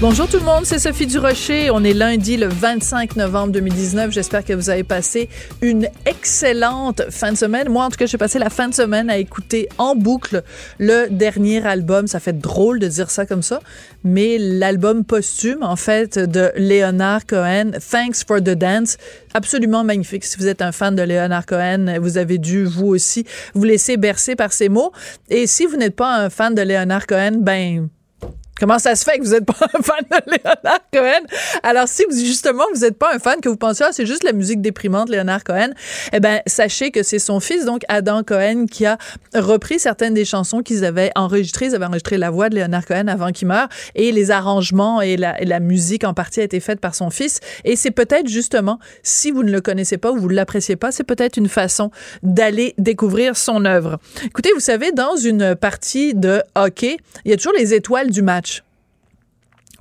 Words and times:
Bonjour 0.00 0.28
tout 0.28 0.38
le 0.38 0.44
monde, 0.44 0.66
c'est 0.66 0.78
Sophie 0.78 1.06
Durocher. 1.06 1.70
On 1.70 1.82
est 1.82 1.94
lundi 1.94 2.36
le 2.36 2.48
25 2.48 3.16
novembre 3.16 3.52
2019. 3.52 4.10
J'espère 4.10 4.44
que 4.44 4.52
vous 4.52 4.68
avez 4.68 4.82
passé 4.82 5.30
une 5.62 5.88
excellente 6.04 7.02
fin 7.10 7.32
de 7.32 7.36
semaine. 7.36 7.70
Moi, 7.70 7.84
en 7.84 7.88
tout 7.88 7.96
cas, 7.96 8.04
j'ai 8.04 8.18
passé 8.18 8.38
la 8.38 8.50
fin 8.50 8.68
de 8.68 8.74
semaine 8.74 9.08
à 9.08 9.16
écouter 9.16 9.70
en 9.78 9.94
boucle 9.94 10.42
le 10.78 11.06
dernier 11.08 11.66
album. 11.66 12.08
Ça 12.08 12.20
fait 12.20 12.38
drôle 12.38 12.78
de 12.78 12.88
dire 12.88 13.10
ça 13.10 13.24
comme 13.24 13.42
ça, 13.42 13.60
mais 14.04 14.36
l'album 14.38 15.02
posthume, 15.02 15.62
en 15.62 15.76
fait, 15.76 16.18
de 16.18 16.52
Leonard 16.56 17.24
Cohen, 17.24 17.70
Thanks 17.90 18.26
for 18.26 18.40
the 18.40 18.50
Dance. 18.50 18.98
Absolument 19.32 19.82
magnifique. 19.82 20.24
Si 20.24 20.36
vous 20.36 20.48
êtes 20.48 20.60
un 20.60 20.72
fan 20.72 20.94
de 20.94 21.02
Leonard 21.02 21.46
Cohen, 21.46 21.98
vous 22.00 22.18
avez 22.18 22.36
dû, 22.36 22.64
vous 22.64 22.88
aussi, 22.88 23.24
vous 23.54 23.64
laisser 23.64 23.96
bercer 23.96 24.36
par 24.36 24.52
ses 24.52 24.68
mots. 24.68 24.92
Et 25.30 25.46
si 25.46 25.64
vous 25.64 25.76
n'êtes 25.76 25.96
pas 25.96 26.16
un 26.16 26.28
fan 26.28 26.54
de 26.54 26.62
Leonard 26.62 27.06
Cohen, 27.06 27.38
ben, 27.38 27.88
Comment 28.58 28.78
ça 28.78 28.94
se 28.96 29.04
fait 29.04 29.18
que 29.18 29.24
vous 29.24 29.32
n'êtes 29.32 29.44
pas 29.44 29.66
un 29.74 29.82
fan 29.82 30.04
de 30.10 30.32
Leonard 30.32 30.80
Cohen? 30.90 31.26
Alors, 31.62 31.88
si 31.88 32.04
justement, 32.10 32.64
vous 32.74 32.80
n'êtes 32.80 32.98
pas 32.98 33.14
un 33.14 33.18
fan, 33.18 33.40
que 33.42 33.50
vous 33.50 33.56
pensez, 33.56 33.84
ah, 33.86 33.90
c'est 33.92 34.06
juste 34.06 34.24
la 34.24 34.32
musique 34.32 34.62
déprimante, 34.62 35.10
Leonard 35.10 35.44
Cohen, 35.44 35.70
eh 36.12 36.20
ben, 36.20 36.40
sachez 36.46 36.90
que 36.90 37.02
c'est 37.02 37.18
son 37.18 37.38
fils, 37.38 37.66
donc 37.66 37.82
Adam 37.88 38.22
Cohen, 38.22 38.64
qui 38.70 38.86
a 38.86 38.96
repris 39.34 39.78
certaines 39.78 40.14
des 40.14 40.24
chansons 40.24 40.62
qu'ils 40.62 40.84
avaient 40.86 41.10
enregistrées. 41.16 41.66
Ils 41.66 41.74
avaient 41.74 41.84
enregistré 41.84 42.16
la 42.16 42.30
voix 42.30 42.48
de 42.48 42.56
Leonard 42.56 42.86
Cohen 42.86 43.08
avant 43.08 43.30
qu'il 43.30 43.48
meure 43.48 43.68
et 43.94 44.10
les 44.10 44.30
arrangements 44.30 45.02
et 45.02 45.16
la, 45.18 45.36
la 45.42 45.60
musique 45.60 46.04
en 46.04 46.14
partie 46.14 46.40
a 46.40 46.44
été 46.44 46.60
faite 46.60 46.80
par 46.80 46.94
son 46.94 47.10
fils. 47.10 47.40
Et 47.64 47.76
c'est 47.76 47.90
peut-être 47.90 48.28
justement, 48.28 48.78
si 49.02 49.30
vous 49.30 49.42
ne 49.42 49.50
le 49.50 49.60
connaissez 49.60 49.98
pas 49.98 50.12
ou 50.12 50.16
vous 50.16 50.28
ne 50.28 50.34
l'appréciez 50.34 50.76
pas, 50.76 50.92
c'est 50.92 51.04
peut-être 51.04 51.36
une 51.36 51.48
façon 51.48 51.90
d'aller 52.22 52.74
découvrir 52.78 53.36
son 53.36 53.66
œuvre. 53.66 53.98
Écoutez, 54.24 54.50
vous 54.54 54.60
savez, 54.60 54.92
dans 54.92 55.16
une 55.16 55.54
partie 55.54 56.14
de 56.14 56.42
hockey, 56.54 56.96
il 57.24 57.30
y 57.30 57.34
a 57.34 57.36
toujours 57.36 57.52
les 57.58 57.74
étoiles 57.74 58.10
du 58.10 58.22
match. 58.22 58.45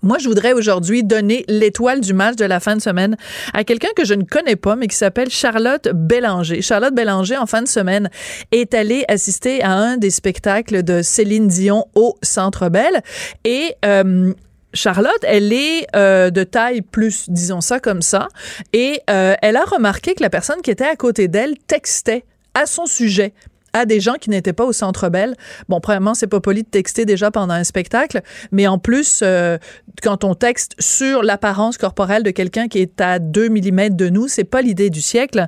Moi, 0.06 0.20
je 0.20 0.28
voudrais 0.28 0.54
aujourd'hui 0.54 1.04
donner 1.04 1.46
l'étoile 1.48 2.00
du 2.00 2.14
match 2.14 2.36
de 2.36 2.46
la 2.46 2.60
fin 2.60 2.76
de 2.76 2.82
semaine 2.82 3.18
à 3.56 3.64
quelqu'un 3.64 3.88
que 3.96 4.06
je 4.06 4.14
ne 4.14 4.24
connais 4.24 4.56
pas, 4.56 4.76
mais 4.76 4.86
qui 4.86 4.96
s'appelle 4.96 5.32
Charlotte 5.32 5.90
Bélanger. 5.96 6.62
Charlotte 6.62 6.94
Bélanger, 6.94 7.38
en 7.38 7.48
fin 7.48 7.64
de 7.64 7.68
semaine, 7.68 8.12
est 8.52 8.76
allée 8.76 9.04
assister 9.08 9.64
à 9.64 9.72
un 9.72 9.98
des 9.98 10.12
spectacles 10.12 10.84
de 10.84 11.02
Céline 11.02 11.48
Dion 11.48 11.86
au 11.96 12.14
Centre 12.22 12.70
Bell. 12.70 13.02
Et 13.46 13.74
euh, 13.84 14.32
Charlotte, 14.76 15.24
elle 15.24 15.52
est 15.52 15.88
euh, 15.96 16.30
de 16.30 16.44
taille 16.44 16.82
plus, 16.82 17.28
disons 17.28 17.62
ça 17.62 17.80
comme 17.80 18.04
ça, 18.04 18.28
et 18.74 19.02
euh, 19.10 19.34
elle 19.42 19.56
a 19.56 19.64
remarqué 19.64 20.14
que 20.14 20.22
la 20.22 20.30
personne 20.30 20.62
qui 20.62 20.70
était 20.70 20.86
à 20.86 20.96
côté 20.96 21.28
d'elle 21.28 21.56
textait 21.66 22.26
à 22.54 22.68
son 22.68 22.86
sujet 22.86 23.34
à 23.76 23.86
des 23.86 24.00
gens 24.00 24.14
qui 24.14 24.30
n'étaient 24.30 24.54
pas 24.54 24.64
au 24.64 24.72
Centre 24.72 25.10
Bell. 25.10 25.36
Bon, 25.68 25.82
premièrement, 25.82 26.14
c'est 26.14 26.28
pas 26.28 26.40
poli 26.40 26.64
de 26.64 26.68
texter 26.68 27.04
déjà 27.04 27.30
pendant 27.30 27.54
un 27.54 27.66
spectacle, 27.66 28.22
mais 28.54 28.68
en 28.68 28.78
plus, 28.80 29.20
euh, 29.22 29.58
quand 30.02 30.24
on 30.24 30.34
texte 30.34 30.76
sur 30.80 31.24
l'apparence 31.24 31.78
corporelle 31.78 32.24
de 32.24 32.32
quelqu'un 32.32 32.70
qui 32.70 32.80
est 32.80 33.02
à 33.02 33.20
2 33.20 33.50
mm 33.50 33.90
de 33.90 34.08
nous, 34.08 34.30
c'est 34.30 34.46
pas 34.46 34.62
l'idée 34.62 34.90
du 34.90 35.02
siècle. 35.02 35.48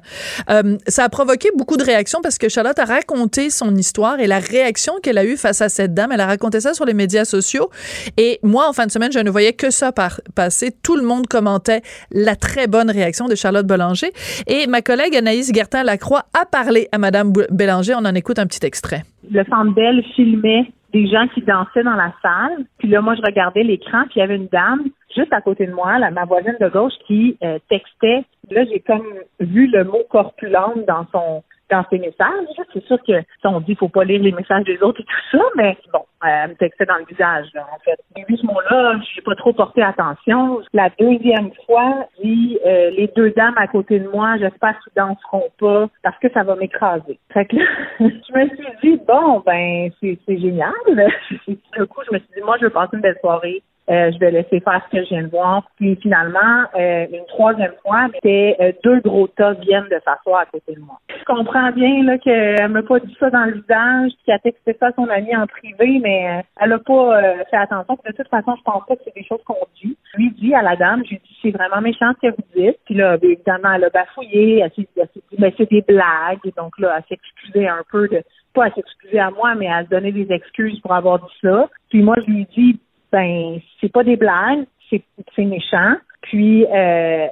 Euh, 0.49 0.77
ça 0.87 1.05
a 1.05 1.09
provoqué 1.09 1.49
beaucoup 1.55 1.77
de 1.77 1.85
réactions 1.85 2.19
parce 2.21 2.37
que 2.37 2.49
Charlotte 2.49 2.77
a 2.79 2.83
raconté 2.83 3.49
son 3.49 3.73
histoire 3.75 4.19
et 4.19 4.27
la 4.27 4.39
réaction 4.39 4.95
qu'elle 5.01 5.17
a 5.17 5.23
eue 5.23 5.37
face 5.37 5.61
à 5.61 5.69
cette 5.69 5.93
dame. 5.93 6.11
Elle 6.11 6.19
a 6.19 6.25
raconté 6.25 6.59
ça 6.59 6.73
sur 6.73 6.83
les 6.83 6.93
médias 6.93 7.23
sociaux. 7.23 7.69
Et 8.17 8.39
moi, 8.43 8.67
en 8.67 8.73
fin 8.73 8.87
de 8.87 8.91
semaine, 8.91 9.13
je 9.13 9.19
ne 9.19 9.29
voyais 9.29 9.53
que 9.53 9.71
ça 9.71 9.93
passer. 10.35 10.75
Tout 10.83 10.97
le 10.97 11.03
monde 11.03 11.27
commentait 11.27 11.81
la 12.11 12.35
très 12.35 12.67
bonne 12.67 12.91
réaction 12.91 13.27
de 13.27 13.35
Charlotte 13.35 13.65
Bélanger. 13.65 14.11
Et 14.47 14.67
ma 14.67 14.81
collègue 14.81 15.15
Anaïs 15.15 15.53
Gertin-Lacroix 15.53 16.25
a 16.33 16.45
parlé 16.45 16.89
à 16.91 16.97
Madame 16.97 17.31
Bélanger. 17.51 17.93
On 17.95 18.05
en 18.05 18.16
écoute 18.17 18.39
un 18.39 18.47
petit 18.47 18.65
extrait. 18.65 19.03
Le 19.29 19.43
Centre 19.45 19.73
Bell 19.73 20.03
filmait 20.15 20.71
des 20.93 21.07
gens 21.07 21.27
qui 21.33 21.41
dansaient 21.41 21.83
dans 21.83 21.95
la 21.95 22.13
salle. 22.21 22.65
Puis 22.79 22.87
là, 22.87 23.01
moi, 23.01 23.15
je 23.15 23.21
regardais 23.21 23.63
l'écran, 23.63 24.03
puis 24.03 24.13
il 24.15 24.19
y 24.19 24.21
avait 24.21 24.35
une 24.35 24.47
dame 24.47 24.83
juste 25.15 25.33
à 25.33 25.41
côté 25.41 25.65
de 25.65 25.73
moi, 25.73 25.97
ma 26.11 26.25
voisine 26.25 26.55
de 26.59 26.69
gauche, 26.69 26.93
qui 27.07 27.37
euh, 27.43 27.59
textait. 27.69 28.23
Là, 28.51 28.65
j'ai 28.65 28.79
comme 28.79 29.07
vu 29.39 29.67
le 29.67 29.83
mot 29.83 30.03
corpulente 30.09 30.85
dans 30.87 31.05
son 31.11 31.43
dans 31.69 31.83
ses 31.89 31.99
messages. 31.99 32.47
C'est 32.73 32.83
sûr 32.85 32.97
que 33.05 33.13
on 33.43 33.59
dit 33.61 33.75
faut 33.75 33.87
pas 33.87 34.03
lire 34.03 34.21
les 34.21 34.31
messages 34.31 34.65
des 34.65 34.81
autres 34.81 35.01
et 35.01 35.03
tout 35.03 35.37
ça, 35.37 35.43
mais 35.55 35.77
bon, 35.93 36.01
elle 36.25 36.49
me 36.49 36.55
textait 36.55 36.85
dans 36.85 36.97
le 36.97 37.05
visage, 37.05 37.47
en 37.55 37.79
fait. 37.83 37.97
J'ai 38.15 38.25
vu 38.27 38.37
ce 38.37 38.45
mot-là, 38.45 38.99
j'ai 39.15 39.21
pas 39.21 39.35
trop 39.35 39.53
porté 39.53 39.81
attention. 39.81 40.61
La 40.73 40.89
deuxième 40.99 41.51
fois, 41.65 42.07
dit 42.21 42.59
euh, 42.65 42.89
les 42.91 43.07
deux 43.15 43.31
dames 43.31 43.57
à 43.57 43.67
côté 43.67 43.99
de 43.99 44.07
moi, 44.09 44.37
j'espère 44.37 44.77
qu'ils 44.79 44.93
danseront 44.95 45.49
pas 45.59 45.87
parce 46.03 46.17
que 46.19 46.29
ça 46.31 46.43
va 46.43 46.55
m'écraser. 46.55 47.19
Fait 47.33 47.45
que 47.45 47.55
là, 47.55 47.65
je 47.99 48.05
me 48.05 48.47
suis 48.49 48.77
dit 48.83 49.01
bon 49.07 49.41
ben 49.45 49.89
c'est 50.01 50.17
génial. 50.27 50.73
du 51.47 51.85
coup, 51.87 52.01
je 52.09 52.13
me 52.13 52.19
suis 52.19 52.29
dit 52.35 52.41
moi 52.43 52.57
je 52.59 52.65
vais 52.65 52.71
passer 52.71 52.95
une 52.95 53.01
belle 53.01 53.17
soirée 53.21 53.63
euh, 53.89 54.11
je 54.11 54.19
vais 54.19 54.31
laisser 54.31 54.59
faire 54.59 54.81
ce 54.85 54.97
que 54.97 55.03
je 55.03 55.09
viens 55.09 55.23
de 55.23 55.29
voir. 55.29 55.63
Puis 55.77 55.95
finalement, 56.01 56.65
euh, 56.75 57.05
une 57.11 57.25
troisième 57.27 57.71
fois, 57.85 58.07
c'était 58.13 58.55
euh, 58.59 58.71
deux 58.83 58.99
gros 58.99 59.27
tas 59.27 59.53
viennent 59.53 59.87
de 59.89 59.99
s'asseoir 60.03 60.41
à 60.41 60.45
côté 60.45 60.75
de 60.75 60.81
moi. 60.81 60.99
Je 61.09 61.23
comprends 61.23 61.71
bien 61.71 62.03
là 62.03 62.17
qu'elle 62.17 62.67
m'a 62.69 62.83
pas 62.83 62.99
dit 62.99 63.15
ça 63.19 63.29
dans 63.29 63.45
le 63.45 63.53
visage, 63.53 64.11
qu'elle 64.25 64.35
a 64.35 64.39
texté 64.39 64.75
ça 64.79 64.87
à 64.87 64.91
son 64.93 65.07
ami 65.09 65.35
en 65.35 65.47
privé, 65.47 65.99
mais 66.03 66.43
elle 66.59 66.73
a 66.73 66.79
pas 66.79 67.21
fait 67.49 67.57
attention. 67.57 67.97
de 68.05 68.11
toute 68.11 68.27
façon, 68.27 68.55
je 68.57 68.63
pense 68.63 68.85
pas 68.85 68.95
que 68.95 69.01
c'est 69.05 69.15
des 69.15 69.25
choses 69.25 69.43
qu'on 69.45 69.55
dit. 69.81 69.97
Je 70.13 70.17
lui 70.17 70.31
dis 70.31 70.53
à 70.53 70.61
la 70.61 70.75
dame, 70.75 71.03
je 71.05 71.11
lui 71.11 71.21
dis 71.23 71.37
c'est 71.41 71.51
vraiment 71.51 71.81
méchant 71.81 72.11
ce 72.21 72.27
que 72.27 72.35
vous 72.35 72.61
dites. 72.61 72.77
Puis 72.85 72.95
là, 72.95 73.17
bien, 73.17 73.31
évidemment, 73.31 73.71
elle 73.73 73.85
a 73.85 73.89
bafouillé, 73.89 74.59
elle 74.59 74.71
s'est 74.71 74.87
dit 74.95 75.21
mais 75.39 75.53
c'est 75.57 75.69
des 75.69 75.81
blagues. 75.81 76.51
Donc 76.57 76.77
là, 76.77 76.95
elle 76.97 77.03
s'est 77.07 77.19
excusée 77.21 77.67
un 77.67 77.83
peu 77.89 78.07
de 78.07 78.21
pas 78.53 78.65
à 78.65 78.71
s'excuser 78.71 79.19
à 79.19 79.29
moi, 79.29 79.55
mais 79.55 79.67
à 79.67 79.83
se 79.83 79.89
donner 79.89 80.11
des 80.11 80.31
excuses 80.31 80.79
pour 80.79 80.93
avoir 80.93 81.19
dit 81.19 81.33
ça. 81.41 81.69
Puis 81.89 82.01
moi, 82.01 82.15
je 82.25 82.31
lui 82.31 82.47
dis 82.55 82.79
ben 83.11 83.59
c'est 83.79 83.91
pas 83.91 84.03
des 84.03 84.15
blagues, 84.17 84.65
c'est 84.89 85.45
méchant. 85.45 85.95
Puis 86.21 86.65
euh, 86.65 87.27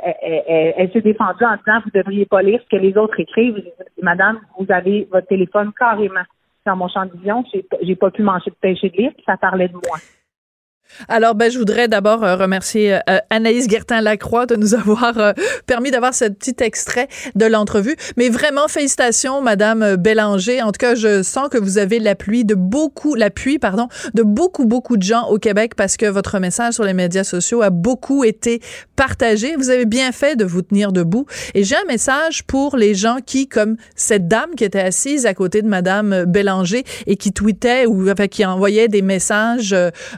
elle, 0.77 0.91
s'est 0.91 1.01
défendue 1.01 1.43
en 1.43 1.57
disant 1.57 1.81
vous 1.83 1.91
devriez 1.93 2.25
pas 2.25 2.41
lire 2.41 2.61
ce 2.63 2.77
que 2.77 2.81
les 2.81 2.97
autres 2.97 3.19
écrivent. 3.19 3.61
Madame, 4.01 4.39
vous 4.57 4.65
avez 4.69 5.07
votre 5.11 5.27
téléphone 5.27 5.71
carrément 5.77 6.23
dans 6.65 6.75
mon 6.75 6.87
champ 6.87 7.05
de 7.05 7.11
vision. 7.11 7.43
J'ai 7.81 7.95
pas 7.95 8.11
pu 8.11 8.21
manger 8.21 8.51
de 8.51 8.55
pêcher 8.55 8.89
de 8.89 8.97
lire, 8.97 9.11
puis 9.13 9.23
ça 9.25 9.37
parlait 9.37 9.67
de 9.67 9.73
moi. 9.73 9.97
Alors, 11.09 11.35
ben, 11.35 11.51
je 11.51 11.57
voudrais 11.59 11.87
d'abord 11.87 12.23
euh, 12.23 12.35
remercier 12.35 12.95
euh, 13.09 13.17
Anaïs 13.29 13.67
Guertin-Lacroix 13.67 14.45
de 14.45 14.55
nous 14.55 14.75
avoir 14.75 15.17
euh, 15.17 15.33
permis 15.65 15.91
d'avoir 15.91 16.13
ce 16.13 16.25
petit 16.25 16.55
extrait 16.59 17.07
de 17.35 17.45
l'entrevue. 17.45 17.95
Mais 18.17 18.29
vraiment, 18.29 18.67
félicitations, 18.67 19.41
Madame 19.41 19.97
Bélanger. 19.97 20.61
En 20.61 20.71
tout 20.71 20.79
cas, 20.79 20.95
je 20.95 21.21
sens 21.21 21.49
que 21.49 21.57
vous 21.57 21.77
avez 21.77 21.99
l'appui 21.99 22.45
de 22.45 22.55
beaucoup, 22.55 23.15
l'appui, 23.15 23.59
pardon, 23.59 23.87
de 24.13 24.23
beaucoup, 24.23 24.65
beaucoup 24.65 24.97
de 24.97 25.03
gens 25.03 25.27
au 25.27 25.37
Québec 25.37 25.75
parce 25.75 25.97
que 25.97 26.05
votre 26.05 26.39
message 26.39 26.75
sur 26.75 26.83
les 26.83 26.93
médias 26.93 27.23
sociaux 27.23 27.61
a 27.61 27.69
beaucoup 27.69 28.23
été 28.23 28.61
partagé. 28.95 29.55
Vous 29.55 29.69
avez 29.69 29.85
bien 29.85 30.11
fait 30.11 30.35
de 30.35 30.45
vous 30.45 30.61
tenir 30.61 30.91
debout. 30.91 31.25
Et 31.53 31.63
j'ai 31.63 31.75
un 31.75 31.85
message 31.87 32.45
pour 32.45 32.77
les 32.77 32.95
gens 32.95 33.17
qui, 33.25 33.47
comme 33.47 33.75
cette 33.95 34.27
dame 34.27 34.55
qui 34.55 34.63
était 34.63 34.79
assise 34.79 35.25
à 35.25 35.33
côté 35.33 35.61
de 35.61 35.67
Madame 35.67 36.25
Bélanger 36.25 36.83
et 37.05 37.17
qui 37.17 37.33
tweetait 37.33 37.85
ou 37.85 38.09
enfin, 38.09 38.27
qui 38.27 38.45
envoyait 38.45 38.87
des 38.87 39.01
messages 39.01 39.75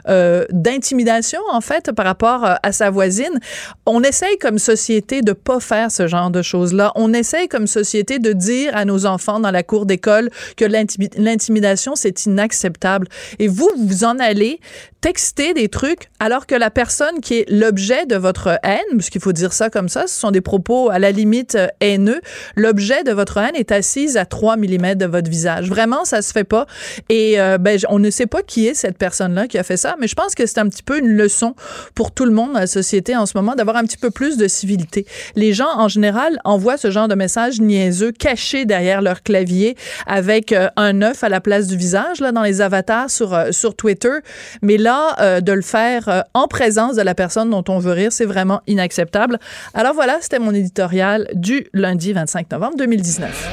euh, 0.08 0.44
d'intimidation, 0.62 1.40
en 1.50 1.60
fait, 1.60 1.92
par 1.92 2.04
rapport 2.04 2.44
euh, 2.44 2.54
à 2.62 2.72
sa 2.72 2.90
voisine. 2.90 3.40
On 3.86 4.02
essaye 4.02 4.38
comme 4.38 4.58
société 4.58 5.22
de 5.22 5.32
pas 5.32 5.60
faire 5.60 5.90
ce 5.90 6.06
genre 6.06 6.30
de 6.30 6.42
choses-là. 6.42 6.92
On 6.94 7.12
essaye 7.12 7.48
comme 7.48 7.66
société 7.66 8.18
de 8.18 8.32
dire 8.32 8.76
à 8.76 8.84
nos 8.84 9.06
enfants 9.06 9.40
dans 9.40 9.50
la 9.50 9.62
cour 9.62 9.86
d'école 9.86 10.30
que 10.56 10.64
l'intimidation, 10.64 11.94
c'est 11.94 12.26
inacceptable. 12.26 13.08
Et 13.38 13.48
vous, 13.48 13.70
vous 13.76 14.04
en 14.04 14.18
allez 14.18 14.60
texter 15.00 15.54
des 15.54 15.68
trucs 15.68 16.10
alors 16.18 16.46
que 16.46 16.54
la 16.54 16.70
personne 16.70 17.20
qui 17.20 17.38
est 17.38 17.50
l'objet 17.50 18.06
de 18.06 18.16
votre 18.16 18.58
haine, 18.64 18.96
puisqu'il 18.96 19.20
faut 19.20 19.32
dire 19.32 19.52
ça 19.52 19.70
comme 19.70 19.88
ça, 19.88 20.06
ce 20.06 20.18
sont 20.18 20.30
des 20.30 20.40
propos 20.40 20.90
à 20.90 20.98
la 20.98 21.12
limite 21.12 21.54
euh, 21.54 21.68
haineux, 21.80 22.20
l'objet 22.56 23.04
de 23.04 23.12
votre 23.12 23.36
haine 23.38 23.54
est 23.54 23.70
assise 23.70 24.16
à 24.16 24.26
3 24.26 24.56
mm 24.56 24.94
de 24.96 25.06
votre 25.06 25.30
visage. 25.30 25.68
Vraiment, 25.68 26.04
ça 26.04 26.22
se 26.22 26.32
fait 26.32 26.44
pas. 26.44 26.66
Et 27.08 27.40
euh, 27.40 27.58
ben, 27.58 27.78
on 27.88 27.98
ne 27.98 28.10
sait 28.10 28.26
pas 28.26 28.42
qui 28.42 28.66
est 28.66 28.74
cette 28.74 28.98
personne-là 28.98 29.46
qui 29.46 29.58
a 29.58 29.62
fait 29.62 29.76
ça, 29.76 29.96
mais 30.00 30.08
je 30.08 30.14
pense 30.14 30.34
que 30.34 30.46
c'est 30.48 30.58
un 30.58 30.68
petit 30.68 30.82
peu 30.82 30.98
une 30.98 31.16
leçon 31.16 31.54
pour 31.94 32.10
tout 32.10 32.24
le 32.24 32.32
monde 32.32 32.52
dans 32.54 32.60
la 32.60 32.66
société 32.66 33.16
en 33.16 33.26
ce 33.26 33.36
moment 33.36 33.54
d'avoir 33.54 33.76
un 33.76 33.84
petit 33.84 33.96
peu 33.96 34.10
plus 34.10 34.36
de 34.36 34.48
civilité. 34.48 35.06
Les 35.36 35.52
gens, 35.52 35.68
en 35.76 35.88
général, 35.88 36.40
envoient 36.44 36.76
ce 36.76 36.90
genre 36.90 37.08
de 37.08 37.14
messages 37.14 37.60
niaiseux 37.60 38.12
cachés 38.12 38.64
derrière 38.64 39.02
leur 39.02 39.22
clavier 39.22 39.76
avec 40.06 40.52
euh, 40.52 40.68
un 40.76 41.02
œuf 41.02 41.22
à 41.22 41.28
la 41.28 41.40
place 41.40 41.66
du 41.66 41.76
visage, 41.76 42.20
là, 42.20 42.32
dans 42.32 42.42
les 42.42 42.60
avatars 42.60 43.10
sur, 43.10 43.38
sur 43.52 43.74
Twitter. 43.74 44.18
Mais 44.62 44.76
là, 44.76 45.16
euh, 45.20 45.40
de 45.40 45.52
le 45.52 45.62
faire 45.62 46.08
euh, 46.08 46.20
en 46.34 46.48
présence 46.48 46.96
de 46.96 47.02
la 47.02 47.14
personne 47.14 47.50
dont 47.50 47.64
on 47.68 47.78
veut 47.78 47.92
rire, 47.92 48.12
c'est 48.12 48.24
vraiment 48.24 48.60
inacceptable. 48.66 49.38
Alors 49.74 49.94
voilà, 49.94 50.18
c'était 50.20 50.38
mon 50.38 50.54
éditorial 50.54 51.28
du 51.34 51.66
lundi 51.72 52.12
25 52.12 52.50
novembre 52.50 52.76
2019. 52.76 53.48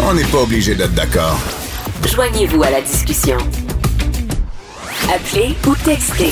On 0.00 0.14
n'est 0.14 0.24
pas 0.24 0.42
obligé 0.42 0.74
d'être 0.74 0.94
d'accord. 0.94 1.40
Joignez-vous 2.06 2.62
à 2.62 2.70
la 2.70 2.80
discussion. 2.80 3.38
Appelez 5.12 5.54
ou 5.68 5.74
textez 5.84 6.30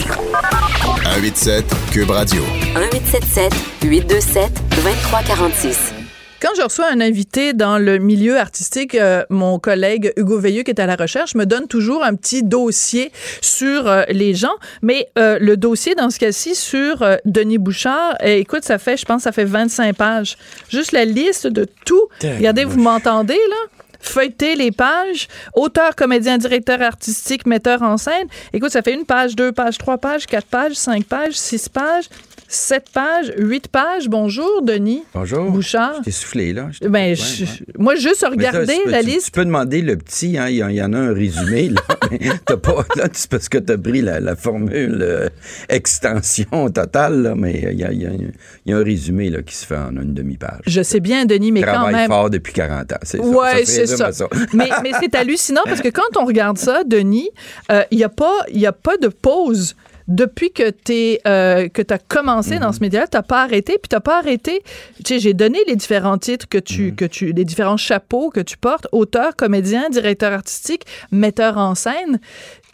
187 1.04 1.64
Cube 1.92 2.10
Radio. 2.10 2.42
1877 2.74 3.52
827 3.84 4.50
2346. 4.76 5.92
Quand 6.40 6.48
je 6.56 6.62
reçois 6.62 6.86
un 6.90 7.00
invité 7.00 7.52
dans 7.52 7.78
le 7.78 7.98
milieu 7.98 8.38
artistique, 8.38 8.94
euh, 8.94 9.24
mon 9.28 9.58
collègue 9.58 10.12
Hugo 10.16 10.38
Veilleux, 10.38 10.62
qui 10.62 10.70
est 10.70 10.80
à 10.80 10.86
la 10.86 10.96
recherche, 10.96 11.34
me 11.34 11.44
donne 11.44 11.68
toujours 11.68 12.02
un 12.02 12.14
petit 12.14 12.42
dossier 12.42 13.12
sur 13.42 13.86
euh, 13.86 14.04
les 14.08 14.34
gens. 14.34 14.56
Mais 14.80 15.06
euh, 15.18 15.38
le 15.38 15.56
dossier, 15.56 15.94
dans 15.94 16.08
ce 16.10 16.18
cas-ci, 16.18 16.54
sur 16.54 17.02
euh, 17.02 17.16
Denis 17.26 17.58
Bouchard, 17.58 18.16
écoute, 18.24 18.64
ça 18.64 18.78
fait, 18.78 18.96
je 18.96 19.04
pense, 19.04 19.22
ça 19.22 19.32
fait 19.32 19.44
25 19.44 19.94
pages. 19.94 20.36
Juste 20.70 20.92
la 20.92 21.04
liste 21.04 21.46
de 21.46 21.66
tout. 21.84 22.08
Regardez, 22.22 22.64
vous 22.64 22.80
m'entendez, 22.80 23.38
là? 23.50 23.81
Feuilleter 24.02 24.56
les 24.56 24.72
pages, 24.72 25.28
auteur, 25.54 25.94
comédien, 25.94 26.36
directeur 26.36 26.82
artistique, 26.82 27.46
metteur 27.46 27.82
en 27.82 27.96
scène. 27.96 28.26
Écoute, 28.52 28.70
ça 28.70 28.82
fait 28.82 28.92
une 28.92 29.06
page, 29.06 29.36
deux 29.36 29.52
pages, 29.52 29.78
trois 29.78 29.96
pages, 29.96 30.26
quatre 30.26 30.46
pages, 30.46 30.74
cinq 30.74 31.04
pages, 31.04 31.34
six 31.34 31.68
pages, 31.68 32.06
sept 32.54 32.90
pages, 32.92 33.32
huit 33.38 33.66
pages. 33.68 34.08
Bonjour, 34.08 34.60
Denis. 34.62 35.02
Bonjour. 35.14 35.50
Bouchard. 35.50 35.94
Je 36.00 36.02
t'ai 36.02 36.10
soufflé, 36.10 36.52
là. 36.52 36.68
Je 36.70 36.86
Ben, 36.86 37.16
je- 37.16 37.44
moi, 37.78 37.94
juste 37.94 38.16
ça, 38.16 38.28
regarder 38.28 38.74
tu 38.76 38.82
peux- 38.84 38.90
la 38.90 39.00
tu- 39.00 39.06
liste. 39.08 39.24
Tu 39.26 39.30
peux 39.32 39.44
demander 39.46 39.80
le 39.80 39.96
petit, 39.96 40.36
hein, 40.36 40.48
il 40.50 40.56
y, 40.56 40.82
en- 40.82 40.92
a 40.92 40.98
un 40.98 41.14
résumé, 41.14 41.70
là. 41.70 41.80
pas, 42.56 42.84
là, 42.96 43.08
c'est 43.12 43.30
parce 43.30 43.48
que 43.48 43.56
t'as 43.58 43.78
pris 43.78 44.02
la, 44.02 44.20
la 44.20 44.36
formule 44.36 44.98
euh, 45.00 45.28
extension 45.70 46.68
totale, 46.70 47.22
là, 47.22 47.34
mais 47.34 47.68
il 47.72 47.78
y 47.78 47.84
a, 47.84 47.92
il 47.92 48.02
y 48.02 48.06
a- 48.06 48.10
il 48.12 48.70
y 48.70 48.72
a 48.72 48.76
un 48.76 48.84
résumé, 48.84 49.30
là, 49.30 49.42
qui 49.42 49.54
se 49.54 49.64
fait 49.66 49.76
en 49.76 49.92
une 49.96 50.12
demi-page. 50.14 50.60
Je 50.66 50.82
sais 50.82 51.00
bien, 51.00 51.24
Denis, 51.24 51.52
mais 51.52 51.62
quand 51.62 51.72
Travaille 51.72 51.94
même. 51.94 52.08
fort 52.10 52.28
depuis 52.30 52.52
40 52.52 52.92
ans, 52.92 52.96
c'est 53.02 53.18
ça. 53.18 53.24
Ouais, 53.24 53.64
c'est 53.64 53.86
ça. 53.86 54.10
mais 54.52 54.68
mais 54.82 54.90
c'est 55.00 55.14
hallucinant 55.14 55.62
parce 55.64 55.80
que 55.80 55.88
quand 55.88 56.16
on 56.20 56.24
regarde 56.26 56.58
ça, 56.58 56.84
Denis, 56.84 57.30
euh, 57.70 57.82
il 57.90 57.96
n'y 57.98 58.04
a, 58.04 58.08
pas- 58.10 58.44
il 58.52 58.60
y 58.60 58.66
a 58.66 58.72
pas 58.72 58.96
de 58.98 59.08
pause. 59.08 59.74
Depuis 60.08 60.52
que 60.52 60.70
tu 60.70 61.18
euh, 61.26 61.68
que 61.68 61.82
as 61.92 61.98
commencé 61.98 62.58
dans 62.58 62.72
ce 62.72 62.78
Mhm. 62.78 62.82
média, 62.82 63.06
tu 63.06 63.16
n'as 63.16 63.22
pas 63.22 63.42
arrêté, 63.42 63.74
puis 63.80 63.88
tu 63.88 63.94
n'as 63.96 64.00
pas 64.00 64.18
arrêté. 64.18 64.62
Tu 65.04 65.14
sais, 65.14 65.18
j'ai 65.20 65.34
donné 65.34 65.58
les 65.66 65.76
différents 65.76 66.18
titres 66.18 66.48
que 66.48 66.58
tu, 66.58 66.86
Mhm. 66.90 66.96
que 66.96 67.04
tu, 67.04 67.32
les 67.32 67.44
différents 67.44 67.76
chapeaux 67.76 68.30
que 68.30 68.40
tu 68.40 68.56
portes 68.56 68.86
auteur, 68.92 69.36
comédien, 69.36 69.88
directeur 69.90 70.32
artistique, 70.32 70.84
metteur 71.10 71.58
en 71.58 71.74
scène. 71.74 72.20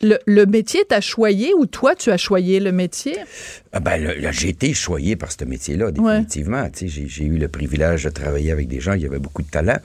Le, 0.01 0.17
le 0.27 0.47
métier 0.47 0.85
t'a 0.85 1.01
choyé 1.01 1.53
ou 1.55 1.67
toi, 1.67 1.97
tu 1.97 2.11
as 2.13 2.17
choyé 2.17 2.61
le 2.61 2.71
métier? 2.71 3.17
Ah 3.73 3.81
ben, 3.81 4.03
là, 4.03 4.33
j'ai 4.33 4.49
été 4.49 4.73
choyé 4.73 5.15
par 5.17 5.31
ce 5.31 5.45
métier-là, 5.45 5.91
définitivement. 5.91 6.69
Tu 6.71 6.79
sais, 6.81 6.89
J'ai, 6.89 7.07
j'ai 7.09 7.25
eu 7.25 7.37
le 7.37 7.49
privilège 7.49 8.05
de 8.05 8.09
travailler 8.11 8.51
avec 8.51 8.67
des 8.67 8.81
gens 8.81 8.97
qui 8.97 9.05
avaient 9.05 9.19
beaucoup 9.19 9.43
de 9.43 9.51
talent. 9.51 9.77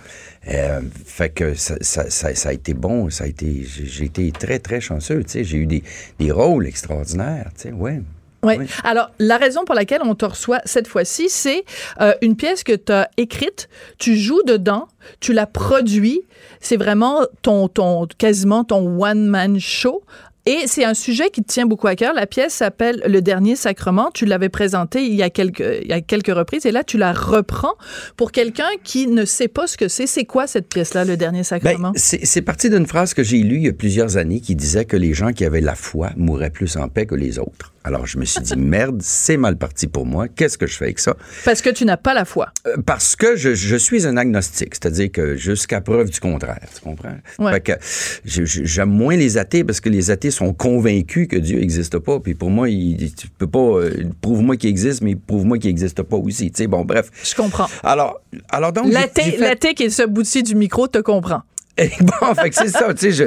Euh, 0.48 0.80
fait 1.06 1.30
que 1.30 1.54
ça, 1.54 1.76
ça- 1.82 2.10
ça- 2.10 2.34
ça 2.34 2.50
a 2.50 2.54
été 2.54 2.74
bon, 2.74 3.10
ça 3.10 3.26
a 3.26 3.28
été, 3.28 3.64
j'ai, 3.66 4.06
été 4.06 4.32
très, 4.32 4.60
très 4.60 4.80
chanceux. 4.80 5.24
tu 5.24 5.32
sais. 5.32 5.44
J'ai 5.44 5.58
eu 5.58 5.66
des, 5.66 5.84
des 6.20 6.32
rôles 6.32 6.66
extraordinaires. 6.66 7.50
Ouais. 7.74 8.02
Oui. 8.46 8.56
Alors, 8.84 9.10
la 9.20 9.38
raison 9.38 9.64
pour 9.64 9.74
laquelle 9.74 10.02
on 10.04 10.16
te 10.16 10.26
reçoit 10.26 10.60
cette 10.66 10.88
fois-ci, 10.88 11.28
c'est 11.30 11.64
euh, 12.02 12.14
une 12.22 12.36
pièce 12.36 12.64
que 12.66 12.76
tu 12.76 12.92
as 12.92 13.10
écrite, 13.16 13.70
tu 14.00 14.18
joues 14.18 14.44
dedans, 14.46 14.90
tu 15.22 15.32
la 15.32 15.46
produis, 15.46 16.22
c'est 16.60 16.76
vraiment 16.76 17.22
ton, 17.42 17.70
ton, 17.70 18.06
quasiment 18.18 18.66
ton 18.66 19.02
one-man 19.02 19.60
show. 19.62 20.04
Et 20.46 20.64
c'est 20.68 20.84
un 20.84 20.94
sujet 20.94 21.30
qui 21.30 21.42
te 21.42 21.48
tient 21.48 21.66
beaucoup 21.66 21.88
à 21.88 21.96
cœur. 21.96 22.14
La 22.14 22.28
pièce 22.28 22.54
s'appelle 22.54 23.02
Le 23.08 23.22
Dernier 23.22 23.56
Sacrement. 23.56 24.12
Tu 24.14 24.26
l'avais 24.26 24.50
présentée 24.50 25.06
il 25.06 25.16
y, 25.16 25.24
a 25.24 25.30
quelques, 25.30 25.64
il 25.82 25.88
y 25.88 25.94
a 25.94 26.02
quelques 26.02 26.36
reprises 26.36 26.66
et 26.66 26.72
là, 26.72 26.84
tu 26.84 26.98
la 26.98 27.14
reprends 27.14 27.76
pour 28.18 28.34
quelqu'un 28.34 28.68
qui 28.84 29.08
ne 29.08 29.24
sait 29.24 29.48
pas 29.48 29.68
ce 29.68 29.78
que 29.78 29.88
c'est. 29.88 30.06
C'est 30.06 30.26
quoi 30.26 30.46
cette 30.46 30.68
pièce-là, 30.68 31.06
Le 31.06 31.16
Dernier 31.16 31.40
Ben, 31.40 31.44
Sacrement? 31.46 31.94
c'est, 31.96 32.26
c'est 32.26 32.42
parti 32.42 32.70
d'une 32.70 32.86
phrase 32.86 33.14
que 33.14 33.24
j'ai 33.24 33.38
lue 33.38 33.56
il 33.56 33.64
y 33.64 33.70
a 33.70 33.74
plusieurs 33.74 34.18
années 34.18 34.42
qui 34.42 34.56
disait 34.58 34.84
que 34.84 34.98
les 34.98 35.14
gens 35.14 35.32
qui 35.32 35.46
avaient 35.46 35.62
la 35.62 35.76
foi 35.76 36.10
mouraient 36.18 36.50
plus 36.50 36.76
en 36.76 36.90
paix 36.90 37.06
que 37.06 37.16
les 37.16 37.40
autres. 37.40 37.72
Alors, 37.86 38.06
je 38.06 38.18
me 38.18 38.26
suis 38.26 38.42
dit, 38.42 38.54
merde, 38.58 39.02
c'est 39.02 39.38
mal 39.38 39.58
parti 39.58 39.88
pour 39.88 40.06
moi. 40.06 40.28
Qu'est-ce 40.28 40.58
que 40.58 40.68
je 40.68 40.76
fais 40.76 40.86
avec 40.86 41.00
ça? 41.00 41.16
Parce 41.46 41.62
que 41.62 41.70
tu 41.70 41.86
n'as 41.86 41.98
pas 41.98 42.14
la 42.14 42.26
foi. 42.26 42.50
Euh, 42.68 42.76
Parce 42.86 43.16
que 43.16 43.38
je, 43.38 43.56
je 43.56 43.76
suis 43.78 44.06
un 44.08 44.18
agnostique, 44.18 44.76
c'est-à-dire 44.76 45.10
que 45.12 45.36
jusqu'à 45.38 45.80
preuve 45.80 46.10
du 46.10 46.20
contraire, 46.20 46.60
tu 46.74 46.82
comprends? 46.82 47.16
Ouais. 47.40 47.54
Fait 47.54 47.62
que 47.62 47.72
j'aime 48.26 48.90
moins 48.90 49.16
les 49.16 49.38
athées 49.38 49.64
parce 49.64 49.80
que 49.80 49.90
les 49.90 50.12
athées 50.12 50.32
sont 50.34 50.54
convaincus 50.54 51.28
que 51.28 51.38
Dieu 51.38 51.60
n'existe 51.60 51.98
pas. 52.00 52.20
Puis 52.20 52.34
pour 52.34 52.50
moi, 52.50 52.70
il, 52.70 53.14
tu 53.14 53.28
peux 53.30 53.48
pas. 53.48 53.60
euh, 53.60 54.06
prouve-moi 54.22 54.58
qu'il 54.58 54.70
existe, 54.70 55.02
mais 55.02 55.16
prouve-moi 55.16 55.58
qu'il 55.58 55.70
n'existe 55.70 56.02
pas 56.04 56.18
aussi. 56.18 56.52
Tu 56.52 56.64
sais, 56.64 56.68
bon, 56.68 56.84
bref. 56.86 57.10
Je 57.24 57.36
comprends. 57.36 57.68
Alors, 57.84 58.22
alors 58.50 58.74
donc. 58.74 58.92
L'athée 58.92 59.32
fait- 59.32 59.74
qui 59.74 59.84
est 59.84 59.90
ce 59.90 60.04
bout 60.04 60.24
du 60.44 60.56
micro 60.56 60.88
te 60.88 60.98
comprend. 61.00 61.42
Et 61.78 61.90
bon, 62.02 62.36
fait 62.36 62.50
que 62.52 62.56
c'est 62.56 62.70
ça, 62.70 62.94
tu 62.94 63.12
sais. 63.12 63.12
Je... 63.12 63.24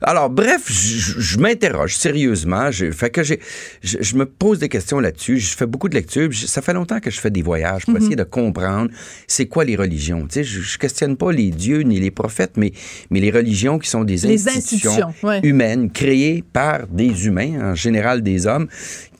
Alors, 0.00 0.30
bref, 0.30 0.62
je, 0.66 1.20
je 1.20 1.38
m'interroge 1.38 1.96
sérieusement. 1.96 2.70
Je... 2.70 2.90
Fait 2.92 3.10
que 3.10 3.22
j'ai, 3.22 3.40
je, 3.82 3.98
je 4.00 4.16
me 4.16 4.24
pose 4.24 4.58
des 4.58 4.70
questions 4.70 5.00
là-dessus. 5.00 5.38
Je 5.38 5.54
fais 5.54 5.66
beaucoup 5.66 5.88
de 5.88 5.94
lectures. 5.94 6.30
Ça 6.32 6.62
fait 6.62 6.72
longtemps 6.72 7.00
que 7.00 7.10
je 7.10 7.20
fais 7.20 7.30
des 7.30 7.42
voyages 7.42 7.84
pour 7.84 7.96
essayer 7.98 8.16
de 8.16 8.24
comprendre 8.24 8.90
c'est 9.26 9.46
quoi 9.46 9.64
les 9.64 9.76
religions. 9.76 10.22
Tu 10.22 10.34
sais, 10.34 10.44
je, 10.44 10.60
je 10.60 10.78
questionne 10.78 11.16
pas 11.16 11.30
les 11.30 11.50
dieux 11.50 11.80
ni 11.80 12.00
les 12.00 12.10
prophètes, 12.10 12.56
mais, 12.56 12.72
mais 13.10 13.20
les 13.20 13.30
religions 13.30 13.78
qui 13.78 13.88
sont 13.88 14.04
des 14.04 14.16
Les 14.16 14.48
institutions, 14.48 14.90
institutions, 14.90 15.28
ouais. 15.28 15.40
humaines 15.42 15.90
créées 15.90 16.42
par 16.52 16.86
des 16.86 17.26
humains, 17.26 17.72
en 17.72 17.74
général 17.74 18.22
des 18.22 18.46
hommes, 18.46 18.68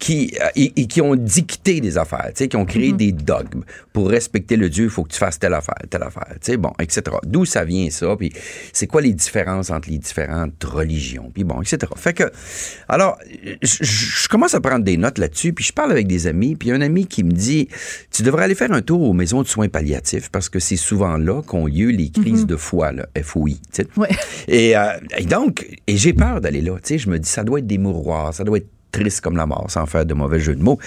qui, 0.00 0.34
euh, 0.40 0.48
et, 0.56 0.72
et 0.76 0.86
qui 0.86 1.00
ont 1.00 1.14
dicté 1.14 1.80
des 1.80 1.98
affaires, 1.98 2.28
tu 2.28 2.36
sais, 2.36 2.48
qui 2.48 2.56
ont 2.56 2.64
créé 2.64 2.92
des 2.92 3.12
dogmes. 3.12 3.62
Pour 3.92 4.08
respecter 4.08 4.56
le 4.56 4.68
Dieu, 4.68 4.84
il 4.84 4.90
faut 4.90 5.04
que 5.04 5.12
tu 5.12 5.18
fasses 5.18 5.38
telle 5.38 5.54
affaire, 5.54 5.74
telle 5.88 6.02
affaire, 6.02 6.26
tu 6.32 6.52
sais, 6.52 6.56
bon, 6.56 6.72
etc. 6.80 7.02
D'où 7.24 7.44
ça 7.44 7.64
vient 7.64 7.90
ça, 7.90 8.16
puis 8.16 8.32
c'est 8.72 8.86
quoi 8.86 9.00
les 9.00 9.12
différences 9.12 9.70
entre 9.70 9.90
les 9.90 9.98
différentes 9.98 10.62
religions, 10.64 11.30
puis 11.32 11.44
bon, 11.44 11.60
etc. 11.60 11.78
Fait 11.96 12.12
que, 12.12 12.24
alors, 12.88 13.18
je, 13.62 14.28
commence 14.28 14.54
à 14.54 14.60
prendre 14.60 14.84
des 14.84 14.96
notes 14.96 15.18
là-dessus, 15.18 15.52
puis 15.52 15.64
je 15.64 15.72
parle 15.72 15.92
avec 15.92 16.06
des 16.06 16.26
amis, 16.26 16.56
puis 16.56 16.70
un 16.70 16.80
ami 16.80 17.06
qui 17.06 17.24
me 17.24 17.32
dit, 17.32 17.68
tu 18.10 18.22
devrais 18.22 18.44
aller 18.44 18.54
faire 18.54 18.72
un 18.72 18.82
tour 18.82 19.02
aux 19.02 19.12
maisons 19.12 19.42
de 19.42 19.48
soins 19.48 19.68
palliatifs, 19.68 20.30
parce 20.30 20.48
que 20.48 20.58
c'est 20.58 20.76
souvent 20.76 21.16
là 21.16 21.42
qu'ont 21.42 21.66
lieu 21.66 21.90
les 21.90 22.10
crises 22.10 22.46
de 22.46 22.56
foi, 22.56 22.92
là, 22.92 23.06
FOI, 23.22 23.50
tu 23.50 23.56
sais. 23.72 23.86
Ouais. 23.96 24.08
Et, 24.48 24.76
euh, 24.76 24.92
et 25.16 25.24
donc, 25.24 25.66
et 25.86 25.96
j'ai 25.96 26.12
peur 26.12 26.40
d'aller 26.40 26.60
là. 26.60 26.76
Tu 26.76 26.80
sais, 26.84 26.98
je 26.98 27.10
me 27.10 27.18
dis, 27.18 27.28
ça 27.28 27.44
doit 27.44 27.58
être 27.58 27.66
des 27.66 27.78
mouroirs, 27.78 28.34
ça 28.34 28.44
doit 28.44 28.58
être 28.58 28.68
triste 28.90 29.20
comme 29.20 29.36
la 29.36 29.46
mort, 29.46 29.66
sans 29.70 29.86
faire 29.86 30.04
de 30.06 30.14
mauvais 30.14 30.40
jeu 30.40 30.54
de 30.54 30.62
mots. 30.62 30.78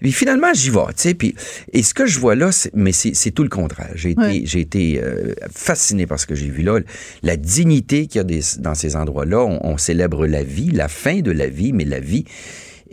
Puis 0.00 0.12
finalement, 0.12 0.52
j'y 0.54 0.70
vais, 0.70 0.86
tu 0.88 0.92
sais. 0.96 1.14
Puis, 1.14 1.34
et 1.72 1.82
ce 1.82 1.94
que 1.94 2.06
je 2.06 2.18
vois 2.18 2.34
là, 2.34 2.52
c'est- 2.52 2.70
mais 2.74 2.92
c'est 2.92 3.30
tout 3.30 3.42
le 3.42 3.48
contraire. 3.48 3.90
J'ai 3.94 4.10
été, 4.10 4.58
été 4.60 5.00
euh, 5.02 5.32
fasciné 5.52 6.06
par 6.06 6.18
ce 6.18 6.26
que 6.26 6.34
j'ai 6.34 6.48
vu 6.48 6.62
là. 6.62 6.78
La 7.22 7.36
dignité 7.36 8.06
qu'il 8.06 8.18
y 8.18 8.20
a 8.20 8.24
des- 8.24 8.42
dans 8.58 8.74
ces 8.74 8.96
endroits-là. 8.96 9.40
On, 9.44 9.60
on 9.72 9.78
célèbre 9.78 10.26
la 10.26 10.42
vie, 10.42 10.70
la 10.70 10.88
fin 10.88 11.20
de 11.20 11.30
la 11.30 11.46
vie, 11.48 11.72
mais 11.72 11.84
la 11.84 12.00
vie. 12.00 12.24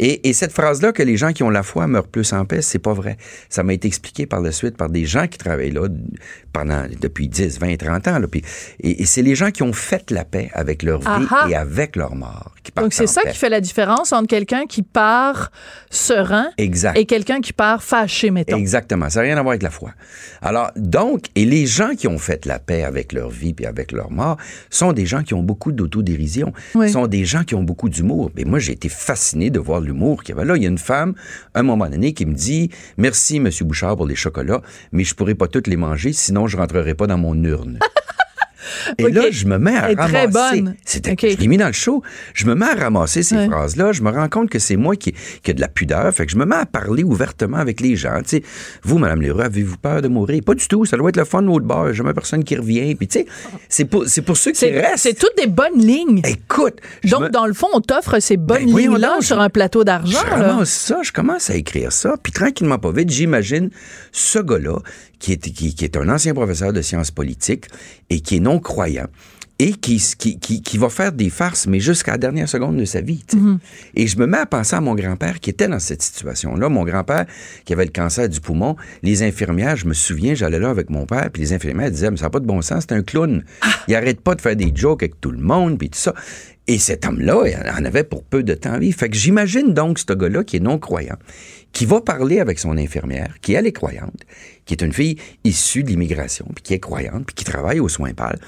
Et, 0.02 0.28
et 0.28 0.34
cette 0.34 0.52
phrase-là, 0.52 0.92
que 0.92 1.04
les 1.04 1.16
gens 1.16 1.32
qui 1.32 1.44
ont 1.44 1.50
la 1.50 1.64
foi 1.64 1.88
meurent 1.88 2.08
plus 2.08 2.34
en 2.34 2.44
paix, 2.44 2.62
c'est 2.62 2.80
pas 2.80 2.94
vrai. 2.94 3.16
Ça 3.50 3.64
m'a 3.64 3.74
été 3.74 3.88
expliqué 3.88 4.26
par 4.26 4.42
la 4.42 4.52
suite 4.52 4.76
par 4.76 4.90
des 4.90 5.06
gens 5.06 5.28
qui 5.28 5.38
travaillent 5.38 5.72
là 5.72 5.88
pendant, 6.52 6.84
depuis 7.00 7.30
10, 7.30 7.60
20, 7.60 7.78
30 7.78 8.08
ans. 8.10 8.20
Là. 8.20 8.28
Puis, 8.28 8.42
et 8.82 9.04
et 9.04 9.06
c'est 9.06 9.22
les 9.22 9.36
gens 9.36 9.52
qui 9.52 9.64
ont 9.64 9.72
fait 9.74 10.12
la 10.12 10.26
paix 10.26 10.50
avec 10.54 10.84
leur 10.84 11.00
vie 11.00 11.08
Aha. 11.08 11.48
et 11.50 11.56
avec 11.56 11.96
leur 11.96 12.16
mort. 12.16 12.52
Qui 12.64 12.72
Donc, 12.76 12.94
c'est 12.94 13.08
ça 13.08 13.22
paix. 13.22 13.32
qui 13.32 13.38
fait 13.38 13.50
la 13.50 13.62
différence 13.62 14.12
entre 14.12 14.28
quelqu'un 14.28 14.66
qui 14.68 14.82
part 14.82 15.52
serein 15.90 16.50
Exact. 16.58 16.98
et 16.98 17.06
quelqu'un 17.06 17.40
qui 17.42 17.54
part 17.54 17.84
fâché, 17.84 18.32
mettons. 18.32 18.58
Exactement. 18.58 19.10
Ça 19.10 19.20
n'a 19.22 19.26
rien 19.28 19.38
à 19.38 19.42
voir 19.42 19.52
avec 19.52 19.64
la 19.64 19.70
foi. 19.70 19.92
Alors, 20.42 20.72
donc, 20.76 21.26
et 21.36 21.46
les 21.46 21.66
gens 21.68 21.96
qui 21.96 22.08
ont 22.08 22.18
fait 22.18 22.46
la 22.46 22.60
paix 22.60 22.84
avec 22.84 23.14
leur 23.14 23.30
vie 23.30 23.56
et 23.60 23.66
avec 23.68 23.92
leur 23.92 24.12
mort 24.12 24.38
sont 24.70 24.94
des 24.94 25.06
gens 25.06 25.24
qui 25.24 25.34
ont 25.34 25.44
beaucoup 25.44 25.72
d'autodérision, 25.72 26.54
Oui. 26.76 26.90
sont 26.92 27.08
des 27.08 27.26
gens 27.26 27.44
qui 27.44 27.56
ont 27.56 27.64
beaucoup 27.64 27.90
d'humour. 27.90 28.32
Mais 28.36 28.44
moi, 28.46 28.60
j'ai 28.60 28.74
été 28.74 28.90
fasciné 28.90 29.50
de 29.50 29.60
voir 29.60 29.80
Il 30.56 30.64
y 30.64 30.66
a 30.66 30.70
une 30.70 30.78
femme, 30.78 31.14
un 31.54 31.64
moment 31.64 31.90
donné, 31.90 32.14
qui 32.14 32.26
me 32.26 32.34
dit 32.34 32.70
Merci, 32.98 33.40
Monsieur 33.40 33.66
Bouchard, 33.66 33.98
pour 33.98 34.08
les 34.08 34.16
chocolats, 34.16 34.62
mais 34.92 35.04
je 35.04 35.16
pourrais 35.16 35.36
pas 35.36 35.48
toutes 35.48 35.68
les 35.68 35.78
manger, 35.78 36.14
sinon 36.14 36.48
je 36.48 36.58
rentrerai 36.58 36.96
pas 36.96 37.08
dans 37.08 37.18
mon 37.18 37.36
urne. 37.44 37.80
Et 38.98 39.10
là, 39.10 39.24
je 39.32 39.46
me 39.46 39.58
mets 39.58 39.76
à 39.76 39.86
Elle 39.88 39.92
est 39.92 39.96
très 39.96 40.26
ramasser. 40.26 40.62
bonne. 40.62 40.76
C'était, 40.86 41.12
Ok. 41.12 41.26
Je 41.30 41.38
l'ai 41.38 41.48
mis 41.48 41.58
dans 41.58 41.68
le 41.68 41.74
show. 41.74 42.02
Je 42.34 42.46
me 42.46 42.56
mets 42.56 42.66
à 42.68 42.76
ramasser 42.76 43.24
ces 43.24 43.36
Ouais. 43.36 43.48
phrases-là. 43.48 43.92
Je 43.92 44.02
me 44.02 44.10
rends 44.12 44.30
compte 44.30 44.50
que 44.50 44.60
c'est 44.60 44.76
moi 44.78 44.96
qui, 44.96 45.14
qui 45.44 45.52
ai 45.52 45.54
de 45.54 45.62
la 45.62 45.68
pudeur. 45.68 46.14
Fait 46.14 46.26
que 46.26 46.32
je 46.32 46.38
me 46.38 46.46
mets 46.46 46.56
à 46.56 46.66
parler 46.66 47.04
ouvertement 47.04 47.58
avec 47.58 47.80
les 47.82 47.96
gens. 47.96 48.20
Vous, 48.84 48.98
Madame 48.98 49.22
Leroy, 49.22 49.46
avez-vous 49.46 49.78
peur 49.78 50.02
de 50.02 50.08
mourir? 50.08 50.42
Pas 50.46 50.54
du 50.56 50.68
tout. 50.68 50.86
Ça 50.86 50.98
doit 50.98 51.10
être 51.10 51.18
le 51.18 51.26
fun 51.26 51.46
au 51.48 51.60
bord. 51.60 51.92
Jamais 51.94 52.14
personne 52.14 52.44
qui 52.44 52.56
revient. 52.56 52.96
Puis, 52.96 53.08
tu 53.08 53.20
sais, 53.20 53.26
c'est 53.70 53.86
pour, 53.86 54.06
c'est 54.08 54.22
pour 54.22 54.38
ceux 54.38 54.52
qui 54.52 54.60
C'est 54.60 54.80
restent. 54.80 55.04
c'est 55.04 55.14
toutes 55.18 55.36
des 55.38 55.48
bonnes 55.48 55.80
lignes. 55.80 56.22
Écoute. 56.26 56.76
Donc, 57.06 57.22
me- 57.24 57.30
dans 57.30 57.46
le 57.46 57.54
fond, 57.54 57.68
on 57.74 57.82
t'offre 57.82 58.20
ces 58.20 58.38
bonnes 58.38 58.66
Ben, 58.66 58.70
voyons 58.72 58.92
lignes-là 58.94 59.18
sur 59.22 59.40
un 59.40 59.50
plateau 59.50 59.84
d'argent. 59.84 60.20
Je 60.36 60.40
là. 60.40 60.66
ça, 60.66 61.00
je 61.04 61.12
commence 61.12 61.50
à 61.50 61.56
écrire 61.56 61.92
ça, 61.92 62.16
puis 62.22 62.32
tranquillement, 62.32 62.78
pas 62.78 62.92
vite, 62.92 63.10
j'imagine 63.10 63.70
ce 64.12 64.40
gars-là, 64.40 64.78
qui 65.22 65.34
est, 65.34 65.52
qui, 65.52 65.74
qui 65.74 65.86
est 65.86 65.96
un 65.96 66.10
ancien 66.10 66.34
professeur 66.34 66.74
de 66.74 66.82
sciences 66.82 67.12
politiques 67.12 67.66
et 68.10 68.20
qui 68.20 68.38
est 68.38 68.40
non-croyant, 68.40 69.08
et 69.60 69.74
qui, 69.74 70.02
qui, 70.18 70.40
qui, 70.40 70.64
qui 70.64 70.78
va 70.80 70.90
faire 70.90 71.12
des 71.12 71.30
farces, 71.30 71.68
mais 71.68 71.80
jusqu'à 71.80 72.14
la 72.14 72.18
dernière 72.18 72.50
seconde 72.50 72.78
de 72.78 72.86
sa 72.86 73.00
vie. 73.02 73.24
sais. 73.28 73.38
Et 73.96 74.08
je 74.08 74.18
me 74.18 74.26
mets 74.26 74.40
à 74.40 74.48
penser 74.48 74.76
à 74.76 74.82
mon 74.82 74.96
grand-père 74.96 75.40
qui 75.40 75.52
était 75.52 75.68
dans 75.68 75.78
cette 75.78 76.02
situation-là. 76.02 76.68
Mon 76.68 76.84
grand-père 76.84 77.28
qui 77.64 77.74
avait 77.74 77.86
le 77.86 77.92
cancer 77.92 78.28
du 78.28 78.42
poumon, 78.42 78.76
les 79.04 79.22
infirmières, 79.22 79.76
je 79.76 79.86
me 79.86 79.94
souviens, 79.94 80.34
j'allais 80.34 80.58
là 80.58 80.72
avec 80.72 80.90
mon 80.90 81.06
père, 81.06 81.30
puis 81.32 81.44
les 81.44 81.54
infirmières 81.54 81.92
disaient, 81.92 82.10
mais 82.10 82.18
ça 82.18 82.24
n'a 82.24 82.30
pas 82.32 82.40
de 82.40 82.48
bon 82.48 82.64
sens, 82.64 82.86
c'est 82.90 82.96
un 82.96 83.04
clown. 83.04 83.44
Il 83.88 83.94
arrête 83.94 84.22
pas 84.22 84.34
de 84.34 84.42
faire 84.42 84.56
des 84.56 84.72
jokes 84.74 85.04
avec 85.04 85.22
tout 85.22 85.32
le 85.32 85.38
monde, 85.38 85.78
puis 85.78 85.92
tout 85.92 86.00
ça. 86.00 86.16
Et 86.68 86.80
cet 86.80 87.06
homme-là, 87.06 87.44
il 87.46 87.56
en 87.56 87.86
avait 87.86 88.04
pour 88.04 88.24
peu 88.24 88.42
de 88.42 88.56
temps 88.56 88.74
à 88.74 88.80
vivre. 88.80 88.98
Fait 88.98 89.10
que 89.10 89.18
j'imagine 89.18 89.74
donc 89.74 90.00
ce 90.00 90.14
gars-là 90.14 90.44
qui 90.44 90.58
est 90.58 90.62
non-croyant, 90.62 91.18
qui 91.74 91.86
va 91.86 92.02
parler 92.02 92.40
avec 92.40 92.60
son 92.60 92.78
infirmière, 92.78 93.36
qui 93.42 93.54
elle 93.54 93.68
est 93.68 93.72
croyante, 93.72 94.22
qui 94.66 94.74
est 94.74 94.84
une 94.84 94.94
fille 94.94 95.18
issue 95.44 95.84
de 95.84 95.90
l'immigration, 95.90 96.46
puis 96.54 96.64
qui 96.64 96.74
est 96.74 96.80
croyante, 96.80 97.26
puis 97.26 97.36
qui 97.36 97.46
travaille 97.46 97.80
aux 97.80 97.90
soins 97.90 98.14
pâles. 98.14 98.40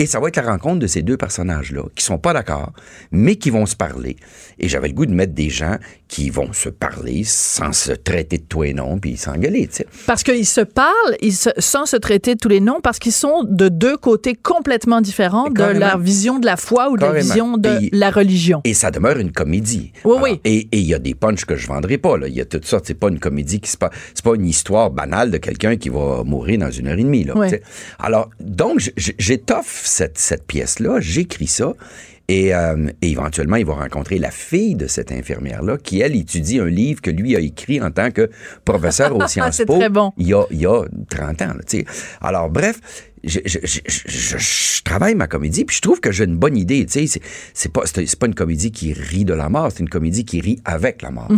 Et 0.00 0.06
ça 0.06 0.18
va 0.18 0.28
être 0.28 0.36
la 0.36 0.50
rencontre 0.50 0.78
de 0.78 0.86
ces 0.86 1.02
deux 1.02 1.18
personnages-là, 1.18 1.82
qui 1.94 2.02
sont 2.02 2.16
pas 2.16 2.32
d'accord, 2.32 2.72
mais 3.12 3.36
qui 3.36 3.50
vont 3.50 3.66
se 3.66 3.76
parler. 3.76 4.16
Et 4.58 4.66
j'avais 4.66 4.88
le 4.88 4.94
goût 4.94 5.04
de 5.04 5.12
mettre 5.12 5.34
des 5.34 5.50
gens 5.50 5.76
qui 6.08 6.30
vont 6.30 6.52
se 6.54 6.70
parler 6.70 7.22
sans 7.24 7.72
se 7.74 7.92
traiter 7.92 8.38
de 8.38 8.44
toi 8.44 8.66
et 8.66 8.72
non, 8.72 8.98
puis 8.98 9.18
s'engueuler, 9.18 9.66
tu 9.68 9.76
sais. 9.76 9.86
Parce 10.06 10.22
qu'ils 10.22 10.46
se 10.46 10.62
parlent 10.62 11.16
ils 11.20 11.34
se- 11.34 11.50
sans 11.58 11.84
se 11.84 11.96
traiter 11.96 12.34
de 12.34 12.40
tous 12.40 12.48
les 12.48 12.60
noms, 12.60 12.80
parce 12.82 12.98
qu'ils 12.98 13.12
sont 13.12 13.44
de 13.44 13.68
deux 13.68 13.96
côtés 13.98 14.34
complètement 14.34 15.02
différents 15.02 15.50
de 15.50 15.62
la 15.62 15.96
vision 15.98 16.38
de 16.38 16.46
la 16.46 16.56
foi 16.56 16.90
ou 16.90 16.96
de 16.96 17.02
la 17.04 17.12
vision 17.12 17.58
de 17.58 17.68
Et- 17.68 17.90
la 17.92 18.10
religion. 18.10 18.62
Et 18.64 18.72
ça 18.74 18.90
demeure 18.90 19.18
une 19.18 19.32
comédie. 19.32 19.92
Oui, 20.04 20.12
Alors, 20.16 20.22
oui. 20.22 20.40
Et 20.46 20.66
il 20.72 20.86
y 20.86 20.94
a 20.94 20.98
des 20.98 21.14
punchs 21.14 21.44
que 21.44 21.56
je 21.56 21.66
vendrai 21.68 21.98
pas. 21.98 22.16
Là. 22.16 22.26
Il 22.26 22.34
y 22.34 22.40
a 22.40 22.46
tout 22.46 22.60
ça. 22.64 22.80
C'est 22.82 22.94
pas 22.94 23.08
une 23.08 23.18
comédie 23.20 23.60
qui 23.60 23.70
se 23.70 23.76
passe. 23.76 23.90
C'est 24.14 24.24
pas 24.24 24.34
une 24.34 24.46
histoire 24.46 24.90
banale 24.90 25.30
de 25.30 25.36
quelqu'un 25.36 25.76
qui 25.76 25.90
va 25.90 26.22
mourir 26.24 26.58
dans 26.60 26.70
une 26.70 26.88
heure 26.88 26.98
et 26.98 27.02
demie. 27.04 27.24
Là, 27.24 27.34
Oui. 27.36 27.48
Alors, 27.98 28.30
donc, 28.40 28.90
j'étoffe 28.96 29.82
cette, 29.90 30.18
cette 30.18 30.46
pièce-là. 30.46 30.98
J'écris 31.00 31.46
ça. 31.48 31.74
Et, 32.28 32.54
euh, 32.54 32.86
et 33.02 33.10
éventuellement, 33.10 33.56
il 33.56 33.66
va 33.66 33.74
rencontrer 33.74 34.18
la 34.18 34.30
fille 34.30 34.76
de 34.76 34.86
cette 34.86 35.10
infirmière-là 35.10 35.78
qui, 35.78 36.00
elle, 36.00 36.14
étudie 36.14 36.60
un 36.60 36.66
livre 36.66 37.00
que 37.02 37.10
lui 37.10 37.34
a 37.34 37.40
écrit 37.40 37.82
en 37.82 37.90
tant 37.90 38.12
que 38.12 38.30
professeur 38.64 39.16
au 39.16 39.26
Sciences 39.26 39.62
Po. 39.66 39.78
très 39.78 39.88
bon. 39.88 40.12
Il 40.16 40.28
y 40.28 40.34
a, 40.34 40.44
il 40.52 40.60
y 40.60 40.66
a 40.66 40.84
30 41.08 41.42
ans. 41.42 41.54
là. 41.54 41.78
Alors, 42.20 42.48
bref, 42.48 42.78
je, 43.24 43.40
je- 43.44 43.58
je- 43.64 43.80
je- 43.84 44.38
je 44.38 44.82
travaille 44.84 45.16
ma 45.16 45.26
comédie, 45.26 45.64
puis 45.64 45.74
je 45.76 45.82
trouve 45.82 45.98
que 46.00 46.12
j'ai 46.12 46.22
une 46.24 46.36
bonne 46.36 46.56
idée. 46.56 46.86
tu 46.86 47.04
sais. 47.08 47.20
C'est, 47.52 47.72
pas, 47.72 47.82
une 48.28 48.34
comédie 48.36 48.70
qui 48.70 48.92
rit 48.92 49.24
de 49.24 49.34
la 49.34 49.48
mort, 49.48 49.72
c'est 49.72 49.80
une 49.80 49.88
comédie 49.88 50.24
qui 50.24 50.40
rit 50.40 50.60
avec 50.64 51.02
la 51.02 51.10
mort. 51.10 51.28
sais. 51.30 51.36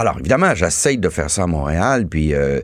Alors, 0.00 0.16
évidemment, 0.20 0.54
j'essaye 0.54 0.96
de 0.96 1.08
faire 1.08 1.28
ça 1.28 1.42
à 1.42 1.46
Montréal, 1.48 2.06
puis, 2.06 2.32
euh, 2.32 2.60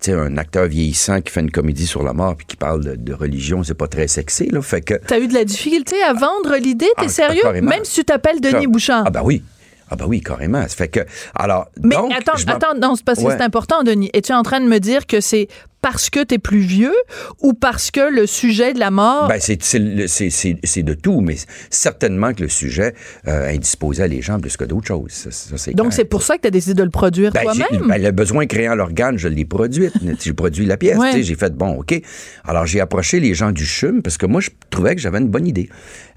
tu 0.00 0.10
sais, 0.10 0.12
un 0.14 0.38
acteur 0.38 0.64
vieillissant 0.66 1.20
qui 1.20 1.30
fait 1.30 1.40
une 1.40 1.50
comédie 1.50 1.86
sur 1.86 2.02
la 2.02 2.14
mort, 2.14 2.34
puis 2.34 2.46
qui 2.46 2.56
parle 2.56 2.82
de, 2.82 2.94
de 2.96 3.12
religion, 3.12 3.62
c'est 3.62 3.74
pas 3.74 3.88
très 3.88 4.08
sexy, 4.08 4.48
là. 4.48 4.62
Fait 4.62 4.80
que. 4.80 4.94
T'as 5.06 5.18
eu 5.18 5.28
de 5.28 5.34
la 5.34 5.44
difficulté 5.44 5.96
à 6.02 6.14
vendre 6.14 6.56
l'idée, 6.56 6.86
t'es 6.96 7.04
Ah, 7.04 7.08
sérieux? 7.08 7.42
carrément. 7.42 7.68
Même 7.68 7.84
si 7.84 7.96
tu 7.96 8.04
t'appelles 8.06 8.40
Denis 8.40 8.66
Bouchard. 8.66 9.02
Ah, 9.06 9.10
ben 9.10 9.20
oui. 9.22 9.42
Ah, 9.90 9.96
ben 9.96 10.06
oui, 10.06 10.22
carrément. 10.22 10.62
Ça 10.62 10.68
fait 10.76 10.88
que. 10.88 11.00
Alors. 11.34 11.68
Mais 11.82 11.94
donc, 11.94 12.10
attends, 12.12 12.32
attends, 12.46 12.74
non, 12.74 12.94
c'est 12.96 13.04
parce 13.04 13.22
que 13.22 13.30
c'est 13.30 13.42
important, 13.42 13.82
Denis. 13.82 14.10
Es-tu 14.14 14.32
en 14.32 14.42
train 14.42 14.60
de 14.60 14.66
me 14.66 14.78
dire 14.80 15.06
que 15.06 15.20
c'est 15.20 15.48
parce 15.80 16.10
que 16.10 16.22
t'es 16.24 16.38
plus 16.38 16.60
vieux 16.60 16.94
ou 17.40 17.52
parce 17.52 17.90
que 17.90 18.12
le 18.12 18.26
sujet 18.26 18.72
de 18.72 18.78
la 18.78 18.90
mort. 18.90 19.28
Ben, 19.28 19.38
c'est, 19.40 19.62
c'est, 19.62 20.82
de 20.82 20.94
tout, 20.94 21.20
mais 21.20 21.36
certainement 21.70 22.32
que 22.32 22.42
le 22.42 22.48
sujet 22.48 22.94
euh, 23.26 23.48
indisposait 23.54 24.08
les 24.08 24.22
gens 24.22 24.40
plus 24.40 24.56
que 24.56 24.64
d'autres 24.64 24.86
choses. 24.86 25.10
Ça, 25.10 25.30
ça, 25.30 25.56
c'est 25.56 25.74
Donc, 25.74 25.92
c'est 25.92 26.04
pour 26.04 26.22
ça 26.22 26.36
que 26.36 26.42
t'as 26.42 26.50
décidé 26.50 26.74
de 26.74 26.82
le 26.82 26.90
produire 26.90 27.32
Ben, 27.32 27.42
toi-même. 27.42 27.86
ben, 27.88 28.02
le 28.02 28.10
besoin 28.10 28.46
créant 28.46 28.74
l'organe, 28.74 29.18
je 29.18 29.28
l'ai 29.28 29.44
produit. 29.44 29.88
j'ai 30.20 30.32
produit 30.32 30.66
la 30.66 30.76
pièce. 30.76 30.98
Ouais. 30.98 31.12
tu 31.12 31.22
J'ai 31.22 31.34
fait, 31.34 31.54
bon, 31.54 31.78
OK. 31.80 32.00
Alors, 32.44 32.66
j'ai 32.66 32.80
approché 32.80 33.20
les 33.20 33.34
gens 33.34 33.52
du 33.52 33.64
CHUM 33.64 34.02
parce 34.02 34.16
que 34.16 34.26
moi, 34.26 34.40
je 34.40 34.50
trouvais 34.70 34.94
que 34.94 35.00
j'avais 35.00 35.18
une 35.18 35.28
bonne 35.28 35.46
idée. 35.46 35.68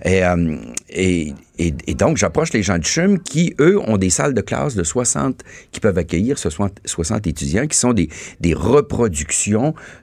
Et, 0.03 0.23
euh, 0.23 0.55
et, 0.89 1.33
et, 1.59 1.73
et 1.85 1.93
donc, 1.93 2.17
j'approche 2.17 2.53
les 2.53 2.63
gens 2.63 2.77
du 2.77 2.89
CHUM 2.89 3.19
qui, 3.19 3.53
eux, 3.59 3.79
ont 3.79 3.97
des 3.97 4.09
salles 4.09 4.33
de 4.33 4.41
classe 4.41 4.75
de 4.75 4.83
60, 4.83 5.43
qui 5.71 5.79
peuvent 5.79 5.97
accueillir 5.97 6.37
60, 6.37 6.79
60 6.85 7.27
étudiants, 7.27 7.67
qui 7.67 7.77
sont 7.77 7.93
des, 7.93 8.09
des 8.39 8.53
reproductions 8.53 9.50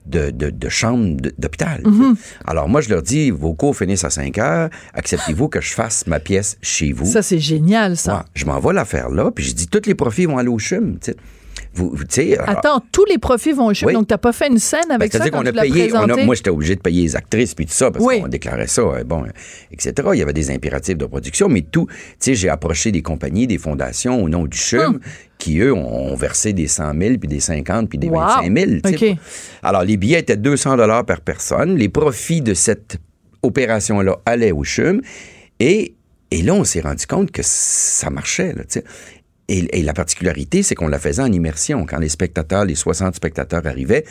de, 0.07 0.31
de, 0.31 0.51
de 0.51 0.69
chambres 0.69 1.21
d- 1.21 1.33
d'hôpital. 1.39 1.83
Mm-hmm. 1.83 2.15
Alors, 2.47 2.69
moi, 2.69 2.81
je 2.81 2.89
leur 2.91 3.03
dis, 3.03 3.31
vos 3.31 3.55
cours 3.55 3.77
finissent 3.77 4.05
à 4.05 4.11
5 4.11 4.39
heures. 4.39 4.71
Acceptez-vous 4.95 5.49
que 5.49 5.61
je 5.61 5.73
fasse 5.73 6.07
ma 6.07 6.21
pièce 6.21 6.57
chez 6.63 6.93
vous? 6.93 7.07
Ça, 7.07 7.23
c'est 7.23 7.39
génial, 7.39 7.97
ça. 7.97 8.17
Ouais, 8.17 8.23
je 8.35 8.45
m'en 8.45 8.59
vais 8.61 8.73
la 8.73 8.85
faire 8.85 9.09
là, 9.11 9.31
puis 9.31 9.45
je 9.45 9.55
dis, 9.55 9.67
tous 9.69 9.87
les 9.87 9.95
profits 9.95 10.27
vont 10.27 10.39
aller 10.39 10.49
au 10.49 10.59
CHUM. 10.59 10.99
Vous, 11.75 11.91
vous- 11.95 12.05
alors- 12.35 12.49
Attends, 12.49 12.83
tous 12.93 13.05
les 13.05 13.19
profits 13.19 13.53
vont 13.53 13.67
au 13.67 13.75
chute, 13.75 13.87
Oui. 13.87 13.93
donc 13.95 14.09
t'as 14.09 14.19
pas 14.19 14.33
fait 14.33 14.49
une 14.49 14.59
scène 14.59 14.81
ben, 14.89 14.97
avec 14.97 15.13
ça 15.13 15.19
C'est-à-dire 15.19 15.33
quand 15.39 15.47
a 15.47 15.53
payé, 15.63 15.93
on 15.93 15.97
a- 15.97 16.03
présenté? 16.05 16.25
moi 16.25 16.35
j'étais 16.35 16.51
obligé 16.51 16.75
de 16.77 16.81
payer 16.81 17.03
les 17.03 17.17
actrices 17.17 17.55
puis 17.55 17.67
tout 17.67 17.73
ça 17.73 17.91
parce 17.91 18.05
Oui. 18.05 18.21
qu'on 18.21 18.29
déclarait 18.29 18.67
ça, 18.67 18.83
euh, 18.83 19.05
bon, 19.05 19.25
euh, 19.25 19.29
etc. 19.71 19.93
Il 20.15 20.19
y 20.19 20.23
avait 20.23 20.33
des 20.33 20.51
impératifs 20.51 20.97
de 20.97 21.07
production, 21.07 21.49
mais 21.49 21.63
tout, 21.63 21.87
tu 21.89 21.95
sais, 22.21 22.35
j'ai 22.35 22.49
approché 22.49 22.91
des 22.93 23.03
compagnies, 23.03 23.47
des 23.47 23.59
fondations 23.59 24.23
au 24.23 24.29
nom 24.29 24.45
du 24.47 24.57
CHUM 24.59 24.81
Hum. 24.95 25.01
qui, 25.39 25.59
eux, 25.61 25.73
ont, 25.73 26.15
versé 26.17 26.53
des 26.53 26.67
100 26.67 26.93
000, 26.99 27.19
puis 27.19 27.29
des 27.29 27.41
50, 27.41 27.89
puis 27.89 27.99
des 27.99 28.09
Wow. 28.09 28.21
25 28.21 28.57
000. 28.57 28.81
tu 28.85 28.99
sais. 28.99 29.11
OK. 29.13 29.19
Alors, 29.63 29.85
les 29.85 29.97
billets 29.97 30.19
étaient 30.21 30.37
200 30.37 30.77
dollars 30.77 31.05
par 31.05 31.21
personne. 31.21 31.77
Les 31.77 31.89
profits 31.89 32.41
de 32.41 32.55
cette 32.55 32.97
opération-là 33.43 34.17
allaient 34.27 34.53
au 34.53 34.65
CHUM. 34.65 35.01
Et, 35.61 35.95
et 36.31 36.43
là, 36.43 36.55
on 36.55 36.65
s'est 36.65 36.81
rendu 36.81 37.07
compte 37.07 37.31
que 37.31 37.43
ça 37.45 38.11
marchait, 38.11 38.53
là. 38.53 38.63
Et, 39.49 39.83
la 39.83 39.95
particularité, 39.95 40.63
c'est 40.63 40.75
qu'on 40.75 40.89
la 40.89 40.99
faisait 40.99 41.23
en 41.23 41.33
immersion. 41.33 41.87
Quand 41.87 41.99
les 41.99 42.11
spectateurs, 42.11 42.67
les 42.67 42.75
60 42.75 43.15
spectateurs 43.15 43.67
arrivaient, 43.67 44.05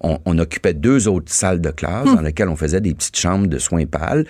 on, 0.00 0.18
on 0.24 0.38
occupait 0.38 0.74
deux 0.74 1.08
autres 1.08 1.32
salles 1.32 1.60
de 1.60 1.70
classe 1.70 2.06
dans 2.06 2.20
lesquelles 2.22 2.48
on 2.48 2.56
faisait 2.56 2.80
des 2.80 2.94
petites 2.94 3.16
chambres 3.18 3.46
de 3.46 3.58
soins 3.58 3.86
pâles 3.86 4.26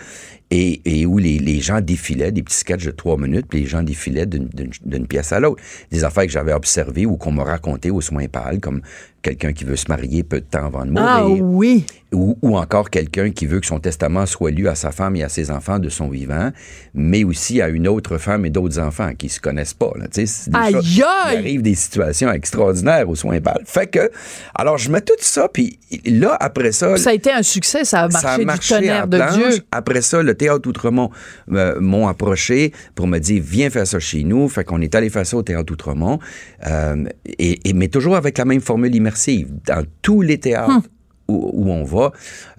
et, 0.53 0.81
et 0.85 1.07
où 1.07 1.19
les, 1.19 1.39
les 1.39 1.61
gens 1.61 1.81
défilaient, 1.81 2.33
des 2.33 2.43
petits 2.43 2.57
sketchs 2.59 2.85
de 2.87 2.91
trois 2.91 3.17
minutes, 3.17 3.47
puis 3.49 3.61
les 3.61 3.67
gens 3.67 3.85
défilaient 3.85 4.27
d'une- 4.27 5.07
pièce 5.07 5.31
à 5.33 5.39
l'autre. 5.39 5.63
Des 5.93 6.03
affaires 6.03 6.25
que 6.27 6.33
j'avais 6.33 6.53
observées 6.53 7.07
ou 7.07 7.17
qu'on 7.17 7.31
m'a 7.31 7.45
racontées 7.45 7.91
aux 7.93 8.01
soins 8.01 8.27
pâles, 8.27 8.59
comme 8.59 8.81
quelqu'un 9.23 9.53
qui 9.53 9.65
veut 9.65 9.77
se 9.77 9.85
marier 9.89 10.23
peu 10.25 10.41
de 10.41 10.47
temps 10.47 10.67
avant 10.67 10.85
de 10.85 10.91
mourir. 10.91 11.07
Ah 11.09 11.29
oui. 11.29 11.85
Ou, 12.13 12.37
ou 12.43 12.57
encore 12.57 12.91
quelqu'un 12.91 13.31
qui 13.31 13.47
veut 13.47 13.61
que 13.61 13.67
son 13.67 13.79
testament 13.79 14.27
soit 14.27 14.51
lu 14.51 14.67
à 14.67 14.75
sa 14.75 14.91
femme 14.91 15.15
et 15.15 15.23
à 15.23 15.29
ses 15.29 15.53
enfants 15.53 15.79
de 15.79 15.89
son 15.89 16.09
vivant, 16.09 16.51
mais 16.95 17.23
aussi 17.23 17.61
à 17.63 17.69
une 17.69 17.87
autre 17.87 18.19
femme 18.19 18.45
et 18.45 18.51
d'autres 18.51 18.81
enfants 18.81 19.13
qui 19.17 19.29
se 19.29 19.39
connaissent 19.39 19.75
pas. 19.75 19.93
Là. 19.97 20.07
Des 20.09 20.25
Aïe, 20.55 20.73
choses- 20.73 20.97
Il 20.97 21.39
arrive 21.39 21.63
des 21.63 21.75
situations 21.77 22.33
extraordinaires 22.33 23.09
aux 23.09 23.15
soins 23.15 23.41
pâles. 23.41 23.63
Fait 23.67 23.87
que, 23.87 24.11
alors 24.55 24.79
je 24.79 24.91
mets 24.91 25.03
tout 25.03 25.13
ça, 25.21 25.49
puis 25.53 25.60
là, 26.07 26.37
après 26.41 26.73
ça... 26.73 26.97
Ça 26.97 27.11
a 27.11 27.13
été 27.13 27.31
un 27.33 27.43
succès, 27.43 27.85
ça 27.85 28.01
a 28.03 28.09
marché, 28.09 28.27
Ça 28.27 28.33
a 28.35 28.39
marché 28.45 28.75
du 28.75 28.81
tonnerre 28.81 29.03
à 29.03 29.07
de. 29.07 29.37
Dieu. 29.37 29.63
Après 29.73 30.01
ça, 30.03 30.23
le 30.23 30.35
Théâtre 30.35 30.69
Outremont 30.69 31.11
euh, 31.53 31.81
m'ont 31.81 32.09
approché 32.09 32.73
pour 32.95 33.07
me 33.07 33.19
dire 33.19 33.43
viens 33.45 33.71
faire 33.71 33.87
ça 33.87 33.99
chez 33.99 34.25
nous. 34.25 34.49
Fait 34.49 34.65
qu'on 34.65 34.81
est 34.81 34.95
allé 34.95 35.11
faire 35.11 35.27
ça 35.27 35.37
au 35.37 35.43
Théâtre 35.43 35.73
Outremont, 35.73 36.19
euh, 36.67 37.05
et, 37.27 37.69
et- 37.69 37.73
mais 37.73 37.89
toujours 37.89 38.17
avec 38.17 38.39
la 38.39 38.45
même 38.45 38.61
formule 38.61 38.95
immersive. 38.95 39.49
Dans 39.67 39.85
tous 40.03 40.23
les 40.23 40.39
théâtres 40.39 40.71
Hum. 40.71 40.83
Où, 41.31 41.51
où 41.53 41.71
on 41.71 41.85
va, 41.85 42.13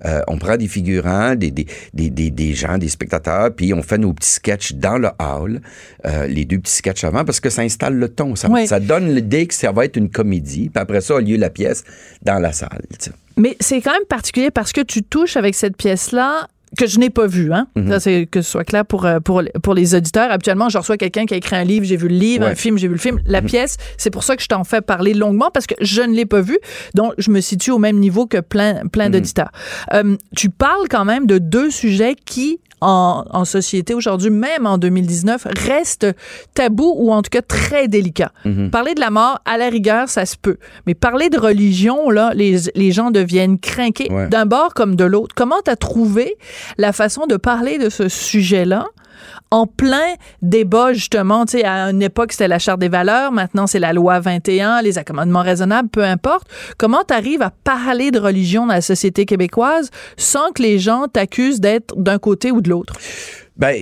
euh, 0.05 0.21
on 0.27 0.37
prend 0.37 0.57
des 0.57 0.67
figurants, 0.67 1.35
des, 1.35 1.51
des, 1.51 1.65
des, 1.93 2.09
des, 2.31 2.53
gens, 2.53 2.77
des 2.77 2.89
spectateurs, 2.89 3.53
puis 3.53 3.73
on 3.73 3.83
fait 3.83 3.97
nos 3.97 4.13
petits 4.13 4.29
sketchs 4.29 4.73
dans 4.73 4.97
le 4.97 5.09
hall, 5.19 5.61
euh, 6.05 6.27
les 6.27 6.45
deux 6.45 6.59
petits 6.59 6.75
sketchs 6.75 7.03
avant, 7.03 7.25
parce 7.25 7.39
que 7.39 7.49
ça 7.49 7.61
installe 7.61 7.95
le 7.95 8.09
ton. 8.09 8.35
Ça, 8.35 8.49
Oui. 8.49 8.67
ça 8.67 8.79
donne 8.79 9.13
l'idée 9.13 9.47
que 9.47 9.53
ça 9.53 9.71
va 9.71 9.85
être 9.85 9.97
une 9.97 10.09
comédie, 10.09 10.69
puis 10.69 10.81
après 10.81 11.01
ça 11.01 11.17
a 11.17 11.21
lieu 11.21 11.37
la 11.37 11.49
pièce 11.49 11.83
dans 12.21 12.39
la 12.39 12.51
salle. 12.53 12.81
Mais 13.37 13.55
c'est 13.59 13.81
quand 13.81 13.93
même 13.93 14.05
particulier 14.09 14.51
parce 14.51 14.71
que 14.71 14.81
tu 14.81 15.03
touches 15.03 15.37
avec 15.37 15.55
cette 15.55 15.77
pièce-là 15.77 16.47
que 16.77 16.87
je 16.87 16.99
n'ai 16.99 17.09
pas 17.09 17.27
vue, 17.27 17.51
hein. 17.53 17.67
Mhm. 17.75 17.89
Ça, 17.89 17.99
c'est 17.99 18.25
que 18.25 18.41
ce 18.41 18.49
soit 18.51 18.63
clair 18.63 18.85
pour, 18.85 19.05
euh, 19.05 19.19
pour, 19.19 19.41
pour 19.61 19.73
les 19.73 19.93
auditeurs. 19.95 20.31
Habituellement, 20.31 20.69
je 20.69 20.77
reçois 20.77 20.97
quelqu'un 20.97 21.25
qui 21.25 21.33
a 21.33 21.37
écrit 21.37 21.55
un 21.55 21.63
livre, 21.63 21.85
j'ai 21.85 21.97
vu 21.97 22.07
le 22.07 22.15
livre, 22.15 22.45
Ouais. 22.45 22.51
un 22.51 22.55
film, 22.55 22.77
j'ai 22.77 22.87
vu 22.87 22.93
le 22.93 22.99
film. 22.99 23.19
La 23.25 23.41
pièce, 23.41 23.77
c'est 23.97 24.09
pour 24.09 24.23
ça 24.23 24.35
que 24.35 24.41
je 24.43 24.47
t'en 24.47 24.63
fais 24.63 24.81
parler 24.81 25.13
longuement 25.13 25.49
parce 25.53 25.67
que 25.67 25.75
je 25.81 26.01
ne 26.01 26.13
l'ai 26.13 26.25
pas 26.25 26.41
vue. 26.41 26.59
Donc, 26.95 27.13
je 27.17 27.29
me 27.31 27.41
situe 27.41 27.71
au 27.71 27.77
même 27.79 27.97
niveau 27.99 28.25
que 28.25 28.39
plein, 28.39 28.87
plein 28.91 29.09
d'auditeurs. 29.09 29.51
Euh, 29.93 30.15
tu 30.35 30.49
parles 30.49 30.87
quand 30.89 31.05
même 31.05 31.25
de 31.27 31.37
deux 31.37 31.69
sujets 31.71 32.15
qui, 32.25 32.59
en, 32.83 33.25
en 33.29 33.45
société 33.45 33.93
aujourd'hui, 33.93 34.31
même 34.31 34.65
en 34.65 34.79
2019, 34.79 35.45
restent 35.67 36.07
tabous 36.55 36.95
ou 36.97 37.11
en 37.13 37.21
tout 37.21 37.29
cas 37.29 37.43
très 37.43 37.87
délicats. 37.87 38.31
Parler 38.71 38.95
de 38.95 38.99
la 38.99 39.11
mort, 39.11 39.39
à 39.45 39.57
la 39.59 39.69
rigueur, 39.69 40.09
ça 40.09 40.25
se 40.25 40.35
peut. 40.41 40.57
Mais 40.87 40.95
parler 40.95 41.29
de 41.29 41.37
religion, 41.37 42.09
là, 42.09 42.31
les, 42.33 42.57
les 42.73 42.91
gens 42.91 43.11
deviennent 43.11 43.59
craqués 43.59 44.07
Ouais. 44.11 44.27
d'un 44.29 44.47
bord 44.47 44.73
comme 44.73 44.95
de 44.95 45.03
l'autre. 45.03 45.35
Comment 45.35 45.61
tu 45.63 45.69
as 45.69 45.75
trouvé 45.75 46.35
la 46.77 46.93
façon 46.93 47.27
de 47.27 47.37
parler 47.37 47.77
de 47.77 47.89
ce 47.89 48.09
sujet-là 48.09 48.85
en 49.51 49.67
plein 49.67 50.15
débat, 50.41 50.93
justement, 50.93 51.45
tu 51.45 51.57
sais, 51.57 51.65
à 51.65 51.89
une 51.89 52.01
époque, 52.01 52.31
c'était 52.31 52.47
la 52.47 52.57
Charte 52.57 52.79
des 52.79 52.89
valeurs, 52.89 53.31
maintenant, 53.31 53.67
c'est 53.67 53.79
la 53.79 53.93
loi 53.93 54.19
21, 54.19 54.81
les 54.81 54.97
accommodements 54.97 55.41
raisonnables, 55.41 55.89
peu 55.89 56.03
importe. 56.03 56.47
Comment 56.77 57.03
tu 57.03 57.41
à 57.41 57.49
parler 57.49 58.11
de 58.11 58.19
religion 58.19 58.65
dans 58.65 58.73
la 58.73 58.81
société 58.81 59.25
québécoise 59.25 59.89
sans 60.17 60.51
que 60.51 60.61
les 60.61 60.79
gens 60.79 61.07
t'accusent 61.07 61.59
d'être 61.59 61.95
d'un 61.97 62.17
côté 62.17 62.51
ou 62.51 62.61
de 62.61 62.69
l'autre? 62.69 62.93
Ben, 63.57 63.75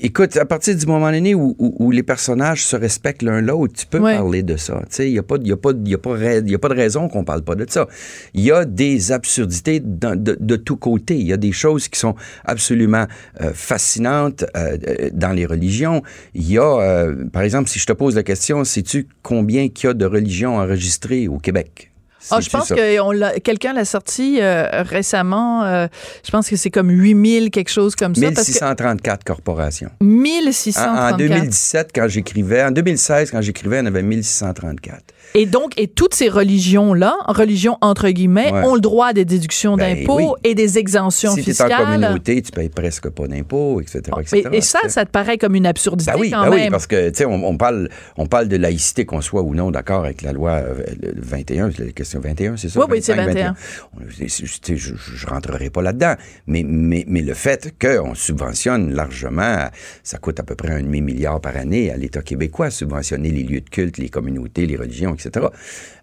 écoute, 0.00 0.36
à 0.38 0.46
partir 0.46 0.74
du 0.74 0.86
moment 0.86 1.10
donné 1.12 1.34
où, 1.34 1.54
où- 1.58 1.76
où 1.78 1.90
les 1.90 2.02
personnages 2.02 2.64
se 2.64 2.74
respectent 2.76 3.22
l'un 3.22 3.40
l'autre, 3.42 3.74
tu 3.74 3.86
peux 3.86 3.98
Ouais. 3.98 4.16
parler 4.16 4.42
de 4.42 4.56
ça. 4.56 4.80
Tu 4.88 4.96
sais, 4.96 5.08
il 5.08 5.12
n'y 5.12 5.18
a, 5.18 5.22
pas- 5.22 5.36
y 5.44 5.52
a, 5.52 5.56
pas- 5.56 5.72
y 5.84 5.94
a, 5.94 5.98
pas 5.98 6.12
rai- 6.14 6.42
y 6.44 6.54
a 6.54 6.58
pas 6.58 6.70
de 6.70 6.74
raison 6.74 7.08
qu'on 7.08 7.22
parle 7.22 7.42
pas 7.42 7.54
de 7.54 7.64
ça. 7.68 7.86
Il 8.34 8.40
y 8.40 8.50
a 8.50 8.64
des 8.64 9.12
absurdités 9.12 9.80
de, 9.80 10.14
de 10.40 10.56
tous 10.56 10.76
côtés. 10.76 11.16
Il 11.18 11.26
y 11.26 11.32
a 11.32 11.36
des 11.36 11.52
choses 11.52 11.88
qui 11.88 12.00
sont 12.00 12.14
absolument 12.46 13.06
euh, 13.42 13.52
fascinantes 13.54 14.44
euh, 14.56 14.76
euh, 14.88 15.10
dans 15.12 15.32
les 15.32 15.46
religions. 15.46 16.02
Il 16.34 16.50
y 16.50 16.58
a, 16.58 16.80
euh, 16.80 17.24
par 17.30 17.42
exemple, 17.42 17.68
si 17.68 17.78
je 17.78 17.86
te 17.86 17.92
pose 17.92 18.16
la 18.16 18.22
question, 18.24 18.64
sais-tu 18.64 19.06
combien 19.22 19.68
qu'il 19.68 19.88
y 19.88 19.90
a 19.90 19.94
de 19.94 20.06
religions 20.06 20.56
enregistrées 20.56 21.28
au 21.28 21.38
Québec? 21.38 21.91
Ah, 22.30 22.40
je 22.40 22.48
pense 22.50 22.68
ça? 22.68 22.74
que 22.74 23.00
on 23.00 23.10
l'a- 23.10 23.38
quelqu'un 23.40 23.72
l'a 23.72 23.84
sorti 23.84 24.38
euh, 24.40 24.82
récemment. 24.82 25.64
euh, 25.64 25.86
je 26.24 26.30
pense 26.30 26.48
que 26.48 26.56
c'est 26.56 26.70
comme 26.70 26.90
8000, 26.90 27.50
quelque 27.50 27.70
chose 27.70 27.94
comme 27.96 28.14
ça. 28.14 28.20
Parce 28.32 28.46
que 28.46 28.52
1634 28.52 29.24
corporations. 29.24 29.90
1634. 30.00 31.12
En, 31.12 31.14
en 31.14 31.16
2017, 31.16 31.90
quand 31.94 32.08
j'écrivais, 32.08 32.62
en 32.62 32.70
2016, 32.70 33.30
quand 33.30 33.40
j'écrivais, 33.42 33.80
on 33.82 33.86
avait 33.86 34.02
1634. 34.02 35.02
Et 35.34 35.46
donc, 35.46 35.72
et 35.78 35.88
toutes 35.88 36.14
ces 36.14 36.28
religions-là, 36.28 37.16
religions 37.26 37.78
entre 37.80 38.08
guillemets, 38.10 38.52
Ouais. 38.52 38.64
ont 38.64 38.74
le 38.74 38.80
droit 38.80 39.12
des 39.12 39.24
déductions 39.24 39.76
Ben 39.76 39.96
d'impôts 39.96 40.18
oui. 40.34 40.40
et 40.50 40.54
des 40.54 40.78
exemptions 40.78 41.34
Si 41.34 41.42
tu 41.42 41.50
es 41.50 41.62
en 41.62 41.66
fiscales. 41.66 41.84
communauté, 41.86 42.42
tu 42.42 42.52
payes 42.52 42.68
presque 42.68 43.08
pas 43.08 43.26
d'impôts, 43.26 43.80
etc., 43.80 44.00
etc. 44.20 44.48
et, 44.52 44.56
et 44.58 44.60
ça, 44.60 44.80
ça 44.88 45.04
te 45.06 45.10
paraît 45.10 45.38
comme 45.38 45.54
une 45.54 45.64
absurdité 45.66 46.10
Ben 46.12 46.18
oui, 46.20 46.30
quand 46.30 46.42
ben 46.42 46.50
oui, 46.50 46.56
même. 46.56 46.70
parce 46.70 46.86
que, 46.86 47.08
tu 47.10 47.16
sais, 47.18 47.24
on, 47.24 47.46
on 47.46 47.56
parle, 47.56 47.88
on 48.16 48.26
parle 48.26 48.48
de 48.48 48.56
laïcité, 48.56 49.06
qu'on 49.06 49.20
soit 49.22 49.42
ou 49.42 49.54
non 49.54 49.70
d'accord 49.70 50.04
avec 50.04 50.22
la 50.22 50.32
loi 50.32 50.50
euh, 50.52 50.74
le 51.00 51.12
21, 51.16 51.70
c'est 51.70 51.84
la 51.86 51.92
question 51.92 52.20
21, 52.20 52.56
c'est 52.58 52.68
ça? 52.68 52.80
Oui, 52.80 52.86
oui, 52.90 52.98
c'est 53.02 53.14
25, 53.14 53.32
21. 53.32 53.54
On- 53.94 53.98
c'est- 54.16 54.28
c'est- 54.28 54.60
tu 54.60 54.72
sais, 54.72 54.76
Je, 54.76 54.94
je, 54.96 55.16
je 55.16 55.26
rentrerai 55.26 55.70
pas 55.70 55.82
là-dedans, 55.82 56.14
mais, 56.46 56.64
mais, 56.66 57.04
mais 57.08 57.22
le 57.22 57.34
fait 57.34 57.72
qu'on 57.80 58.14
subventionne 58.14 58.92
largement, 58.92 59.68
ça 60.02 60.18
coûte 60.18 60.40
à 60.40 60.42
peu 60.42 60.54
près 60.56 60.72
un 60.72 60.82
demi-milliard 60.82 61.40
par 61.40 61.56
année 61.56 61.90
à 61.90 61.96
l'État 61.96 62.20
québécois, 62.22 62.70
subventionner 62.70 63.30
les 63.30 63.42
lieux 63.44 63.60
de 63.60 63.70
culte, 63.70 63.98
les 63.98 64.08
communautés, 64.08 64.66
les 64.66 64.76
religions, 64.76 65.14
etc. 65.14 65.21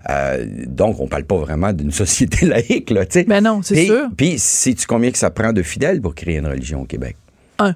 Euh, 0.09 0.45
donc, 0.67 0.99
on 0.99 1.07
parle 1.07 1.25
pas 1.25 1.38
vraiment 1.38 1.73
d'une 1.73 1.91
société 2.03 2.45
laïque, 2.45 2.89
là, 2.89 3.05
tu 3.05 3.19
sais. 3.19 3.23
Ben 3.25 3.41
non, 3.41 3.61
c'est 3.63 3.85
sûr. 3.85 4.09
Puis, 4.15 4.39
sais-tu 4.39 4.85
combien 4.85 5.11
que 5.11 5.17
ça 5.17 5.29
prend 5.29 5.53
de 5.53 5.61
fidèles 5.61 6.01
pour 6.01 6.15
créer 6.15 6.38
une 6.38 6.47
religion 6.47 6.81
au 6.81 6.85
Québec? 6.85 7.15
Un. 7.59 7.75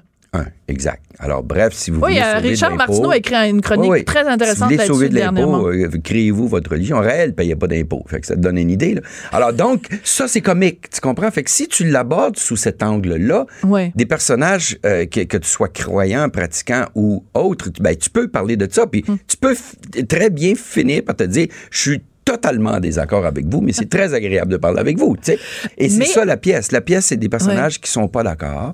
Exact. 0.66 1.02
Alors, 1.18 1.42
bref, 1.42 1.74
si 1.74 1.90
vous 1.90 2.00
Oui, 2.00 2.12
voulez 2.14 2.20
euh, 2.22 2.30
sauver 2.36 2.42
de 2.42 2.48
Richard 2.48 2.74
Martineau 2.76 3.10
a 3.10 3.16
écrit 3.18 3.34
une 3.50 3.60
chronique 3.60 3.90
Oui, 3.90 3.98
oui. 3.98 4.04
très 4.04 4.26
intéressante 4.26 4.70
Si 4.70 4.76
vous 4.76 4.82
voulez 4.82 4.86
sauver 4.86 5.08
de 5.10 5.18
l'impôt, 5.18 5.68
euh, 5.68 5.88
créez-vous 6.02 6.48
votre 6.48 6.70
religion. 6.70 6.98
Réel, 7.00 7.28
ne 7.30 7.34
payez 7.34 7.54
pas 7.54 7.66
d'impôt. 7.66 8.02
Fait 8.08 8.20
que 8.20 8.26
ça 8.26 8.34
te 8.34 8.40
donne 8.40 8.56
une 8.58 8.70
idée. 8.70 8.94
là. 8.94 9.02
Alors, 9.30 9.52
donc, 9.52 9.86
ça, 10.02 10.26
c'est 10.26 10.40
comique. 10.40 10.88
Tu 10.90 11.00
comprends? 11.00 11.30
Fait 11.30 11.42
que 11.44 11.50
si 11.50 11.68
tu 11.68 11.84
l'abordes 11.84 12.38
sous 12.38 12.56
cet 12.56 12.82
angle-là, 12.82 13.46
des 13.94 14.06
personnages, 14.06 14.78
euh, 14.86 15.04
que, 15.06 15.20
que 15.20 15.36
tu 15.36 15.48
sois 15.48 15.68
croyant, 15.68 16.28
pratiquant 16.30 16.86
ou 16.94 17.24
autre, 17.34 17.70
tu- 17.70 17.82
ben, 17.82 17.94
tu 17.94 18.08
peux 18.10 18.28
parler 18.28 18.56
de 18.56 18.66
ça. 18.70 18.86
Puis 18.86 19.04
Hum. 19.06 19.18
tu 19.28 19.36
peux 19.36 19.54
très 20.08 20.30
bien 20.30 20.54
finir 20.56 21.02
par 21.04 21.14
te 21.16 21.24
dire, 21.24 21.48
je 21.70 21.78
suis 21.78 22.02
totalement 22.24 22.70
en 22.72 22.80
désaccord 22.80 23.26
avec 23.26 23.46
vous, 23.46 23.60
mais 23.60 23.72
c'est 23.72 23.88
très 23.88 24.14
agréable 24.14 24.52
de 24.52 24.56
parler 24.56 24.80
avec 24.80 24.98
vous, 24.98 25.16
tu 25.16 25.32
sais. 25.32 25.38
Et 25.78 25.88
c'est 25.88 25.98
Mais- 25.98 26.04
ça 26.06 26.24
la 26.24 26.36
pièce. 26.36 26.72
La 26.72 26.80
pièce, 26.80 27.06
c'est 27.06 27.16
des 27.16 27.28
personnages 27.28 27.80
qui 27.80 27.90
sont 27.90 28.08
pas 28.08 28.22
d'accord, 28.22 28.72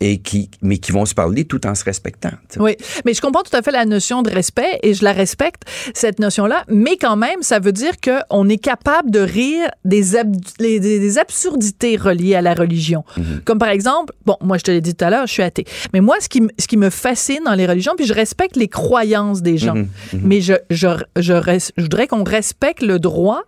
et 0.00 0.18
qui, 0.18 0.50
mais 0.62 0.78
qui 0.78 0.92
vont 0.92 1.06
se 1.06 1.14
parler 1.14 1.44
tout 1.44 1.66
en 1.66 1.74
se 1.74 1.84
respectant. 1.84 2.30
Oui, 2.58 2.76
mais 3.04 3.14
je 3.14 3.20
comprends 3.20 3.42
tout 3.42 3.56
à 3.56 3.62
fait 3.62 3.70
la 3.70 3.84
notion 3.84 4.22
de 4.22 4.30
respect 4.30 4.78
et 4.82 4.94
je 4.94 5.04
la 5.04 5.12
respecte, 5.12 5.62
cette 5.94 6.18
notion-là, 6.18 6.64
mais 6.68 6.96
quand 6.96 7.16
même, 7.16 7.42
ça 7.42 7.58
veut 7.58 7.72
dire 7.72 7.92
qu'on 8.02 8.48
est 8.48 8.58
capable 8.58 9.10
de 9.10 9.20
rire 9.20 9.68
des, 9.84 10.16
ab- 10.16 10.36
les- 10.58 10.80
des, 10.80 10.98
des 10.98 11.18
absurdités 11.18 11.96
reliées 11.96 12.34
à 12.34 12.42
la 12.42 12.54
religion. 12.54 13.04
Mhm. 13.16 13.40
Comme 13.44 13.58
par 13.58 13.70
exemple, 13.70 14.12
bon, 14.26 14.36
moi 14.42 14.58
je 14.58 14.62
te 14.64 14.70
l'ai 14.70 14.80
dit 14.80 14.94
tout 14.94 15.04
à 15.04 15.10
l'heure, 15.10 15.26
je 15.26 15.32
suis 15.32 15.42
athée, 15.42 15.64
mais 15.92 16.00
moi 16.00 16.16
ce 16.20 16.28
qui, 16.28 16.42
ce 16.58 16.66
qui 16.66 16.76
me 16.76 16.90
fascine 16.90 17.40
dans 17.44 17.54
les 17.54 17.66
religions, 17.66 17.94
puis 17.96 18.06
je 18.06 18.14
respecte 18.14 18.56
les 18.56 18.68
croyances 18.68 19.42
des 19.42 19.56
gens, 19.56 19.74
Mhm. 19.74 19.88
mais 20.22 20.40
je, 20.40 20.54
je, 20.70 20.88
je, 21.16 21.32
res- 21.32 21.70
je 21.76 21.82
voudrais 21.82 22.06
qu'on 22.06 22.24
respecte 22.24 22.82
le 22.82 22.89
droit 22.98 23.42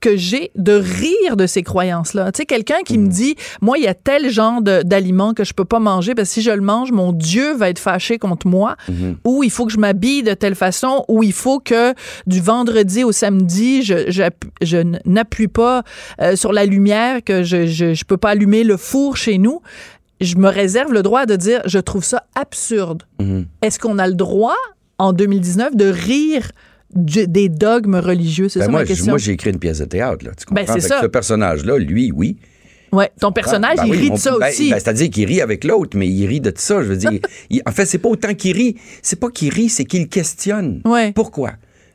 que 0.00 0.16
j'ai 0.16 0.50
de 0.54 0.72
rire 0.72 1.34
de 1.36 1.46
ces 1.46 1.62
croyances-là. 1.62 2.30
Tu 2.32 2.38
sais, 2.38 2.46
quelqu'un 2.46 2.82
qui 2.84 2.98
me 2.98 3.08
dit, 3.08 3.36
moi, 3.62 3.78
il 3.78 3.84
y 3.84 3.86
a 3.86 3.94
tel 3.94 4.28
genre 4.28 4.60
d'aliments 4.60 5.32
que 5.32 5.44
je 5.44 5.54
peux 5.54 5.64
pas 5.64 5.78
manger 5.78 6.14
parce 6.14 6.28
que 6.28 6.34
si 6.34 6.42
je 6.42 6.50
le 6.50 6.60
mange, 6.60 6.92
mon 6.92 7.10
Dieu 7.12 7.54
va 7.54 7.70
être 7.70 7.78
fâché 7.78 8.18
contre 8.18 8.46
moi, 8.46 8.76
Mhm. 8.88 9.16
ou 9.24 9.42
il 9.44 9.50
faut 9.50 9.64
que 9.64 9.72
je 9.72 9.78
m'habille 9.78 10.22
de 10.22 10.34
telle 10.34 10.56
façon, 10.56 11.06
ou 11.08 11.22
il 11.22 11.32
faut 11.32 11.58
que 11.58 11.94
du 12.26 12.40
vendredi 12.40 13.02
au 13.02 13.12
samedi, 13.12 13.82
je, 13.82 14.98
n'appuie 15.06 15.48
pas 15.48 15.84
euh, 16.20 16.36
sur 16.36 16.52
la 16.52 16.66
lumière, 16.66 17.22
que 17.24 17.42
je, 17.42 17.66
je, 17.66 17.94
je 17.94 18.04
peux 18.04 18.18
pas 18.18 18.30
allumer 18.30 18.62
le 18.64 18.76
four 18.76 19.16
chez 19.16 19.38
nous. 19.38 19.62
Je 20.20 20.36
me 20.36 20.48
réserve 20.48 20.92
le 20.92 21.02
droit 21.02 21.24
de 21.24 21.36
dire, 21.36 21.62
je 21.64 21.78
trouve 21.78 22.04
ça 22.04 22.24
absurde. 22.34 23.04
Mhm. 23.20 23.46
Est-ce 23.62 23.78
qu'on 23.78 23.98
a 23.98 24.06
le 24.06 24.14
droit, 24.14 24.56
en 24.98 25.14
2019, 25.14 25.76
de 25.76 25.86
rire 25.86 26.50
du- 26.94 27.26
des 27.26 27.48
dogmes 27.48 27.96
religieux? 27.96 28.48
C'est 28.48 28.58
Ben 28.60 28.64
ça 28.66 28.70
moi, 28.70 28.80
ma 28.80 28.86
question? 28.86 29.12
moi, 29.12 29.18
j'ai 29.18 29.32
écrit 29.32 29.50
une 29.50 29.58
pièce 29.58 29.78
de 29.78 29.84
théâtre, 29.86 30.24
là. 30.24 30.32
Tu 30.36 30.44
Ben, 30.52 30.64
comprends? 30.64 30.80
ça. 30.80 31.00
Ce 31.02 31.06
personnage-là, 31.06 31.78
lui, 31.78 32.12
oui. 32.14 32.36
Ouais, 32.92 33.10
ton 33.20 33.32
personnage, 33.32 33.78
Ben 33.78 33.86
il 33.86 33.90
oui, 33.90 33.98
rit 34.02 34.10
de 34.10 34.16
ça 34.16 34.36
ben- 34.38 34.48
aussi. 34.48 34.70
ben, 34.70 34.78
C'est-à-dire 34.78 35.10
qu'il 35.10 35.24
rit 35.26 35.40
avec 35.40 35.64
l'autre, 35.64 35.96
mais 35.96 36.06
il 36.08 36.26
rit 36.26 36.40
de 36.40 36.52
ça. 36.54 36.80
Je 36.82 36.88
veux 36.88 36.96
dire, 36.96 37.10
il- 37.50 37.60
en 37.66 37.72
fait, 37.72 37.86
c'est 37.86 37.98
pas 37.98 38.08
autant 38.08 38.34
qu'il 38.34 38.56
rit. 38.56 38.76
C'est 39.02 39.18
pas 39.18 39.30
qu'il 39.30 39.52
rit, 39.52 39.68
c'est 39.68 39.84
qu'il 39.84 40.06
questionne. 40.08 40.80
Ouais. 40.84 41.10
Pourquoi? 41.12 41.54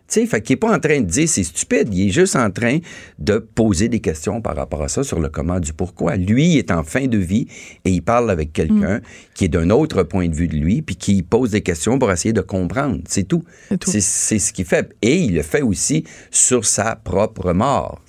Sais, 0.10 0.26
fait 0.26 0.42
qu'il 0.42 0.56
est 0.56 0.58
pas 0.58 0.76
en 0.76 0.80
train 0.80 1.02
de 1.02 1.06
dire 1.06 1.30
c'est 1.30 1.44
stupide, 1.44 1.94
il 1.94 2.08
est 2.08 2.12
juste 2.12 2.36
en 2.36 2.50
train 2.50 2.80
de 3.20 3.38
poser 3.38 3.88
des 3.88 4.00
questions 4.00 4.42
par 4.42 4.56
rapport 4.56 4.82
à 4.82 4.88
ça 4.88 5.04
sur 5.04 5.20
le 5.20 5.30
comment 5.30 5.60
du 5.60 5.72
pourquoi. 5.72 6.16
Lui 6.16 6.54
il 6.54 6.58
est 6.58 6.72
en 6.72 6.84
fin 6.84 7.08
de 7.08 7.18
vie 7.18 7.48
et 7.86 7.92
il 7.92 8.02
parle 8.02 8.30
avec 8.32 8.52
quelqu'un 8.52 8.80
Mm. 8.80 9.02
qui 9.34 9.46
est 9.46 9.50
d'un 9.50 9.70
autre 9.70 10.04
point 10.04 10.28
de 10.28 10.36
vue 10.36 10.48
de 10.48 10.56
lui, 10.56 10.82
puis 10.82 10.96
qui 10.96 11.22
pose 11.24 11.52
des 11.52 11.62
questions 11.62 12.00
pour 12.00 12.12
essayer 12.12 12.34
de 12.34 12.42
comprendre. 12.42 13.00
C'est 13.08 13.24
tout. 13.24 13.44
C'est 13.86 14.40
ce 14.40 14.54
qu'il 14.54 14.66
fait. 14.66 14.90
Et 15.02 15.18
il 15.18 15.36
le 15.36 15.44
fait 15.44 15.62
aussi 15.62 16.04
sur 16.32 16.66
sa 16.66 16.96
propre 16.96 17.54
mort. 17.54 18.02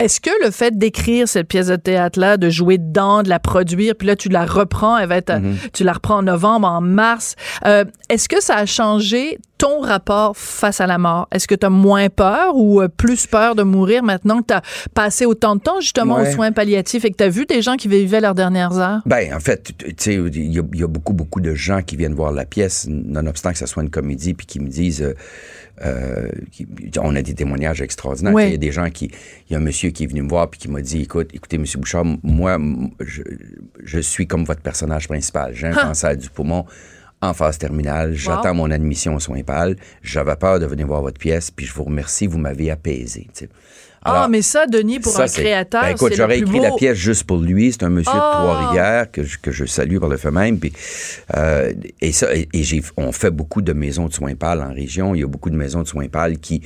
Est-ce 0.00 0.20
que 0.20 0.30
le 0.44 0.50
fait 0.50 0.76
d'écrire 0.76 1.28
cette 1.28 1.46
pièce 1.46 1.66
de 1.68 1.76
théâtre-là, 1.76 2.36
de 2.36 2.48
jouer 2.50 2.78
dedans, 2.78 3.22
de 3.22 3.28
la 3.28 3.38
produire, 3.38 3.94
puis 3.96 4.06
là, 4.08 4.16
tu 4.16 4.28
la 4.30 4.44
reprends, 4.46 4.96
elle 4.98 5.08
va 5.08 5.16
être, 5.16 5.30
Mm-hmm. 5.30 5.70
tu 5.72 5.84
la 5.84 5.92
reprends 5.92 6.16
en 6.18 6.22
novembre, 6.22 6.66
en 6.66 6.80
mars, 6.80 7.36
euh, 7.66 7.84
est-ce 8.08 8.28
que 8.28 8.42
ça 8.42 8.56
a 8.56 8.66
changé 8.66 9.38
ton 9.58 9.80
rapport 9.82 10.36
face 10.36 10.80
à 10.80 10.86
la 10.86 10.96
mort? 10.98 11.28
Est-ce 11.32 11.46
que 11.46 11.54
tu 11.54 11.66
as 11.66 11.70
moins 11.70 12.08
peur 12.08 12.56
ou 12.56 12.80
euh, 12.80 12.88
plus 12.88 13.26
peur 13.26 13.54
de 13.54 13.62
mourir 13.62 14.02
maintenant 14.02 14.40
que 14.40 14.46
tu 14.48 14.54
as 14.54 14.62
passé 14.94 15.26
autant 15.26 15.54
de 15.54 15.60
temps 15.60 15.80
justement 15.80 16.16
Ouais. 16.16 16.28
aux 16.28 16.32
soins 16.32 16.50
palliatifs 16.50 17.04
et 17.04 17.10
que 17.10 17.16
tu 17.16 17.24
as 17.24 17.28
vu 17.28 17.44
des 17.46 17.60
gens 17.62 17.76
qui 17.76 17.86
vivaient 17.88 18.20
leurs 18.22 18.34
dernières 18.34 18.78
heures? 18.78 19.00
Ben, 19.06 19.34
en 19.34 19.40
fait, 19.40 19.72
tu 19.78 19.94
sais, 19.98 20.14
il 20.14 20.52
y, 20.52 20.58
a- 20.58 20.62
il 20.72 20.80
y 20.80 20.82
a 20.82 20.86
beaucoup, 20.88 21.12
beaucoup 21.12 21.40
de 21.40 21.54
gens 21.54 21.82
qui 21.82 21.96
viennent 21.96 22.14
voir 22.14 22.32
la 22.32 22.46
pièce, 22.46 22.86
nonobstant 22.88 23.52
que 23.52 23.58
ce 23.58 23.66
soit 23.66 23.82
une 23.82 23.90
comédie, 23.90 24.32
puis 24.34 24.46
qui 24.46 24.60
me 24.60 24.68
disent, 24.68 25.02
euh, 25.02 25.14
euh, 25.84 26.28
qui- 26.50 26.66
on 27.00 27.14
a 27.16 27.22
des 27.22 27.34
témoignages 27.34 27.80
extraordinaires. 27.80 28.32
Il 28.48 28.50
y 28.52 28.54
a 28.54 28.58
des 28.58 28.72
gens 28.72 28.90
qui, 28.90 29.06
il 29.48 29.52
y 29.52 29.54
a 29.54 29.58
un 29.58 29.62
monsieur 29.62 29.90
qui 29.90 30.04
est 30.04 30.06
venu 30.06 30.22
me 30.22 30.28
voir 30.28 30.48
puis 30.50 30.60
qui 30.60 30.68
m'a 30.68 30.80
dit, 30.82 31.02
écoute, 31.02 31.30
écoutez, 31.32 31.58
Monsieur 31.58 31.78
Bouchard, 31.78 32.04
moi, 32.22 32.58
je, 33.00 33.22
je 33.84 33.98
suis 34.00 34.26
comme 34.26 34.44
votre 34.44 34.60
personnage 34.62 35.08
principal. 35.08 35.54
J'ai 35.54 35.68
un 35.68 35.72
cancer 35.74 36.16
du 36.16 36.28
poumon 36.30 36.64
en 37.22 37.34
phase 37.34 37.58
terminale. 37.58 38.14
J'attends 38.14 38.54
mon 38.54 38.70
admission 38.70 39.14
aux 39.14 39.20
soins 39.20 39.42
pâles. 39.42 39.76
J'avais 40.02 40.36
peur 40.36 40.58
de 40.58 40.66
venir 40.66 40.86
voir 40.86 41.02
votre 41.02 41.18
pièce, 41.18 41.50
puis 41.50 41.66
je 41.66 41.72
vous 41.74 41.84
remercie, 41.84 42.26
vous 42.26 42.38
m'avez 42.38 42.70
apaisé. 42.70 43.28
Ah, 44.04 44.28
mais 44.30 44.42
ça, 44.42 44.66
Denis, 44.66 44.98
pour 45.00 45.12
ça, 45.12 45.24
un 45.24 45.26
c'est- 45.26 45.42
créateur, 45.42 45.82
Ben, 45.82 45.88
écoute, 45.90 46.14
j'aurais 46.16 46.38
écrit 46.38 46.60
la 46.60 46.72
pièce 46.72 46.96
juste 46.96 47.24
pour 47.24 47.38
lui. 47.38 47.72
C'est 47.72 47.82
un 47.84 47.90
monsieur 47.90 48.12
Ah! 48.14 48.32
de 48.34 48.42
Trois-Rivières 48.44 49.10
que 49.10 49.22
je, 49.24 49.38
que 49.38 49.50
je 49.50 49.64
salue 49.66 49.98
par 49.98 50.08
le 50.08 50.16
fait 50.16 50.30
même. 50.30 50.58
Puis, 50.58 50.72
euh, 51.36 51.72
et 52.00 52.12
ça, 52.12 52.34
et, 52.34 52.48
et 52.52 52.62
j'ai, 52.62 52.82
on 52.96 53.12
fait 53.12 53.30
beaucoup 53.30 53.62
de 53.62 53.72
maisons 53.72 54.06
de 54.08 54.12
soins 54.14 54.34
pâles 54.34 54.62
en 54.62 54.72
région. 54.72 55.14
Il 55.14 55.20
y 55.20 55.24
a 55.24 55.26
beaucoup 55.28 55.50
de 55.50 55.56
maisons 55.56 55.82
de 55.82 55.88
soins 55.88 56.08
pâles 56.08 56.38
qui 56.38 56.62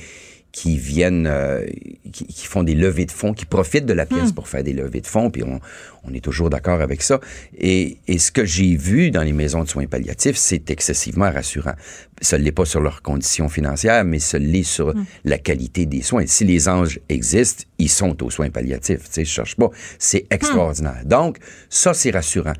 qui 0.51 0.77
viennent, 0.77 1.27
euh, 1.29 1.65
qui, 2.13 2.25
qui 2.27 2.45
font 2.47 2.63
des 2.63 2.75
levées 2.75 3.05
de 3.05 3.11
fonds, 3.11 3.33
qui 3.33 3.43
profitent 3.43 3.85
de 3.85 3.91
la 3.91 4.05
pièce 4.05 4.31
pour 4.31 4.47
faire 4.47 4.63
des 4.63 4.71
levées 4.71 5.01
de 5.01 5.05
fonds, 5.07 5.29
puis 5.29 5.43
on, 5.43 5.59
on 6.07 6.13
est 6.13 6.23
toujours 6.23 6.49
d'accord 6.49 6.81
avec 6.81 7.01
ça. 7.01 7.19
Et, 7.57 7.97
et 8.07 8.19
ce 8.19 8.31
que 8.31 8.45
j'ai 8.45 8.75
vu 8.75 9.11
dans 9.11 9.23
les 9.23 9.33
maisons 9.33 9.63
de 9.63 9.69
soins 9.69 9.85
palliatifs, 9.87 10.37
c'est 10.37 10.69
excessivement 10.69 11.31
rassurant. 11.31 11.73
Ça 12.21 12.37
ne 12.37 12.43
l'est 12.43 12.51
pas 12.51 12.65
sur 12.65 12.79
leurs 12.79 13.01
conditions 13.01 13.49
financières, 13.49 14.05
mais 14.05 14.19
ça 14.19 14.39
l'est 14.39 14.63
sur 14.63 14.93
la 15.25 15.37
qualité 15.37 15.85
des 15.85 16.01
soins. 16.01 16.25
Si 16.27 16.45
les 16.45 16.69
anges 16.69 16.99
existent, 17.09 17.63
ils 17.77 17.89
sont 17.89 18.23
aux 18.23 18.29
soins 18.29 18.49
palliatifs. 18.49 19.03
Tu 19.03 19.11
sais, 19.11 19.25
je 19.25 19.31
cherche 19.31 19.55
pas. 19.55 19.69
C'est 19.99 20.25
extraordinaire. 20.29 21.01
Donc, 21.05 21.37
ça, 21.69 21.93
c'est 21.93 22.11
rassurant. 22.11 22.53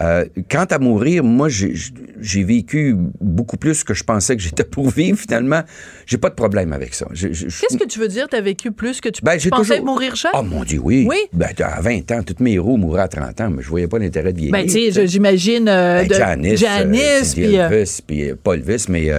Euh, 0.00 0.24
quant 0.48 0.64
à 0.64 0.78
mourir, 0.78 1.24
moi, 1.24 1.48
j'ai 1.48 2.44
vécu 2.44 2.96
beaucoup 3.20 3.56
plus 3.56 3.82
que 3.82 3.94
je 3.94 4.04
pensais 4.04 4.36
que 4.36 4.42
j'étais 4.42 4.64
pour 4.64 4.90
vivre. 4.90 5.18
Finalement, 5.18 5.62
j'ai 6.06 6.18
pas 6.18 6.30
de 6.30 6.34
problème 6.34 6.72
avec 6.72 6.94
ça. 6.94 7.06
Qu'est-ce 7.12 7.76
que 7.76 7.86
tu 7.86 7.98
veux 7.98 8.08
dire, 8.08 8.28
tu 8.28 8.36
as 8.36 8.40
vécu 8.40 8.70
plus 8.70 9.00
que 9.00 9.08
tu, 9.08 9.22
ben, 9.22 9.36
tu 9.36 9.50
pensais 9.50 9.78
toujours... 9.78 9.86
mourir 9.86 10.14
jeune? 10.14 10.30
Oh 10.34 10.42
mon 10.42 10.64
Dieu, 10.64 10.80
oui. 10.82 11.06
Oui? 11.08 11.18
Ben, 11.32 11.50
à 11.58 11.80
20 11.80 12.10
ans, 12.12 12.22
toutes 12.22 12.40
mes 12.40 12.52
héros 12.52 12.76
à 12.98 13.08
30 13.08 13.40
ans, 13.40 13.50
mais 13.50 13.62
je 13.62 13.68
voyais 13.68 13.86
pas 13.88 13.98
l'intérêt 13.98 14.32
de 14.32 14.38
vieillir. 14.38 14.52
Ben, 14.52 14.64
tu 14.66 14.70
sais, 14.70 14.90
je- 14.90 15.06
j'imagine 15.06 15.68
euh, 15.68 16.04
Ben, 16.04 16.12
Janice, 16.18 16.60
Janice, 16.60 17.00
euh, 17.02 17.22
Cindy 17.24 17.34
puis 17.46 17.58
euh, 17.58 17.68
Elvis, 17.70 18.00
puis 18.06 18.30
euh, 18.30 18.34
pas 18.42 18.54
Elvis, 18.54 18.86
mais... 18.88 19.10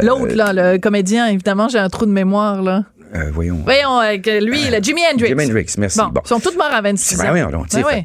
l'autre, 0.00 0.34
là, 0.34 0.52
le 0.52 0.78
comédien, 0.78 1.26
évidemment, 1.28 1.68
j'ai 1.68 1.78
un 1.78 1.88
trou 1.88 2.06
de 2.06 2.12
mémoire, 2.12 2.62
là. 2.62 2.84
Euh, 3.14 3.30
voyons. 3.32 3.60
Voyons, 3.64 4.00
euh, 4.00 4.18
que 4.18 4.44
lui, 4.44 4.68
le 4.68 4.82
Jimi 4.82 5.00
Hendrix. 5.10 5.28
Jimi 5.28 5.44
Hendrix, 5.44 5.66
merci. 5.78 5.98
Bon, 5.98 6.08
Bon. 6.08 6.20
Ils 6.24 6.28
sont 6.28 6.40
tous 6.40 6.56
morts 6.56 6.72
à 6.72 6.82
26 6.82 7.20
ans. 7.20 7.24
Ben 7.24 7.32
oui, 7.34 7.42
on, 7.42 7.62
tu 7.64 7.76
sais, 7.76 7.82
Ben 7.82 8.02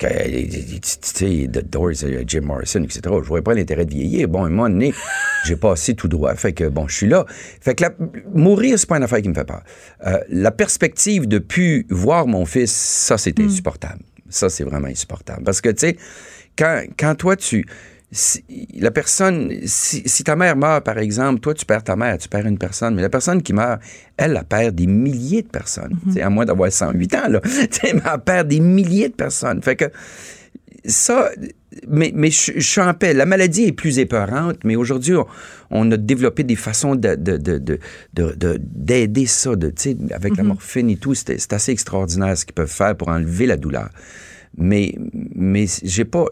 oui. 1.21 1.49
The 1.51 1.69
Doors, 1.69 1.93
Jim 2.27 2.41
Morrison, 2.41 2.83
etc. 2.83 2.99
Je 3.05 3.27
voyais 3.27 3.41
pas 3.41 3.53
l'intérêt 3.55 3.85
de 3.85 3.91
vieillir. 3.91 4.27
Bon, 4.27 4.43
à 4.43 4.45
un 4.45 4.49
moment 4.49 4.69
donné, 4.69 4.93
j'ai 5.45 5.55
passé 5.55 5.95
tout 5.95 6.07
droit. 6.07 6.35
Fait 6.35 6.53
que, 6.53 6.65
bon, 6.65 6.87
je 6.87 6.95
suis 6.95 7.07
là. 7.07 7.25
Fait 7.61 7.73
que 7.75 7.83
la- 7.83 7.93
mourir, 8.33 8.77
c'est 8.77 8.87
pas 8.87 8.97
une 8.97 9.03
affaire 9.03 9.21
qui 9.23 9.29
me 9.29 9.33
fait 9.33 9.43
peur. 9.43 9.63
Euh, 10.05 10.19
la 10.29 10.51
perspective 10.51 11.27
de 11.27 11.39
plus 11.39 11.87
voir 11.89 12.27
mon 12.27 12.45
fils, 12.45 12.71
ça, 12.71 13.17
c'est 13.17 13.37
Hmm. 13.39 13.45
insupportable. 13.45 13.99
Ça, 14.31 14.49
c'est 14.49 14.63
vraiment 14.63 14.87
insupportable. 14.87 15.43
Parce 15.43 15.61
que, 15.61 15.69
tu 15.69 15.87
sais, 15.87 15.97
quand, 16.57 16.83
quand 16.97 17.15
toi, 17.15 17.35
tu... 17.35 17.65
si- 18.11 18.43
la 18.79 18.91
personne, 18.91 19.51
si, 19.65 20.01
si 20.05 20.23
ta 20.23 20.35
mère 20.35 20.55
meurt, 20.55 20.83
par 20.83 20.97
exemple, 20.97 21.39
toi, 21.39 21.53
tu 21.53 21.65
perds 21.65 21.83
ta 21.83 21.95
mère, 21.95 22.17
tu 22.17 22.27
perds 22.27 22.45
une 22.47 22.57
personne, 22.57 22.95
mais 22.95 23.01
la 23.01 23.09
personne 23.09 23.41
qui 23.41 23.53
meurt, 23.53 23.81
elle, 24.17 24.35
elle 24.37 24.43
perd 24.45 24.75
des 24.75 24.87
milliers 24.87 25.43
de 25.43 25.47
personnes. 25.49 25.97
Tu 26.07 26.13
sais, 26.13 26.21
À 26.21 26.29
moins 26.29 26.45
d'avoir 26.45 26.71
108 26.71 27.15
ans, 27.15 27.27
là. 27.29 27.39
Tu 27.43 27.49
sais, 27.71 27.93
mais 27.93 28.01
elle 28.11 28.19
perd 28.21 28.47
des 28.47 28.59
milliers 28.59 29.09
de 29.09 29.13
personnes. 29.15 29.61
Fait 29.61 29.75
que 29.75 29.85
ça, 30.85 31.29
mais, 31.87 32.11
mais 32.13 32.31
je, 32.31 32.51
je 32.55 32.59
suis 32.67 32.81
en 32.81 32.93
paix. 32.93 33.13
La 33.13 33.25
maladie 33.25 33.63
est 33.65 33.71
plus 33.71 33.99
épeurante, 33.99 34.57
mais 34.63 34.75
aujourd'hui, 34.75 35.15
on, 35.15 35.25
on 35.69 35.91
a 35.91 35.97
développé 35.97 36.43
des 36.43 36.55
façons 36.55 36.95
de, 36.95 37.15
de, 37.15 37.37
de, 37.37 37.57
de- 37.57 37.79
de- 38.13 38.33
de- 38.35 38.59
d'aider 38.61 39.25
ça, 39.25 39.55
de, 39.55 39.71
sais, 39.75 39.95
avec 40.11 40.35
la 40.37 40.43
morphine 40.43 40.89
et 40.89 40.97
tout. 40.97 41.13
C'est, 41.15 41.53
assez 41.53 41.71
extraordinaire 41.71 42.37
ce 42.37 42.45
qu'ils 42.45 42.53
peuvent 42.55 42.71
faire 42.71 42.95
pour 42.95 43.07
enlever 43.09 43.45
la 43.45 43.57
douleur. 43.57 43.89
Mais, 44.57 44.95
mais 45.35 45.65
j'ai 45.83 46.05
pas. 46.05 46.25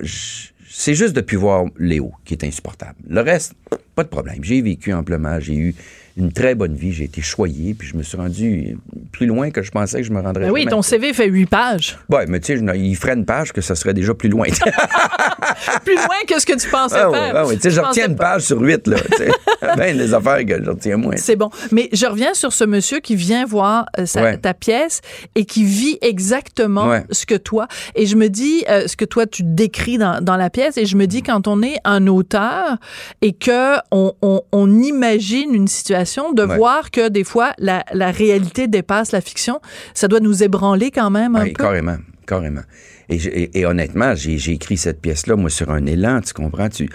C'est 0.72 0.94
juste 0.94 1.14
depuis 1.16 1.36
voir 1.38 1.66
Léo 1.78 2.12
qui 2.26 2.34
est 2.34 2.44
insupportable. 2.44 2.96
Le 3.08 3.22
reste, 3.22 3.54
pas 3.96 4.04
de 4.04 4.10
problème. 4.10 4.44
J'ai 4.44 4.62
vécu 4.62 4.94
amplement, 4.94 5.40
j'ai 5.40 5.56
eu 5.56 5.76
une 6.20 6.32
très 6.34 6.54
bonne 6.56 6.76
vie, 6.76 6.92
j'ai 6.94 7.06
été 7.06 7.22
choyé, 7.22 7.74
puis 7.74 7.88
je 7.88 7.96
me 7.98 8.04
suis 8.04 8.18
rendu 8.18 8.78
plus 9.12 9.26
loin 9.26 9.50
que 9.52 9.62
je 9.64 9.72
pensais 9.72 10.00
que 10.02 10.04
je 10.08 10.12
me 10.12 10.20
rendrais. 10.22 10.46
Ben 10.46 10.52
oui, 10.52 10.62
jamais. 10.62 10.72
ton 10.72 10.82
CV 10.82 11.14
fait 11.14 11.28
8 11.28 11.46
pages. 11.48 11.98
Ouais, 12.10 12.26
mais 12.28 12.40
tu 12.40 12.58
sais, 12.58 12.64
il 12.78 12.96
ferait 12.96 13.14
une 13.14 13.26
page 13.26 13.52
que 13.54 13.62
ça 13.62 13.74
serait 13.76 13.94
déjà 13.94 14.14
plus 14.14 14.30
loin. 14.30 14.48
Plus 15.84 15.96
loin 15.96 16.16
que 16.28 16.40
ce 16.40 16.46
que 16.46 16.58
tu 16.58 16.70
pensais 16.70 16.96
Ah 17.00 17.10
faire. 17.12 17.34
ah 17.36 17.46
ouais, 17.48 17.56
tu 17.56 17.64
sais, 17.64 17.72
je 17.72 17.80
retiens 17.82 18.08
une 18.08 18.16
pas. 18.16 18.34
page 18.34 18.44
sur 18.44 18.62
huit, 18.62 18.88
là. 18.88 18.98
ben, 19.78 19.98
des 19.98 20.14
affaires 20.14 20.46
que 20.46 20.64
je 20.64 20.70
retiens 20.70 20.98
moins. 20.98 21.16
C'est 21.18 21.36
bon. 21.36 21.50
Mais 21.72 21.90
je 21.92 22.06
reviens 22.06 22.34
sur 22.34 22.54
ce 22.54 22.64
monsieur 22.64 23.00
qui 23.00 23.16
vient 23.16 23.46
voir 23.46 23.86
euh, 23.98 24.06
sa- 24.06 24.20
Ouais. 24.24 24.38
ta 24.38 24.54
pièce 24.54 25.02
et 25.36 25.46
qui 25.46 25.64
vit 25.64 25.98
exactement 26.02 26.88
Ouais. 26.88 27.04
ce 27.12 27.26
que 27.26 27.36
toi. 27.36 27.68
Et 27.96 28.06
je 28.06 28.16
me 28.16 28.28
dis, 28.30 28.64
euh, 28.70 28.88
ce 28.88 28.96
que 28.96 29.06
toi, 29.06 29.26
tu 29.28 29.44
décris 29.44 29.98
dans, 29.98 30.22
dans 30.24 30.36
la 30.38 30.50
pièce, 30.50 30.78
et 30.78 30.86
je 30.86 30.96
me 30.98 31.08
dis, 31.08 31.24
quand 31.24 31.48
on 31.48 31.62
est 31.62 31.78
un 31.86 32.08
auteur 32.08 32.78
et 33.22 33.34
que 33.34 33.76
on, 33.92 34.14
on, 34.22 34.42
on 34.52 34.80
imagine 34.82 35.54
une 35.54 35.68
situation, 35.68 36.09
de 36.34 36.44
Ouais. 36.44 36.56
voir 36.58 36.92
que 36.92 37.10
des 37.10 37.24
fois, 37.24 37.54
la, 37.58 37.84
la 37.94 38.12
réalité 38.12 38.68
dépasse 38.68 39.12
la 39.12 39.22
fiction, 39.22 39.60
ça 39.94 40.08
doit 40.08 40.20
nous 40.20 40.44
ébranler 40.44 40.92
quand 40.92 41.10
même 41.10 41.36
un 41.36 41.46
peu. 41.46 41.52
carrément, 41.54 41.98
carrément. 42.28 42.62
Et, 43.10 43.16
et- 43.16 43.60
et 43.60 43.66
honnêtement, 43.66 44.14
j'ai 44.16 44.52
écrit 44.52 44.78
cette 44.78 45.02
pièce-là, 45.02 45.36
moi, 45.36 45.50
sur 45.50 45.72
un 45.72 45.86
élan, 45.86 46.22
tu 46.22 46.34
comprends? 46.34 46.70
Tu, 46.70 46.90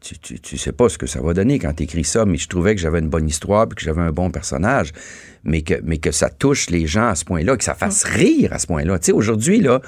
tu, 0.00 0.18
tu, 0.18 0.40
tu 0.40 0.56
sais 0.56 0.72
pas 0.72 0.88
ce 0.88 0.96
que 0.98 1.06
ça 1.06 1.20
va 1.20 1.32
donner 1.34 1.58
quand 1.58 1.74
tu 1.74 1.82
écris 1.84 2.04
ça, 2.04 2.24
mais 2.24 2.38
je 2.38 2.48
trouvais 2.48 2.74
que 2.74 2.80
j'avais 2.80 2.98
une 3.00 3.08
bonne 3.10 3.28
histoire 3.28 3.68
puis 3.68 3.76
que 3.76 3.82
j'avais 3.82 4.00
un 4.00 4.12
bon 4.12 4.30
personnage, 4.30 4.92
mais 5.44 5.60
que, 5.62 5.74
mais 5.84 5.98
que 5.98 6.10
ça 6.10 6.28
touche 6.30 6.70
les 6.70 6.86
gens 6.86 7.08
à 7.08 7.14
ce 7.14 7.24
point-là, 7.24 7.56
que 7.56 7.64
ça 7.64 7.74
fasse 7.74 8.04
Mm. 8.04 8.08
rire 8.14 8.52
à 8.52 8.58
ce 8.58 8.66
point-là. 8.66 8.98
Tu 8.98 9.06
sais, 9.06 9.12
aujourd'hui, 9.12 9.60
là, 9.60 9.80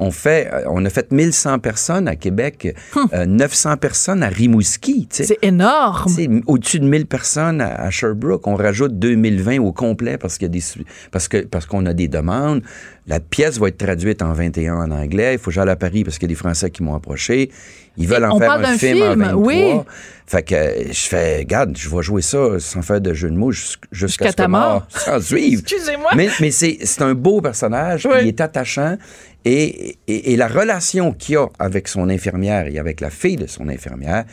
on 0.00 0.10
fait, 0.10 0.50
euh, 0.52 0.62
on 0.68 0.84
a 0.84 0.90
fait 0.90 1.12
1100 1.12 1.58
personnes 1.60 2.08
à 2.08 2.16
Québec, 2.16 2.74
euh, 3.12 3.26
900 3.26 3.76
personnes 3.76 4.22
à 4.22 4.28
Rimouski. 4.28 5.02
Hum. 5.02 5.06
C'est 5.10 5.38
énorme. 5.42 6.10
Au-dessus 6.46 6.80
de 6.80 6.86
1000 6.86 7.06
personnes 7.06 7.60
à, 7.60 7.74
à 7.82 7.90
Sherbrooke. 7.90 8.46
On 8.46 8.54
rajoute 8.56 8.98
2020 8.98 9.58
au 9.60 9.72
complet 9.72 10.18
parce 10.18 10.38
qu'il 10.38 10.46
y 10.46 10.50
a 10.50 10.52
des 10.52 10.60
su- 10.60 10.84
parce 11.12 11.28
que 11.28 11.38
parce 11.44 11.66
qu'on 11.66 11.86
a 11.86 11.92
des 11.94 12.08
demandes. 12.08 12.62
La 13.06 13.18
pièce 13.20 13.58
va 13.58 13.68
être 13.68 13.78
traduite 13.78 14.22
en 14.22 14.32
21 14.32 14.74
en 14.76 14.90
anglais. 14.90 15.34
Il 15.34 15.38
faut 15.38 15.46
que 15.50 15.54
j'aille 15.54 15.68
à 15.68 15.76
Paris 15.76 16.04
parce 16.04 16.18
qu'il 16.18 16.28
y 16.28 16.32
a 16.32 16.34
des 16.34 16.38
Français 16.38 16.70
qui 16.70 16.82
m'ont 16.82 16.94
approché. 16.94 17.50
Ils 18.00 18.08
veulent 18.08 18.24
en 18.24 18.34
on 18.34 18.38
faire 18.38 18.48
parle 18.48 18.64
un 18.64 18.72
d'un 18.72 18.78
film, 18.78 19.02
en 19.02 19.10
film, 19.10 19.20
23. 19.22 19.42
oui. 19.46 19.74
Fait 20.26 20.42
que 20.44 20.54
je 20.92 21.00
fais, 21.08 21.38
regarde, 21.38 21.76
je 21.76 21.88
vais 21.88 22.02
jouer 22.02 22.22
ça 22.22 22.58
sans 22.60 22.82
faire 22.82 23.00
de 23.00 23.12
jeu 23.14 23.30
de 23.30 23.34
mots 23.36 23.50
jus- 23.50 23.76
jusqu'à 23.90 24.06
Jusqu'à 24.06 24.30
ce 24.30 24.36
ta 24.36 24.44
que 24.46 24.50
mort. 24.50 24.86
sans 24.88 25.20
suivre. 25.20 25.62
Excusez-moi. 25.62 26.10
Mais, 26.16 26.28
mais 26.40 26.50
c'est 26.52 26.78
c'est 26.84 27.02
un 27.02 27.14
beau 27.14 27.40
personnage, 27.40 28.06
Oui. 28.06 28.18
il 28.22 28.28
est 28.28 28.40
attachant. 28.40 28.96
Et, 29.44 29.96
et, 30.06 30.32
et 30.32 30.36
la 30.36 30.46
relation 30.48 31.12
qu'il 31.12 31.36
a 31.38 31.46
avec 31.58 31.88
son 31.88 32.08
infirmière 32.10 32.66
et 32.68 32.78
avec 32.78 33.00
la 33.00 33.10
fille 33.10 33.36
de 33.36 33.46
son 33.48 33.68
infirmière, 33.68 34.24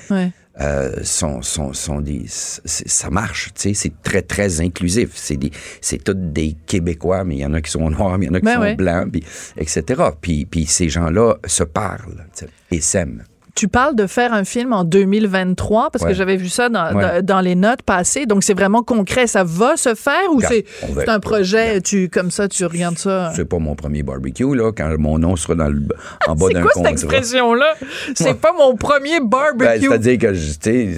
euh, 0.60 0.92
sont, 1.04 1.42
sont, 1.42 1.72
sont 1.74 2.02
des, 2.02 2.24
c'est- 2.28 2.88
ça 2.88 3.10
marche, 3.10 3.52
tu 3.56 3.62
sais, 3.70 3.74
c'est 3.74 3.94
très, 4.04 4.22
très 4.22 4.60
inclusif. 4.62 5.10
C'est 5.16 5.38
des, 5.38 5.52
c'est 5.82 6.04
tous 6.04 6.14
des 6.16 6.56
Québécois, 6.68 7.24
mais 7.24 7.36
il 7.38 7.40
y 7.42 7.46
en 7.46 7.54
a 7.54 7.62
qui 7.62 7.72
sont 7.72 7.90
noirs, 7.90 8.18
mais 8.20 8.26
il 8.26 8.30
y 8.30 8.32
en 8.32 8.36
a 8.36 8.40
qui 8.40 8.46
Ben 8.46 8.56
sont 8.56 8.62
ouais. 8.62 8.76
blancs, 8.76 9.12
puis, 9.12 9.24
etc. 9.58 9.84
Puis, 10.22 10.46
puis 10.46 10.66
ces 10.66 10.90
gens-là 10.90 11.36
se 11.46 11.64
parlent 11.64 12.26
et 12.72 12.82
s'aiment. 12.82 13.24
Tu 13.58 13.68
parles 13.68 13.96
de 13.96 14.06
faire 14.06 14.34
un 14.34 14.44
film 14.44 14.72
en 14.72 14.84
2023 14.84 15.90
parce 15.90 16.04
Ouais. 16.04 16.12
que 16.12 16.16
j'avais 16.16 16.36
vu 16.38 16.48
ça 16.48 16.70
dans, 16.70 16.96
Ouais. 16.96 17.24
dans, 17.24 17.42
les 17.42 17.56
notes 17.56 17.82
passées. 17.82 18.28
Donc 18.28 18.44
c'est 18.44 18.54
vraiment 18.54 18.84
concret. 18.84 19.26
Ça 19.26 19.44
va 19.44 19.76
se 19.78 19.96
faire 19.96 20.32
ou 20.32 20.42
c'est 20.42 20.64
c'est 20.94 21.10
un 21.10 21.20
projet, 21.20 21.82
tu 21.82 22.08
comme 22.08 22.30
ça, 22.30 22.48
tu 22.48 22.64
regardes 22.66 23.00
ça? 23.00 23.32
C'est 23.36 23.46
pas 23.50 23.58
mon 23.58 23.74
premier 23.76 24.04
barbecue, 24.04 24.56
là, 24.56 24.72
quand 24.72 24.96
mon 25.00 25.18
nom 25.18 25.36
sera 25.36 25.56
dans 25.56 25.70
le, 25.70 25.82
en 26.28 26.36
bas 26.36 26.46
C'est 26.50 26.54
d'un 26.54 26.62
quoi 26.62 26.72
cette 26.72 26.78
contrat. 26.84 26.92
expression-là? 26.92 27.74
C'est 28.14 28.36
pas 28.40 28.54
mon 28.56 28.76
premier 28.76 29.20
Ben, 29.22 29.28
barbecue. 29.28 29.88
C'est-à-dire 29.88 30.18
que, 30.20 30.34
tu. 30.62 30.96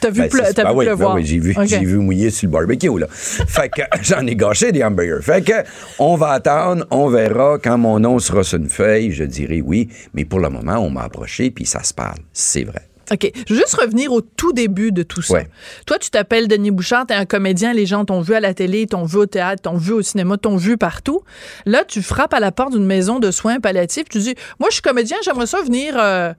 T'as 0.00 0.08
vu 0.10 0.20
ben, 0.22 0.30
c'est- 0.32 0.54
t'as 0.54 0.64
ben 0.64 0.70
vu 0.72 0.76
oui, 0.78 0.84
pleuvoir. 0.86 1.10
ben 1.14 1.20
oui, 1.20 1.26
j'ai 1.26 1.38
vu, 1.38 1.54
j'ai 1.64 1.80
vu 1.80 1.96
mouiller 1.98 2.30
sur 2.30 2.46
le 2.48 2.52
barbecue, 2.52 2.98
là. 2.98 3.06
fait 3.10 3.68
que 3.68 3.82
j'en 4.02 4.26
ai 4.26 4.34
gâché 4.34 4.72
des 4.72 4.82
hamburgers. 4.82 5.20
Fait 5.22 5.42
que 5.42 5.52
on 5.98 6.16
va 6.16 6.28
attendre, 6.30 6.86
on 6.90 7.08
verra. 7.08 7.58
Quand 7.62 7.76
mon 7.76 8.00
nom 8.00 8.18
sera 8.18 8.42
sur 8.44 8.58
une 8.58 8.70
feuille, 8.70 9.12
je 9.12 9.24
dirai 9.24 9.60
oui. 9.60 9.88
Mais 10.14 10.24
pour 10.24 10.40
le 10.40 10.48
moment, 10.48 10.76
on 10.78 10.88
m'a 10.90 11.02
approché, 11.02 11.50
puis 11.50 11.66
ça 11.66 11.82
se 11.82 11.92
parle. 11.98 12.18
C'est 12.32 12.64
vrai. 12.64 12.88
OK. 13.10 13.30
Je 13.46 13.54
veux 13.54 13.60
juste 13.60 13.74
revenir 13.74 14.12
au 14.12 14.20
tout 14.20 14.52
début 14.52 14.92
de 14.92 15.02
tout 15.02 15.22
ça. 15.22 15.34
Ouais. 15.34 15.48
Toi, 15.86 15.98
tu 15.98 16.10
t'appelles 16.10 16.46
Denis 16.46 16.70
Bouchard, 16.70 17.06
t'es 17.06 17.14
un 17.14 17.24
comédien, 17.24 17.72
les 17.72 17.86
gens 17.86 18.04
t'ont 18.04 18.20
vu 18.20 18.34
à 18.34 18.40
la 18.40 18.54
télé, 18.54 18.86
t'ont 18.86 19.04
vu 19.04 19.16
au 19.16 19.26
théâtre, 19.26 19.62
t'ont 19.62 19.76
vu 19.76 19.92
au 19.92 20.02
cinéma, 20.02 20.36
t'ont 20.36 20.56
vu 20.56 20.76
partout. 20.76 21.22
Là, 21.64 21.84
tu 21.84 22.02
frappes 22.02 22.34
à 22.34 22.40
la 22.40 22.52
porte 22.52 22.72
d'une 22.72 22.86
maison 22.86 23.18
de 23.18 23.30
soins 23.30 23.60
palliatifs, 23.60 24.08
tu 24.10 24.18
dis, 24.18 24.34
moi, 24.60 24.68
je 24.70 24.74
suis 24.74 24.82
comédien, 24.82 25.16
j'aimerais 25.24 25.46
ça 25.46 25.62
venir 25.62 25.94
euh, 25.96 26.32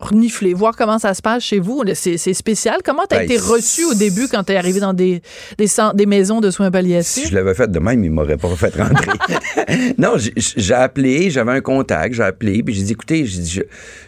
renifler, 0.00 0.54
voir 0.54 0.74
comment 0.76 0.98
ça 0.98 1.14
se 1.14 1.22
passe 1.22 1.42
chez 1.42 1.58
vous. 1.60 1.82
C'est 1.94 2.16
spécial. 2.34 2.78
Comment 2.84 3.02
t'as 3.08 3.18
Ben, 3.18 3.24
été 3.24 3.36
reçu 3.38 3.84
au 3.84 3.94
début 3.94 4.28
quand 4.28 4.42
t'es 4.44 4.56
arrivé 4.56 4.80
dans 4.80 4.92
des, 4.94 5.22
des, 5.58 6.06
maisons 6.06 6.40
de 6.40 6.50
soins 6.50 6.66
Si 6.66 6.72
palliatifs? 6.72 7.28
je 7.30 7.34
l'avais 7.34 7.54
fait 7.54 7.70
de 7.70 7.78
même, 7.78 8.02
il 8.04 8.10
m'aurait 8.10 8.36
pas 8.36 8.48
fait 8.56 8.74
rentrer. 8.74 9.12
non, 9.98 10.14
j'ai- 10.16 10.32
j'ai 10.36 10.74
appelé, 10.74 11.30
j'avais 11.30 11.52
un 11.52 11.60
contact, 11.60 12.14
j'ai 12.14 12.22
appelé, 12.22 12.62
puis 12.62 12.74
j'ai 12.74 12.82
dit, 12.82 12.92
écoutez, 12.92 13.26
je, 13.26 13.60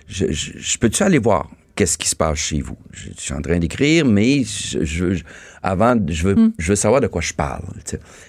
je, 0.09 0.25
je, 0.31 0.51
je 0.59 0.79
peux-tu 0.79 1.03
aller 1.03 1.19
voir? 1.19 1.49
Qu'est-ce 1.75 1.97
qui 1.99 2.09
se 2.09 2.17
passe 2.17 2.39
chez 2.39 2.61
vous? 2.61 2.77
Je, 2.93 3.09
je 3.17 3.21
suis 3.21 3.35
en 3.35 3.41
train 3.41 3.59
d'écrire, 3.59 4.05
mais 4.05 4.43
je, 4.45 5.17
avant, 5.63 5.97
je 6.09 6.29
veux, 6.29 6.53
je 6.59 6.69
veux 6.71 6.77
savoir 6.77 7.01
de 7.01 7.07
quoi 7.07 7.21
je 7.21 7.33
parle. 7.33 7.65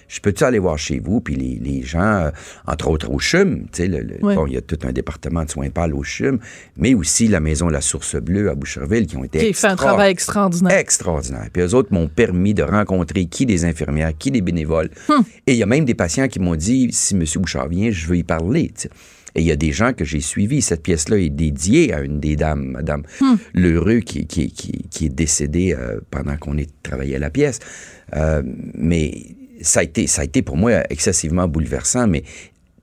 Je 0.07 0.19
peux-tu 0.19 0.43
aller 0.43 0.59
voir 0.59 0.77
chez 0.77 0.99
vous? 0.99 1.19
Puis 1.21 1.35
les, 1.35 1.55
les 1.59 1.81
gens, 1.83 1.99
euh, 2.01 2.31
entre 2.67 2.87
autres 2.89 3.09
au 3.11 3.17
CHUM, 3.19 3.65
le- 3.79 3.87
le- 3.87 4.17
bon, 4.21 4.45
il 4.47 4.53
y 4.53 4.57
a 4.57 4.61
tout 4.61 4.77
un 4.83 4.91
département 4.91 5.43
de 5.43 5.49
soins 5.49 5.69
pâles 5.71 5.93
au 5.95 6.03
CHUM, 6.03 6.39
mais 6.77 6.93
aussi 6.93 7.27
la 7.27 7.39
maison 7.39 7.69
La 7.69 7.81
Source 7.81 8.15
Bleue 8.15 8.49
à 8.49 8.55
Boucherville 8.55 9.07
qui 9.07 9.17
ont 9.17 9.23
été 9.23 9.39
Qui 9.39 9.53
fait 9.53 9.67
un 9.67 9.75
travail 9.75 10.11
extraordinaire. 10.11 10.77
extraordinaire. 10.77 11.47
Puis 11.51 11.63
eux 11.63 11.73
autres 11.73 11.91
m'ont 11.91 12.07
permis 12.07 12.53
de 12.53 12.63
rencontrer 12.63 13.25
qui 13.25 13.45
des 13.45 13.65
infirmières, 13.65 14.11
qui 14.17 14.29
des 14.31 14.41
bénévoles. 14.41 14.89
Hum. 15.09 15.23
Et 15.47 15.53
il 15.53 15.57
y 15.57 15.63
a 15.63 15.67
même 15.67 15.85
des 15.85 15.95
patients 15.95 16.27
qui 16.27 16.39
m'ont 16.39 16.55
dit, 16.55 16.89
si 16.91 17.15
M. 17.15 17.23
Bouchard 17.37 17.67
vient, 17.69 17.89
je 17.91 18.05
veux 18.07 18.17
y 18.17 18.23
parler. 18.23 18.71
Et 19.35 19.41
il 19.41 19.47
y 19.47 19.51
a 19.51 19.55
des 19.55 19.71
gens 19.71 19.93
que 19.93 20.05
j'ai 20.05 20.21
suivis. 20.21 20.61
Cette 20.61 20.83
pièce-là 20.83 21.17
est 21.17 21.29
dédiée 21.29 21.93
à 21.93 22.01
une 22.01 22.19
des 22.19 22.35
dames, 22.35 22.65
Madame 22.71 23.03
Hum. 23.21 23.37
Lheureux, 23.53 23.99
qui, 23.99 24.27
qui, 24.27 24.51
qui, 24.51 24.85
qui 24.89 25.05
est 25.05 25.15
décédée 25.15 25.73
euh, 25.73 25.99
pendant 26.11 26.37
qu'on 26.37 26.57
est 26.57 26.69
travaillé 26.83 27.15
à 27.15 27.19
la 27.19 27.29
pièce. 27.29 27.59
Euh, 28.15 28.43
mais 28.75 29.35
ça 29.61 29.79
a, 29.79 29.83
été, 29.83 30.07
ça 30.07 30.21
a 30.21 30.25
été 30.25 30.41
pour 30.41 30.57
moi 30.57 30.83
excessivement 30.89 31.47
bouleversant, 31.47 32.07
mais 32.07 32.23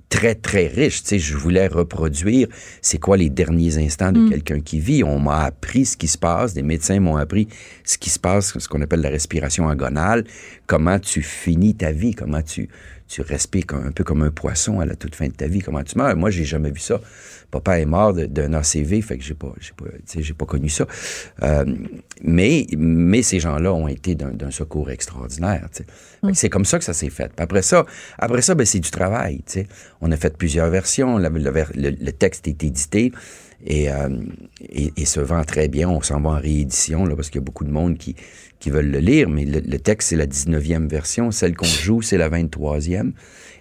très, 0.08 0.34
très 0.34 0.66
riche. 0.66 1.02
Tu 1.02 1.08
sais, 1.08 1.18
je 1.18 1.36
voulais 1.36 1.68
reproduire 1.68 2.48
c'est 2.82 2.98
quoi 2.98 3.16
les 3.16 3.30
derniers 3.30 3.78
instants 3.78 4.12
de 4.12 4.28
quelqu'un 4.28 4.60
qui 4.60 4.80
vit. 4.80 5.04
On 5.04 5.20
m'a 5.20 5.44
appris 5.44 5.86
ce 5.86 5.96
qui 5.96 6.08
se 6.08 6.18
passe, 6.18 6.52
des 6.52 6.62
médecins 6.62 7.00
m'ont 7.00 7.16
appris 7.16 7.48
ce 7.84 7.96
qui 7.96 8.10
se 8.10 8.18
passe, 8.18 8.58
ce 8.58 8.68
qu'on 8.68 8.82
appelle 8.82 9.00
la 9.00 9.08
respiration 9.08 9.68
agonale, 9.68 10.24
comment 10.66 10.98
tu 10.98 11.22
finis 11.22 11.74
ta 11.76 11.92
vie, 11.92 12.14
comment 12.14 12.42
tu, 12.42 12.68
tu 13.10 13.22
respires 13.22 13.64
un 13.72 13.90
peu 13.90 14.04
comme 14.04 14.22
un 14.22 14.30
poisson 14.30 14.78
à 14.78 14.86
la 14.86 14.94
toute 14.94 15.16
fin 15.16 15.26
de 15.26 15.32
ta 15.32 15.48
vie, 15.48 15.58
comment 15.58 15.82
tu 15.82 15.98
meurs? 15.98 16.14
Moi, 16.16 16.30
j'ai 16.30 16.44
jamais 16.44 16.70
vu 16.70 16.78
ça. 16.78 17.00
Papa 17.50 17.80
est 17.80 17.84
mort 17.84 18.12
d'un 18.14 18.54
ACV, 18.54 19.02
fait 19.02 19.18
que 19.18 19.24
j'ai 19.24 19.34
pas, 19.34 19.52
j'ai 19.60 19.72
pas, 19.72 19.86
j'ai 20.16 20.32
pas 20.34 20.46
connu 20.46 20.68
ça. 20.68 20.86
Euh, 21.42 21.64
mais, 22.22 22.66
mais 22.78 23.22
ces 23.22 23.40
gens-là 23.40 23.72
ont 23.74 23.88
été 23.88 24.14
d'un 24.14 24.52
secours 24.52 24.92
extraordinaire. 24.92 25.66
que 25.74 26.32
C'est 26.34 26.48
comme 26.48 26.64
ça 26.64 26.78
que 26.78 26.84
ça 26.84 26.92
s'est 26.92 27.10
fait. 27.10 27.32
Puis 27.34 27.42
après 27.42 27.62
ça, 27.62 27.84
après 28.18 28.42
ça, 28.42 28.54
ben, 28.54 28.64
c'est 28.64 28.78
du 28.78 28.92
travail. 28.92 29.38
tu 29.38 29.52
sais. 29.54 29.66
On 30.00 30.12
a 30.12 30.16
fait 30.16 30.36
plusieurs 30.38 30.70
versions. 30.70 31.18
Le, 31.18 31.28
le- 31.28 31.90
le 32.00 32.12
texte 32.12 32.46
est 32.46 32.62
édité. 32.62 33.10
Et, 33.66 33.90
euh, 33.90 34.08
et, 34.68 34.92
et 34.96 35.04
se 35.04 35.20
vend 35.20 35.44
très 35.44 35.68
bien. 35.68 35.88
On 35.88 36.00
s'en 36.02 36.20
va 36.20 36.30
en 36.30 36.40
réédition 36.40 37.04
là, 37.04 37.14
parce 37.16 37.30
qu'il 37.30 37.40
y 37.40 37.44
a 37.44 37.44
beaucoup 37.44 37.64
de 37.64 37.70
monde 37.70 37.98
qui, 37.98 38.16
qui 38.58 38.70
veulent 38.70 38.90
le 38.90 38.98
lire, 38.98 39.28
mais 39.28 39.44
le, 39.44 39.60
le 39.60 39.78
texte, 39.78 40.10
c'est 40.10 40.16
la 40.16 40.26
19e 40.26 40.88
version. 40.88 41.30
Celle 41.30 41.54
qu'on 41.54 41.66
joue, 41.66 42.02
c'est 42.02 42.18
la 42.18 42.28
23e. 42.30 43.12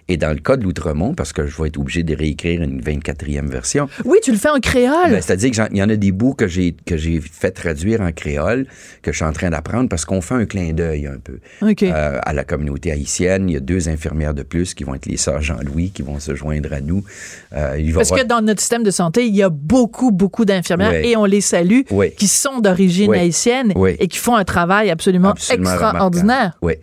Et 0.08 0.16
dans 0.16 0.30
le 0.30 0.40
cas 0.40 0.56
de 0.56 0.64
l'Outremont, 0.64 1.14
parce 1.14 1.32
que 1.32 1.46
je 1.46 1.60
vais 1.62 1.68
être 1.68 1.78
obligé 1.78 2.02
de 2.02 2.14
réécrire 2.16 2.62
une 2.62 2.80
24e 2.80 3.48
version, 3.48 3.88
Oui, 4.04 4.18
tu 4.22 4.32
le 4.32 4.38
fais 4.38 4.48
en 4.48 4.58
créole. 4.58 5.10
ben, 5.10 5.20
c'est-à-dire 5.22 5.50
qu'il 5.52 5.76
y 5.76 5.82
en 5.82 5.88
a 5.88 5.96
des 5.96 6.10
bouts 6.12 6.34
que 6.34 6.48
j'ai 6.48 6.74
que 6.84 6.96
j'ai 6.96 7.20
fait 7.20 7.50
traduire 7.52 8.00
en 8.00 8.10
créole, 8.12 8.66
que 9.02 9.12
je 9.12 9.16
suis 9.16 9.24
en 9.24 9.32
train 9.32 9.50
d'apprendre, 9.50 9.88
parce 9.88 10.04
qu'on 10.04 10.20
fait 10.20 10.34
un 10.34 10.46
clin 10.46 10.72
d'œil 10.72 11.06
un 11.06 11.18
peu 11.22 11.38
euh, 11.62 12.18
à 12.22 12.32
la 12.32 12.44
communauté 12.44 12.90
haïtienne. 12.92 13.48
Il 13.48 13.52
y 13.54 13.56
a 13.56 13.60
deux 13.60 13.88
infirmières 13.88 14.34
de 14.34 14.42
plus 14.42 14.74
qui 14.74 14.84
vont 14.84 14.94
être 14.94 15.06
les 15.06 15.16
sœurs 15.16 15.42
Jean-Louis, 15.42 15.90
qui 15.90 16.02
vont 16.02 16.18
se 16.18 16.34
joindre 16.34 16.72
à 16.72 16.80
nous. 16.80 17.04
Euh, 17.52 17.76
Parce 17.94 18.10
que 18.10 18.24
dans 18.24 18.40
notre 18.40 18.60
système 18.60 18.82
de 18.82 18.90
santé, 18.90 19.26
il 19.26 19.36
y 19.36 19.42
a 19.42 19.48
beaucoup, 19.48 20.10
beaucoup 20.10 20.44
d'infirmières 20.44 20.92
et 20.94 21.16
on 21.16 21.24
les 21.24 21.40
salue 21.40 21.80
qui 22.16 22.26
sont 22.28 22.60
d'origine 22.60 23.12
haïtienne 23.14 23.72
et 23.98 24.08
qui 24.08 24.18
font 24.18 24.34
un 24.36 24.44
travail 24.44 24.90
absolument, 24.90 25.30
Absolument 25.30 25.70
extraordinaire. 25.70 26.58
Oui. 26.62 26.74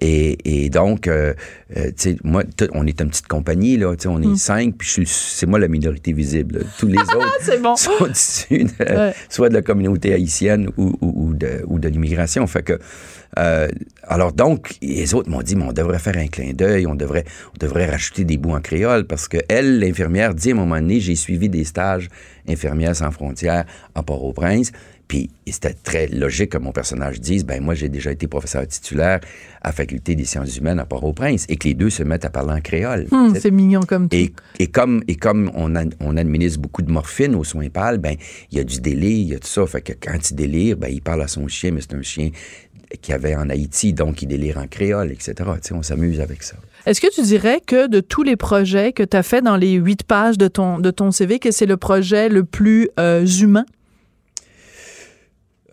Et, 0.00 0.64
et 0.64 0.70
donc, 0.70 1.08
euh, 1.08 1.34
euh, 1.76 1.90
moi, 2.24 2.42
on 2.72 2.86
est 2.86 3.00
une 3.00 3.08
petite 3.08 3.26
compagnie, 3.26 3.76
là. 3.76 3.94
On 4.06 4.20
est 4.22 4.36
cinq, 4.36 4.74
puis 4.76 5.04
c'est 5.06 5.46
moi 5.46 5.58
la 5.58 5.68
minorité 5.68 6.12
visible. 6.12 6.58
là. 6.58 6.64
Tous 6.78 6.86
les 6.86 6.98
autres 7.00 7.16
Hmm. 7.18 7.40
C'est 7.40 7.62
bon. 7.62 7.76
sont 7.76 8.06
issus 8.10 8.64
de- 8.64 8.84
Ouais. 8.94 9.14
soit 9.28 9.48
de 9.48 9.54
la 9.54 9.62
communauté 9.62 10.12
haïtienne 10.12 10.68
ou, 10.76 10.92
ou- 11.00 11.28
ou 11.28 11.34
de, 11.34 11.62
ou 11.66 11.78
de 11.78 11.88
l'immigration. 11.88 12.46
Fait 12.46 12.62
que, 12.62 12.78
euh, 13.38 13.68
alors 14.04 14.32
donc, 14.32 14.76
les 14.82 15.14
autres 15.14 15.28
m'ont 15.30 15.42
dit, 15.42 15.56
mais 15.56 15.64
on 15.64 15.72
devrait 15.72 15.98
faire 15.98 16.16
un 16.16 16.26
clin 16.28 16.52
d'œil, 16.52 16.86
on 16.86 16.94
devrait, 16.94 17.24
on 17.54 17.58
devrait 17.66 17.86
rajouter 17.90 18.24
des 18.24 18.36
bouts 18.36 18.52
en 18.54 18.60
créole, 18.60 19.06
parce 19.06 19.26
que 19.28 19.38
elle, 19.48 19.78
l'infirmière, 19.80 20.34
dit 20.34 20.50
à 20.50 20.52
un 20.52 20.56
moment 20.58 20.76
donné, 20.76 21.00
j'ai 21.00 21.16
suivi 21.16 21.48
des 21.48 21.64
stages 21.64 22.08
infirmières 22.48 22.94
sans 22.94 23.10
frontières 23.10 23.64
à 23.94 24.02
Port-au-Prince. 24.02 24.70
Puis 25.08 25.28
c'était 25.50 25.74
très 25.74 26.06
logique 26.08 26.50
que 26.52 26.58
mon 26.58 26.72
personnage 26.72 27.20
dise, 27.20 27.44
ben 27.44 27.62
moi 27.62 27.74
j'ai 27.74 27.88
déjà 27.88 28.10
été 28.10 28.26
professeur 28.26 28.66
titulaire 28.66 29.20
à 29.62 29.70
Faculté 29.72 30.14
des 30.14 30.24
sciences 30.24 30.56
humaines 30.56 30.78
à 30.80 30.86
Port-au-Prince, 30.86 31.44
et 31.48 31.56
que 31.56 31.68
les 31.68 31.74
deux 31.74 31.90
se 31.90 32.02
mettent 32.02 32.24
à 32.24 32.30
parler 32.30 32.52
en 32.54 32.60
créole. 32.60 33.06
Hum, 33.12 33.34
sais? 33.34 33.40
c'est 33.40 33.50
mignon 33.50 33.80
comme 33.82 34.08
tout. 34.08 34.16
Et, 34.16 34.32
et 34.58 34.66
comme, 34.66 35.02
et 35.08 35.16
comme 35.16 35.50
on, 35.54 35.74
a- 35.76 35.84
on 36.00 36.16
administre 36.16 36.60
beaucoup 36.60 36.82
de 36.82 36.90
morphine 36.90 37.34
aux 37.34 37.44
soins 37.44 37.68
pâles, 37.68 37.98
ben, 37.98 38.16
il 38.50 38.58
y 38.58 38.60
a 38.60 38.64
du 38.64 38.80
délire, 38.80 39.10
il 39.18 39.28
y 39.28 39.34
a 39.34 39.38
tout 39.38 39.46
ça. 39.48 39.66
Fait 39.66 39.82
que 39.82 39.92
quand 39.92 40.30
il 40.30 40.34
délire, 40.34 40.76
ben, 40.76 40.88
il 40.88 41.02
parle 41.02 41.22
à 41.22 41.28
son 41.28 41.46
chien, 41.48 41.70
mais 41.72 41.80
c'est 41.82 41.94
un 41.94 42.02
chien 42.02 42.30
qu'il 43.02 43.12
y 43.12 43.14
avait 43.14 43.34
en 43.34 43.48
Haïti, 43.50 43.92
donc 43.92 44.22
il 44.22 44.26
délire 44.28 44.58
en 44.58 44.66
créole, 44.68 45.10
etc. 45.12 45.34
Tu 45.36 45.68
sais, 45.68 45.74
on 45.74 45.82
s'amuse 45.82 46.20
avec 46.20 46.42
ça. 46.42 46.56
Est-ce 46.86 47.00
que 47.00 47.12
tu 47.14 47.22
dirais 47.22 47.60
que 47.66 47.88
de 47.88 48.00
tous 48.00 48.22
les 48.22 48.36
projets 48.36 48.92
que 48.92 49.02
tu 49.02 49.16
as 49.16 49.22
fait 49.22 49.42
dans 49.42 49.56
les 49.56 49.72
huit 49.72 50.02
pages 50.04 50.38
de 50.38 50.48
ton, 50.48 50.78
de 50.78 50.90
ton 50.90 51.10
CV, 51.10 51.38
que 51.38 51.50
c'est 51.50 51.66
le 51.66 51.76
projet 51.76 52.28
le 52.28 52.44
plus 52.44 52.88
euh, 53.00 53.26
humain? 53.26 53.64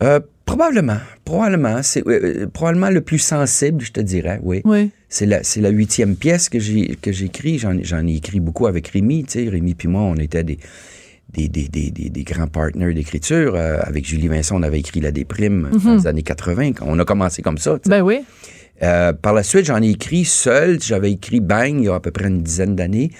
Euh, 0.02 0.20
probablement, 0.44 0.98
probablement, 1.24 1.82
c'est 1.82 2.06
euh, 2.06 2.46
probablement 2.52 2.90
le 2.90 3.00
plus 3.00 3.18
sensible, 3.18 3.82
je 3.82 3.92
te 3.92 4.00
dirais, 4.00 4.40
oui. 4.42 4.60
Oui. 4.64 4.90
C'est 5.08 5.26
la, 5.26 5.42
c'est 5.42 5.60
la 5.60 5.70
huitième 5.70 6.16
pièce 6.16 6.48
que 6.48 6.58
j'ai 6.58 6.96
que 7.00 7.12
j'écris. 7.12 7.58
J'en, 7.58 7.76
j'en 7.82 8.06
ai 8.06 8.16
écrit 8.16 8.40
beaucoup 8.40 8.66
avec 8.66 8.88
Rémi. 8.88 9.24
Tu 9.24 9.44
sais, 9.44 9.48
Rémi 9.48 9.74
puis 9.74 9.88
moi, 9.88 10.02
on 10.02 10.16
était 10.16 10.42
des, 10.42 10.58
des, 11.32 11.48
des, 11.48 11.68
des, 11.68 11.90
des, 11.90 12.24
grands 12.24 12.46
partenaires 12.46 12.94
d'écriture. 12.94 13.54
Euh, 13.54 13.78
avec 13.82 14.06
Julie 14.06 14.28
Vincent, 14.28 14.58
on 14.58 14.62
avait 14.62 14.80
écrit 14.80 15.00
La 15.00 15.12
Déprime 15.12 15.70
dans 15.84 15.94
les 15.96 16.06
années 16.06 16.22
80. 16.22 16.72
On 16.82 16.98
a 16.98 17.04
commencé 17.04 17.42
comme 17.42 17.58
ça. 17.58 17.78
tu 17.78 17.82
sais. 17.84 17.90
Ben 17.90 18.02
oui. 18.02 18.20
Euh, 18.82 19.12
par 19.12 19.32
la 19.32 19.42
suite, 19.42 19.66
j'en 19.66 19.80
ai 19.80 19.90
écrit 19.90 20.24
seul. 20.24 20.80
J'avais 20.80 21.12
écrit 21.12 21.40
Bang 21.40 21.74
il 21.78 21.84
y 21.84 21.88
a 21.88 21.94
à 21.94 22.00
peu 22.00 22.10
près 22.10 22.26
une 22.26 22.42
dizaine 22.42 22.74
d'années. 22.74 23.10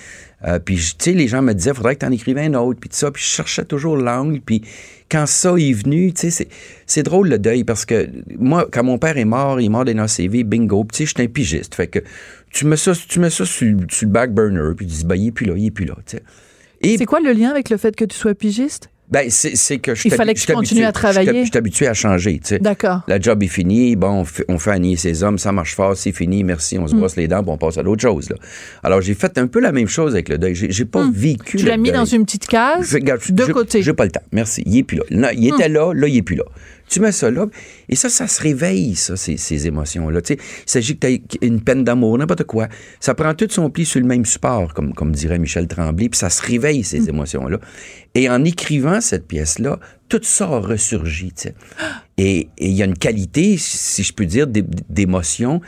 Euh, 0.44 0.59
puis, 0.59 0.76
tu 0.76 0.94
sais, 0.98 1.12
les 1.12 1.28
gens 1.28 1.42
me 1.42 1.52
disaient, 1.52 1.74
faudrait 1.74 1.94
que 1.94 2.00
tu 2.00 2.07
en 2.07 2.12
écrives 2.12 2.38
un 2.38 2.55
autre, 2.55 2.81
puis 2.81 2.90
ça. 2.92 3.11
Puis, 3.11 3.22
je 3.22 3.28
cherchais 3.28 3.64
toujours 3.64 3.96
l'angle. 3.96 4.40
Puis, 4.40 4.62
quand 5.11 5.26
ça 5.26 5.55
est 5.57 5.72
venu, 5.72 6.12
tu 6.12 6.31
sais, 6.31 6.48
c'est, 6.87 7.02
drôle 7.02 7.28
le 7.28 7.38
deuil 7.38 7.64
parce 7.64 7.85
que 7.85 8.09
moi, 8.38 8.66
quand 8.70 8.83
mon 8.83 8.98
père 8.98 9.18
est 9.18 9.24
mort, 9.24 9.61
il 9.61 9.66
est 9.66 9.68
mort 9.68 9.85
d'un 9.85 9.98
ACV, 9.98 10.44
bingo. 10.44 10.85
Puis, 10.85 10.96
tu 10.96 11.02
sais, 11.02 11.07
j'étais 11.07 11.22
un 11.22 11.33
pigiste. 11.33 11.74
Fait 11.74 11.87
que 11.87 12.00
tu 12.50 12.66
mets 12.66 12.76
ça, 12.76 12.92
tu 12.94 13.20
mets 13.20 13.31
ça 13.31 13.44
sur, 13.44 13.76
sur 13.88 14.07
le 14.07 14.12
back 14.12 14.33
burner, 14.33 14.74
puis 14.76 14.87
tu 14.87 14.92
dis, 14.92 15.05
ben, 15.05 15.16
il 15.16 15.28
est 15.28 15.33
plus 15.33 15.46
là, 15.46 15.55
il 15.57 15.66
est 15.66 15.70
plus 15.70 15.85
là, 15.85 15.96
tu 16.07 16.16
sais. 16.16 16.22
C'est 16.98 17.07
quoi 17.07 17.20
le 17.20 17.33
lien 17.33 17.50
avec 17.50 17.70
le 17.70 17.76
fait 17.76 17.94
que 17.94 18.05
tu 18.05 18.16
sois 18.16 18.35
pigiste? 18.35 18.91
Ben, 19.12 19.29
c'est, 19.31 19.79
que 19.79 19.94
je 19.94 20.09
Il 20.09 20.14
fallait 20.14 20.35
que 20.35 20.40
tu 20.40 20.53
continues 20.53 20.85
à 20.85 20.92
travailler. 20.92 21.44
Je 21.44 21.51
suis 21.51 21.59
habitué 21.59 21.87
à 21.87 21.94
changer, 21.94 22.38
tu 22.42 22.48
sais. 22.48 22.59
D'accord. 22.59 23.03
La 23.09 23.20
job 23.20 23.42
est 23.42 23.46
finie, 23.48 23.94
bon, 23.94 24.09
on 24.20 24.25
fait, 24.25 24.44
on 24.48 24.59
fait 24.59 24.70
annier 24.70 24.96
ses 24.96 25.22
hommes, 25.22 25.38
ça 25.38 25.53
marche 25.53 25.75
fort, 25.75 25.96
c'est 25.96 26.12
fini, 26.12 26.42
merci, 26.44 26.79
Mm. 26.79 26.83
on 26.83 26.87
se 26.88 26.94
brosse 26.94 27.16
les 27.16 27.29
dents, 27.29 27.42
puis 27.42 27.53
on 27.53 27.59
passe 27.59 27.77
à 27.79 27.83
d'autres 27.83 28.01
choses. 28.03 28.31
Là. 28.31 28.37
Alors, 28.83 29.01
j'ai 29.03 29.14
fait 29.14 29.37
un 29.38 29.46
peu 29.46 29.61
la 29.61 29.70
même 29.72 29.88
chose 29.88 30.14
avec 30.14 30.29
le 30.31 30.38
deuil. 30.38 30.55
J'ai, 30.55 30.85
pas 30.85 31.07
vécu 31.12 31.57
Mm. 31.59 31.61
Tu 31.61 31.66
l'as 31.66 31.77
mis 31.77 31.90
deuil. 31.90 31.98
dans 31.98 32.05
une 32.07 32.25
petite 32.25 32.46
case 32.46 32.88
Je- 32.88 32.94
regarde, 32.94 33.20
de 33.29 33.44
j'ai- 33.46 33.53
côté. 33.53 33.83
J'ai 33.83 33.92
pas 33.92 34.05
le 34.05 34.11
temps, 34.11 34.22
merci. 34.33 34.62
Il 34.66 34.79
est 34.79 34.83
plus 34.83 34.96
là. 34.98 35.05
Non, 35.11 35.29
il 35.35 35.48
était 35.48 35.68
là, 35.68 35.92
là, 35.94 36.09
il 36.09 36.16
est 36.16 36.22
plus 36.22 36.37
là. 36.37 36.44
Tu 36.92 37.00
mets 37.00 37.11
ça 37.12 37.31
là, 37.31 37.46
et 37.88 37.96
ça, 37.96 38.11
ça 38.11 38.28
se 38.28 38.42
réveille, 38.42 38.94
ça, 38.96 39.16
ces, 39.16 39.38
ces 39.38 39.66
émotions-là. 39.66 40.20
Il 40.28 40.37
s'agit 40.66 40.98
que 40.98 41.07
tu 41.07 41.14
aies 41.14 41.22
une 41.46 41.62
peine 41.62 41.85
d'amour, 41.85 42.18
n'importe 42.18 42.44
quoi. 42.44 42.68
Ça 43.00 43.14
prend 43.14 43.33
tout 43.33 43.46
son 43.48 43.70
pli 43.70 43.87
sur 43.87 43.98
le 44.00 44.07
même 44.07 44.26
support, 44.26 44.74
comme, 44.74 44.92
comme 44.92 45.12
dirait 45.12 45.38
Michel 45.38 45.68
Tremblay, 45.68 46.11
puis 46.11 46.18
ça 46.18 46.28
se 46.28 46.42
réveille, 46.42 46.85
ces 46.85 47.09
émotions-là. 47.09 47.59
Et 48.14 48.28
en 48.28 48.44
écrivant 48.44 49.00
cette 49.00 49.26
pièce-là, 49.26 49.78
tout 50.11 50.20
ça 50.22 50.44
a 50.44 50.59
ressurgi. 50.61 51.33
Et 52.18 52.48
il 52.59 52.72
y 52.72 52.83
a 52.83 52.85
une 52.85 52.98
qualité, 52.98 53.57
si 53.57 54.02
je 54.02 54.12
peux 54.12 54.26
dire, 54.26 54.46
d'é- 54.46 54.62
d'émotion, 54.90 55.62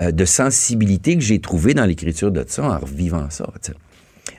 euh, 0.00 0.12
de 0.12 0.24
sensibilité 0.24 1.16
que 1.16 1.22
j'ai 1.22 1.40
trouvée 1.40 1.74
dans 1.74 1.86
l'écriture 1.86 2.30
de 2.30 2.44
ça 2.46 2.62
en 2.62 2.78
revivant 2.78 3.28
ça. 3.30 3.50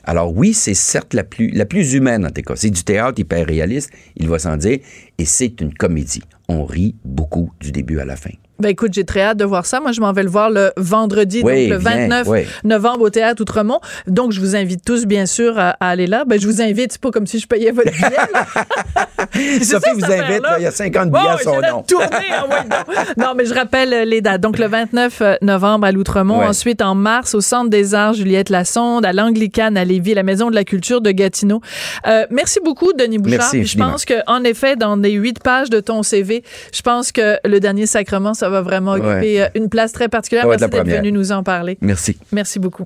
Alors 0.04 0.36
oui, 0.36 0.54
c'est 0.54 0.74
certes 0.74 1.14
la 1.14 1.24
plus, 1.24 1.94
humaine 1.94 2.26
en 2.26 2.30
tout 2.30 2.42
cas. 2.42 2.56
C'est 2.56 2.70
du 2.70 2.84
théâtre 2.84 3.20
hyper 3.20 3.46
réaliste, 3.46 3.92
il 4.16 4.28
va 4.28 4.40
sans 4.40 4.58
dire, 4.58 4.80
et 5.18 5.26
c'est 5.26 5.62
une 5.62 5.74
comédie. 5.74 6.24
On 6.48 6.66
rit 6.66 6.96
beaucoup 7.06 7.52
du 7.60 7.72
début 7.72 8.00
à 8.00 8.06
la 8.06 8.16
fin. 8.16 8.32
Ben 8.60 8.70
écoute, 8.70 8.94
j'ai 8.94 9.04
très 9.06 9.22
hâte 9.22 9.38
de 9.38 9.46
voir 9.46 9.66
ça. 9.66 9.80
Moi, 9.80 9.92
je 9.92 10.02
m'en 10.02 10.12
vais 10.12 10.24
le 10.24 10.30
voir 10.30 10.50
le 10.50 10.72
vendredi, 10.78 11.42
Oui, 11.44 11.70
donc 11.70 11.78
le 11.78 11.78
viens, 11.78 12.08
29 12.08 12.28
oui. 12.28 12.40
novembre 12.64 13.02
au 13.04 13.10
Théâtre 13.10 13.42
Outremont. 13.42 13.80
Donc, 14.08 14.32
je 14.32 14.40
vous 14.40 14.56
invite 14.56 14.84
tous, 14.86 15.06
bien 15.06 15.26
sûr, 15.26 15.58
à, 15.58 15.70
à 15.80 15.90
aller 15.90 16.08
là. 16.08 16.24
Ben, 16.26 16.40
je 16.40 16.46
vous 16.48 16.62
invite, 16.62 16.92
c'est 16.94 17.02
pas 17.02 17.12
comme 17.12 17.26
si 17.28 17.40
je 17.40 17.48
payais 17.48 17.72
votre 17.72 17.92
billet. 17.92 18.10
C'est 19.34 19.64
ça, 19.64 19.80
Sophie 19.80 19.92
vous 19.94 20.06
invite, 20.12 20.42
là, 20.42 20.56
il 20.58 20.64
y 20.64 20.66
a 20.66 20.72
50 20.72 21.10
Bon, 21.10 21.20
billets 21.20 21.30
à 21.30 21.38
je 21.38 21.44
son 21.44 21.62
nom. 21.62 21.84
tourner, 21.84 22.08
ah 22.32 22.46
ouais, 22.48 22.56
non. 23.18 23.26
Non, 23.26 23.34
mais 23.36 23.46
je 23.46 23.54
rappelle 23.54 23.94
euh, 23.94 24.06
les 24.06 24.22
dates. 24.22 24.42
Donc, 24.42 24.58
le 24.58 24.68
29 24.68 25.22
novembre 25.42 25.86
à 25.86 25.92
l'Outremont. 25.92 26.42
Ensuite, 26.42 26.82
en 26.82 26.96
mars, 26.96 27.36
au 27.36 27.42
Centre 27.42 27.70
des 27.70 27.94
Arts, 27.94 28.14
Juliette 28.16 28.50
Lassonde, 28.50 29.06
à 29.06 29.14
l'Anglicane, 29.14 29.78
à 29.78 29.86
Lévis, 29.86 30.14
la 30.16 30.24
Maison 30.24 30.50
de 30.50 30.56
la 30.56 30.64
Culture 30.64 31.02
de 31.02 31.12
Gatineau. 31.12 31.62
Euh, 32.08 32.26
merci 32.32 32.60
beaucoup, 32.64 32.92
Denis 32.94 33.18
Bouchard. 33.20 33.40
Merci 33.54 33.66
je 33.66 33.78
pense 33.78 34.04
que, 34.06 34.16
en 34.28 34.44
effet, 34.44 34.76
dans 34.76 34.96
les 34.96 35.12
huit 35.12 35.40
pages 35.44 35.70
de 35.70 35.80
ton 35.80 36.02
CV, 36.04 36.44
je 36.74 36.82
pense 36.82 37.12
que 37.12 37.38
le 37.46 37.60
dernier 37.60 37.86
sacrement, 37.86 38.34
ça 38.34 38.49
va 38.50 38.62
vraiment 38.62 38.94
Ouais. 38.94 39.00
occuper 39.00 39.42
euh, 39.44 39.48
une 39.56 39.70
place 39.70 39.92
très 39.92 40.10
particulière. 40.10 40.44
Être 40.46 40.50
Merci 40.52 40.66
d'être 40.70 40.80
première. 40.84 40.98
venu 41.02 41.12
nous 41.12 41.32
en 41.32 41.44
parler. 41.44 41.78
Merci. 41.82 42.18
Merci 42.32 42.60
beaucoup. 42.60 42.86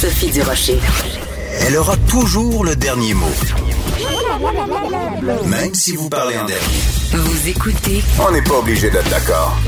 Sophie 0.00 0.30
Durocher. 0.30 0.78
Elle 1.66 1.76
aura 1.76 1.96
toujours 2.08 2.64
le 2.64 2.74
dernier 2.76 3.12
mot. 3.14 3.26
Même 5.46 5.74
si 5.74 5.94
vous 5.96 6.08
parlez 6.08 6.36
en 6.38 6.44
dernier. 6.46 6.62
Vous 7.12 7.48
écoutez 7.48 8.02
On 8.26 8.32
n'est 8.32 8.42
pas 8.42 8.58
obligé 8.58 8.88
d'être 8.90 9.10
d'accord. 9.10 9.58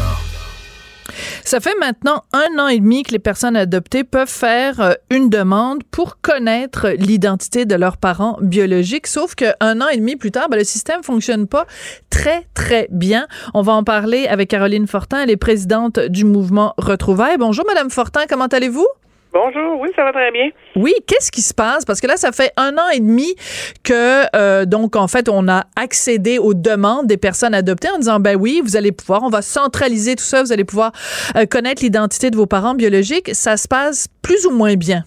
Ça 1.45 1.61
fait 1.61 1.75
maintenant 1.81 2.25
un 2.33 2.59
an 2.59 2.69
et 2.69 2.79
demi 2.79 3.03
que 3.03 3.13
les 3.13 3.19
personnes 3.19 3.57
adoptées 3.57 4.05
peuvent 4.05 4.29
faire 4.29 4.81
euh, 4.81 4.93
une 5.11 5.31
demande 5.31 5.83
pour 5.91 6.21
connaître 6.21 6.89
l'identité 6.91 7.65
de 7.65 7.75
leurs 7.75 7.97
parents 7.97 8.39
biologiques, 8.41 9.07
sauf 9.07 9.35
qu'un 9.35 9.81
an 9.81 9.89
et 9.89 9.97
demi 9.97 10.17
plus 10.17 10.31
tard, 10.31 10.49
ben, 10.49 10.57
le 10.57 10.65
système 10.65 11.03
fonctionne 11.03 11.47
pas 11.47 11.67
très, 12.11 12.47
très 12.55 12.89
bien. 12.91 13.27
On 13.55 13.63
va 13.63 13.73
en 13.73 13.85
parler 13.85 14.27
avec 14.27 14.51
Caroline 14.51 14.87
Fortin, 14.87 15.23
elle 15.23 15.31
est 15.31 15.37
présidente 15.37 15.99
du 15.99 16.25
mouvement 16.25 16.75
Retrouvailles. 16.79 17.39
Bonjour, 17.39 17.65
Madame 17.67 17.91
Fortin, 17.91 18.23
comment 18.29 18.47
allez-vous? 18.47 18.87
Bonjour, 19.33 19.81
oui, 19.81 19.89
ça 19.97 20.05
va 20.05 20.13
très 20.13 20.31
bien. 20.31 20.51
Oui, 20.77 20.93
qu'est-ce 21.07 21.33
qui 21.33 21.41
se 21.41 21.55
passe? 21.55 21.87
Parce 21.87 22.03
que 22.03 22.07
là, 22.07 22.17
ça 22.19 22.33
fait 22.33 22.53
un 22.59 22.77
an 22.77 22.91
et 22.93 23.01
demi 23.01 23.35
que, 23.83 24.25
euh, 24.37 24.67
donc, 24.67 24.95
en 24.95 25.09
fait, 25.09 25.29
on 25.31 25.49
a 25.49 25.65
accédé 25.75 26.39
aux 26.39 26.53
demandes 26.53 27.07
des 27.07 27.17
personnes 27.17 27.55
adoptées 27.55 27.89
en 27.89 27.99
disant, 27.99 28.21
ben 28.21 28.37
oui, 28.37 28.61
vous 28.63 28.77
allez 28.77 28.93
pouvoir, 28.93 29.23
on 29.23 29.31
va 29.31 29.41
centraliser 29.41 30.17
tout 30.17 30.25
ça, 30.25 30.43
vous 30.43 30.53
allez 30.53 30.65
pouvoir 30.65 30.93
euh, 31.37 31.47
connaître 31.47 31.83
l'identité 31.83 32.31
de 32.31 32.37
vos 32.37 32.47
parents 32.47 32.75
biologiques. 32.75 33.35
Ça 33.35 33.57
se 33.57 33.67
passe 33.67 34.07
plus 34.23 34.47
ou 34.47 34.51
moins 34.51 34.75
bien? 34.75 35.05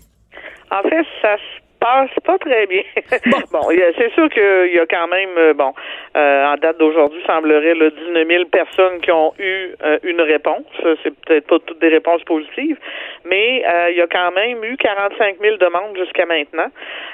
En 0.71 0.81
fait, 0.81 1.05
ça 1.21 1.38
se 1.38 1.64
passe 1.86 2.19
pas 2.24 2.38
très 2.39 2.65
bien. 2.65 2.84
bon, 3.52 3.62
c'est 3.98 4.12
sûr 4.13 4.30
qu'il 4.30 4.74
y 4.74 4.80
a 4.80 4.86
quand 4.86 5.08
même, 5.08 5.38
euh, 5.38 5.54
bon, 5.54 5.74
euh, 6.17 6.45
en 6.45 6.56
date 6.56 6.78
d'aujourd'hui, 6.78 7.21
semblerait 7.28 7.76
là, 7.76 7.89
19 7.89 8.28
000 8.28 8.45
personnes 8.45 9.00
qui 9.02 9.12
ont 9.12 9.34
eu 9.38 9.76
euh, 9.84 10.00
une 10.04 10.21
réponse. 10.21 10.65
C'est 11.04 11.13
peut-être 11.21 11.48
pas 11.48 11.60
toutes 11.60 11.80
des 11.80 11.89
réponses 11.89 12.24
positives, 12.24 12.78
mais 13.24 13.63
euh, 13.67 13.91
il 13.91 13.98
y 13.98 14.02
a 14.02 14.08
quand 14.08 14.32
même 14.32 14.63
eu 14.63 14.78
45 14.78 15.38
000 15.39 15.58
demandes 15.58 15.95
jusqu'à 15.98 16.26
maintenant. 16.26 16.71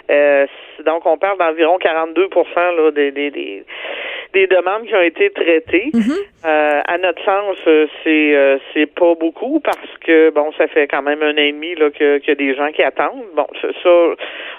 Euh, 0.09 0.47
donc, 0.85 1.05
on 1.05 1.17
parle 1.17 1.37
d'environ 1.37 1.77
42 1.77 2.29
là, 2.55 2.91
des, 2.91 3.11
des, 3.11 3.31
des, 3.31 3.65
des 4.33 4.47
demandes 4.47 4.85
qui 4.85 4.95
ont 4.95 5.01
été 5.01 5.29
traitées. 5.31 5.91
Mhm. 5.93 6.15
Euh, 6.45 6.81
à 6.85 6.97
notre 6.97 7.23
sens, 7.23 7.57
euh, 7.67 7.87
c'est 8.03 8.35
euh, 8.35 8.57
c'est 8.73 8.87
pas 8.87 9.13
beaucoup 9.15 9.59
parce 9.59 9.97
que 10.03 10.31
bon, 10.31 10.51
ça 10.57 10.67
fait 10.67 10.87
quand 10.87 11.01
même 11.01 11.21
un 11.21 11.33
an 11.33 11.37
et 11.37 11.51
demi 11.51 11.75
là 11.75 11.91
que 11.91 12.17
qu'il 12.17 12.29
y 12.29 12.31
a 12.31 12.35
des 12.35 12.55
gens 12.55 12.71
qui 12.71 12.81
attendent. 12.81 13.25
Bon, 13.35 13.45
ça, 13.61 13.89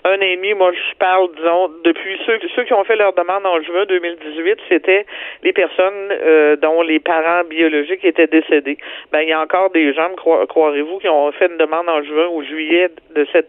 un 0.05 0.17
an 0.17 0.21
et 0.21 0.37
demi. 0.37 0.55
Moi, 0.55 0.73
je 0.73 0.97
parle 0.99 1.29
disons 1.37 1.71
depuis 1.85 2.19
ceux 2.27 2.39
ceux 2.55 2.65
qui 2.65 2.73
ont 2.73 2.85
fait 2.85 2.97
leur 2.97 3.13
demande 3.15 3.47
en 3.47 3.61
juin 3.63 3.85
2018, 3.87 4.59
c'était 4.69 5.07
les 5.43 5.53
personnes 5.53 6.11
euh, 6.11 6.57
dont 6.57 6.83
les 6.83 7.01
parents 7.01 7.45
biologiques 7.49 8.05
étaient 8.05 8.27
décédés. 8.27 8.79
Ben, 9.11 9.21
il 9.21 9.29
y 9.29 9.33
a 9.33 9.41
encore 9.41 9.71
des 9.71 9.93
gens, 9.93 10.11
croirez-vous, 10.15 10.99
qui 10.99 11.09
ont 11.09 11.33
fait 11.33 11.47
une 11.47 11.59
demande 11.59 11.89
en 11.89 12.03
juin 12.03 12.29
ou 12.33 12.43
juillet 12.43 12.91
de 13.15 13.27
cette 13.33 13.49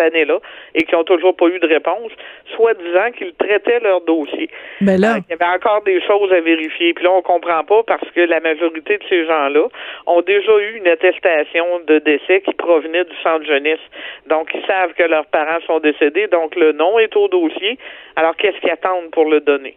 année-là 0.00 0.38
et 0.74 0.82
qui 0.84 0.94
ont 0.94 1.04
toujours 1.04 1.36
pas 1.36 1.46
eu 1.46 1.58
de 1.58 1.66
réponse, 1.66 2.12
soit 2.54 2.74
disant 2.74 3.10
qu'ils 3.16 3.34
traitaient 3.34 3.80
leur 3.80 4.00
dossier. 4.02 4.48
Ben 4.80 5.00
là, 5.00 5.18
Il 5.28 5.30
y 5.30 5.34
avait 5.34 5.54
encore 5.54 5.82
des 5.82 6.00
choses 6.02 6.32
à 6.32 6.40
vérifier. 6.40 6.94
Puis 6.94 7.04
là, 7.04 7.12
on 7.12 7.22
comprend 7.22 7.62
pas 7.64 7.82
parce 7.82 8.08
que 8.14 8.20
la 8.20 8.40
majorité 8.40 8.98
de 8.98 9.04
ces 9.08 9.26
gens-là 9.26 9.68
ont 10.06 10.22
déjà 10.22 10.52
eu 10.58 10.78
une 10.78 10.88
attestation 10.88 11.66
de 11.86 11.98
décès 11.98 12.40
qui 12.40 12.54
provenait 12.54 13.04
du 13.04 13.16
centre 13.22 13.44
jeunesse. 13.44 13.80
Donc, 14.26 14.50
ils 14.54 14.64
savent 14.66 14.92
que 14.94 15.02
leurs 15.02 15.26
parents 15.26 15.60
sont 15.66 15.80
décédés. 15.80 16.26
Donc, 16.28 16.56
le 16.56 16.72
nom 16.72 16.98
est 16.98 17.14
au 17.16 17.28
dossier. 17.28 17.78
Alors, 18.16 18.36
qu'est-ce 18.36 18.58
qu'ils 18.60 18.70
attendent 18.70 19.10
pour 19.12 19.26
le 19.26 19.40
donner? 19.40 19.76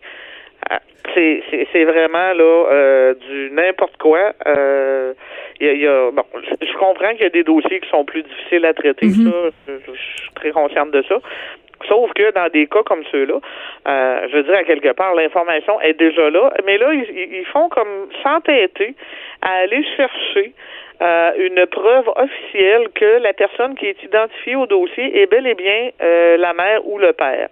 Euh, 0.71 0.77
C'est, 1.13 1.43
c'est, 1.51 1.67
c'est 1.71 1.83
vraiment 1.83 2.33
là 2.33 2.65
euh, 2.71 3.13
du 3.15 3.51
n'importe 3.51 3.97
quoi. 3.97 4.33
Euh, 4.47 5.13
y 5.59 5.67
a, 5.67 5.73
il 5.73 5.81
y 5.81 5.87
a- 5.87 6.09
bon, 6.11 6.23
je, 6.33 6.73
comprends 6.77 7.11
qu'il 7.11 7.21
y 7.21 7.25
a 7.25 7.29
des 7.29 7.43
dossiers 7.43 7.79
qui 7.81 7.89
sont 7.89 8.03
plus 8.05 8.23
difficiles 8.23 8.65
à 8.65 8.73
traiter. 8.73 9.07
Ça, 9.09 9.49
je, 9.67 9.73
je 9.85 9.91
suis 10.21 10.31
très 10.35 10.51
consciente 10.51 10.91
de 10.91 11.01
ça. 11.03 11.15
Sauf 11.87 12.11
que 12.13 12.31
dans 12.31 12.47
des 12.49 12.65
cas 12.67 12.81
comme 12.83 13.03
ceux-là, 13.11 13.39
euh, 13.87 14.27
je 14.31 14.37
veux 14.37 14.43
dire, 14.43 14.55
à 14.55 14.63
quelque 14.63 14.93
part, 14.93 15.13
l'information 15.15 15.79
est 15.81 15.93
déjà 15.99 16.29
là, 16.29 16.51
mais 16.65 16.77
là, 16.77 16.93
ils, 16.93 17.03
ils- 17.15 17.33
ils 17.39 17.45
font 17.45 17.67
comme 17.69 18.07
s'entêter 18.23 18.95
à 19.41 19.51
aller 19.63 19.83
chercher 19.97 20.53
euh, 21.01 21.31
une 21.37 21.65
preuve 21.67 22.07
officielle 22.15 22.87
que 22.95 23.19
la 23.21 23.33
personne 23.33 23.75
qui 23.75 23.87
est 23.87 24.01
identifiée 24.01 24.55
au 24.55 24.65
dossier 24.67 25.21
est 25.21 25.25
bel 25.25 25.45
et 25.45 25.55
bien 25.55 25.89
euh, 26.01 26.37
la 26.37 26.53
mère 26.53 26.87
ou 26.87 26.97
le 26.97 27.11
père. 27.11 27.49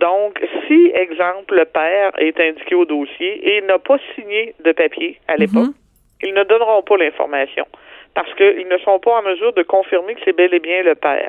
Donc, 0.00 0.40
si, 0.66 0.90
exemple, 0.94 1.54
le 1.54 1.64
père 1.64 2.12
est 2.18 2.38
indiqué 2.40 2.74
au 2.74 2.84
dossier 2.84 3.56
et 3.56 3.62
n'a 3.62 3.78
pas 3.78 3.98
signé 4.14 4.54
de 4.64 4.72
papier 4.72 5.18
à 5.28 5.36
l'époque, 5.36 5.74
ils 6.22 6.34
ne 6.34 6.44
donneront 6.44 6.82
pas 6.82 6.96
l'information 6.96 7.66
parce 8.14 8.32
qu'ils 8.34 8.66
ne 8.68 8.78
sont 8.78 8.98
pas 8.98 9.18
en 9.18 9.22
mesure 9.22 9.52
de 9.52 9.62
confirmer 9.62 10.14
que 10.14 10.20
c'est 10.24 10.34
bel 10.34 10.52
et 10.54 10.58
bien 10.58 10.82
le 10.82 10.94
père. 10.94 11.28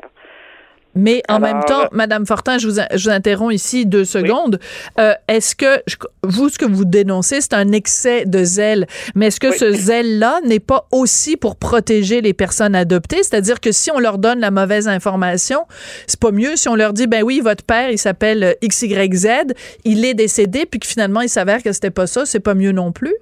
Mais 0.94 1.22
en 1.28 1.36
Alors, 1.36 1.54
même 1.54 1.64
temps, 1.64 1.82
euh, 1.82 1.88
Madame 1.92 2.26
Fortin, 2.26 2.58
je 2.58 2.68
vous, 2.68 2.80
je 2.94 3.04
vous 3.04 3.10
interromps 3.10 3.54
ici 3.54 3.86
deux 3.86 4.04
secondes. 4.04 4.58
Euh, 4.98 5.14
est-ce 5.28 5.54
que 5.54 5.80
je- 5.86 5.96
vous, 6.24 6.48
ce 6.48 6.58
que 6.58 6.64
vous 6.64 6.84
dénoncez, 6.84 7.40
c'est 7.40 7.52
un 7.54 7.70
excès 7.72 8.24
de 8.26 8.42
zèle, 8.42 8.86
mais 9.14 9.26
est-ce 9.26 9.38
que 9.38 9.48
Oui. 9.48 9.56
ce 9.58 9.72
zèle-là 9.72 10.40
n'est 10.44 10.58
pas 10.60 10.88
aussi 10.90 11.36
pour 11.36 11.54
protéger 11.56 12.20
les 12.20 12.32
personnes 12.32 12.74
adoptées? 12.74 13.22
C'est-à-dire 13.22 13.60
que 13.60 13.70
si 13.70 13.90
on 13.92 14.00
leur 14.00 14.18
donne 14.18 14.40
la 14.40 14.50
mauvaise 14.50 14.88
information, 14.88 15.66
c'est 16.08 16.18
pas 16.18 16.32
mieux 16.32 16.56
si 16.56 16.68
on 16.68 16.74
leur 16.74 16.92
dit, 16.92 17.06
ben 17.06 17.22
oui, 17.22 17.40
votre 17.44 17.62
père, 17.64 17.90
il 17.90 17.98
s'appelle 17.98 18.42
euh, 18.42 18.52
XYZ, 18.66 19.54
il 19.84 20.04
est 20.04 20.14
décédé, 20.14 20.66
puis 20.66 20.80
que 20.80 20.86
finalement, 20.86 21.20
il 21.20 21.28
s'avère 21.28 21.62
que 21.62 21.72
c'était 21.72 21.90
pas 21.90 22.06
ça, 22.08 22.26
c'est 22.26 22.40
pas 22.40 22.54
mieux 22.54 22.72
non 22.72 22.90
plus? 22.92 23.14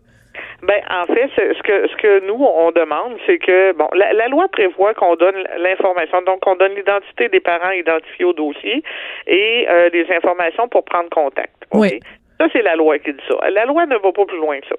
Ben, 0.67 0.83
en 0.91 1.05
fait, 1.07 1.31
ce 1.37 1.63
que 1.63 1.89
ce 1.89 1.97
que 1.97 2.27
nous 2.27 2.43
on 2.43 2.73
demande, 2.73 3.17
c'est 3.27 3.39
que 3.39 3.73
bon, 3.73 3.89
la, 3.95 4.13
la 4.13 4.29
loi 4.29 4.49
prévoit 4.49 4.95
qu'on 4.95 5.15
donne 5.15 5.47
l'information, 5.59 6.23
donc 6.23 6.45
on 6.47 6.57
donne 6.57 6.75
l'identité 6.75 7.29
des 7.29 7.41
parents 7.41 7.71
identifiés 7.71 8.25
au 8.25 8.33
dossier 8.33 8.83
et 9.27 9.67
euh, 9.69 9.89
les 9.93 10.11
informations 10.11 10.67
pour 10.69 10.85
prendre 10.85 11.09
contact. 11.11 11.55
Oui. 11.73 12.01
Ça, 12.41 12.49
c'est 12.53 12.63
la 12.63 12.75
loi 12.75 12.99
qui 12.99 13.13
dit 13.13 13.23
ça. 13.29 13.49
La 13.51 13.65
loi 13.65 13.87
ne 13.87 13.97
va 13.97 14.13
pas 14.13 14.25
plus 14.25 14.39
loin 14.39 14.59
que 14.61 14.67
ça. 14.67 14.77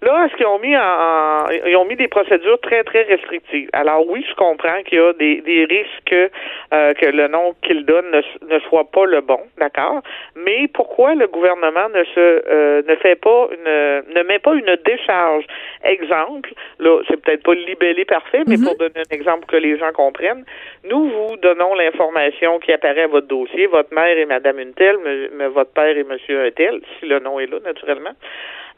Là, 0.00 0.26
est-ce 0.26 0.36
qu'ils 0.36 0.46
ont 0.46 0.60
mis 0.60 0.76
en, 0.76 0.80
en- 0.80 1.50
ils 1.66 1.74
ont 1.76 1.84
mis 1.84 1.96
des 1.96 2.06
procédures 2.06 2.60
très 2.60 2.84
très 2.84 3.02
restrictives? 3.02 3.68
Alors 3.72 4.06
oui, 4.08 4.24
je 4.28 4.34
comprends 4.36 4.80
qu'il 4.84 4.98
y 4.98 5.00
a 5.00 5.12
des, 5.14 5.40
des 5.40 5.64
risques 5.64 6.30
euh, 6.72 6.94
que 6.94 7.06
le 7.06 7.26
nom 7.26 7.54
qu'ils 7.62 7.84
donnent 7.84 8.12
ne, 8.12 8.22
ne 8.54 8.60
soit 8.60 8.84
pas 8.92 9.06
le 9.06 9.20
bon, 9.22 9.40
d'accord? 9.58 10.02
Mais 10.36 10.68
pourquoi 10.72 11.14
le 11.16 11.26
gouvernement 11.26 11.88
ne 11.92 12.04
se 12.04 12.42
euh, 12.48 12.82
ne 12.86 12.94
fait 12.96 13.16
pas 13.16 13.48
une 13.50 14.14
ne 14.14 14.22
met 14.22 14.38
pas 14.38 14.54
une 14.54 14.76
décharge? 14.84 15.44
Exemple, 15.82 16.50
là, 16.78 17.00
c'est 17.08 17.20
peut-être 17.20 17.42
pas 17.42 17.54
le 17.54 17.62
libellé 17.62 18.04
parfait, 18.04 18.42
mais 18.46 18.56
pour 18.56 18.76
donner 18.76 19.00
un 19.10 19.14
exemple 19.14 19.46
que 19.46 19.56
les 19.56 19.76
gens 19.78 19.90
comprennent, 19.92 20.44
nous 20.88 21.08
vous 21.10 21.36
donnons 21.38 21.74
l'information 21.74 22.60
qui 22.60 22.72
apparaît 22.72 23.02
à 23.02 23.06
votre 23.08 23.26
dossier, 23.26 23.66
votre 23.66 23.92
mère 23.92 24.16
est 24.16 24.26
Madame 24.26 24.60
une 24.60 24.74
telle, 24.74 24.98
me- 24.98 25.28
me- 25.30 25.48
votre 25.48 25.72
père 25.72 25.96
est 25.96 26.04
Monsieur 26.04 26.44
un 26.44 26.50
tel, 26.52 26.80
si 27.00 27.06
le 27.06 27.18
nom 27.18 27.40
est 27.40 27.46
là, 27.46 27.58
naturellement. 27.64 28.12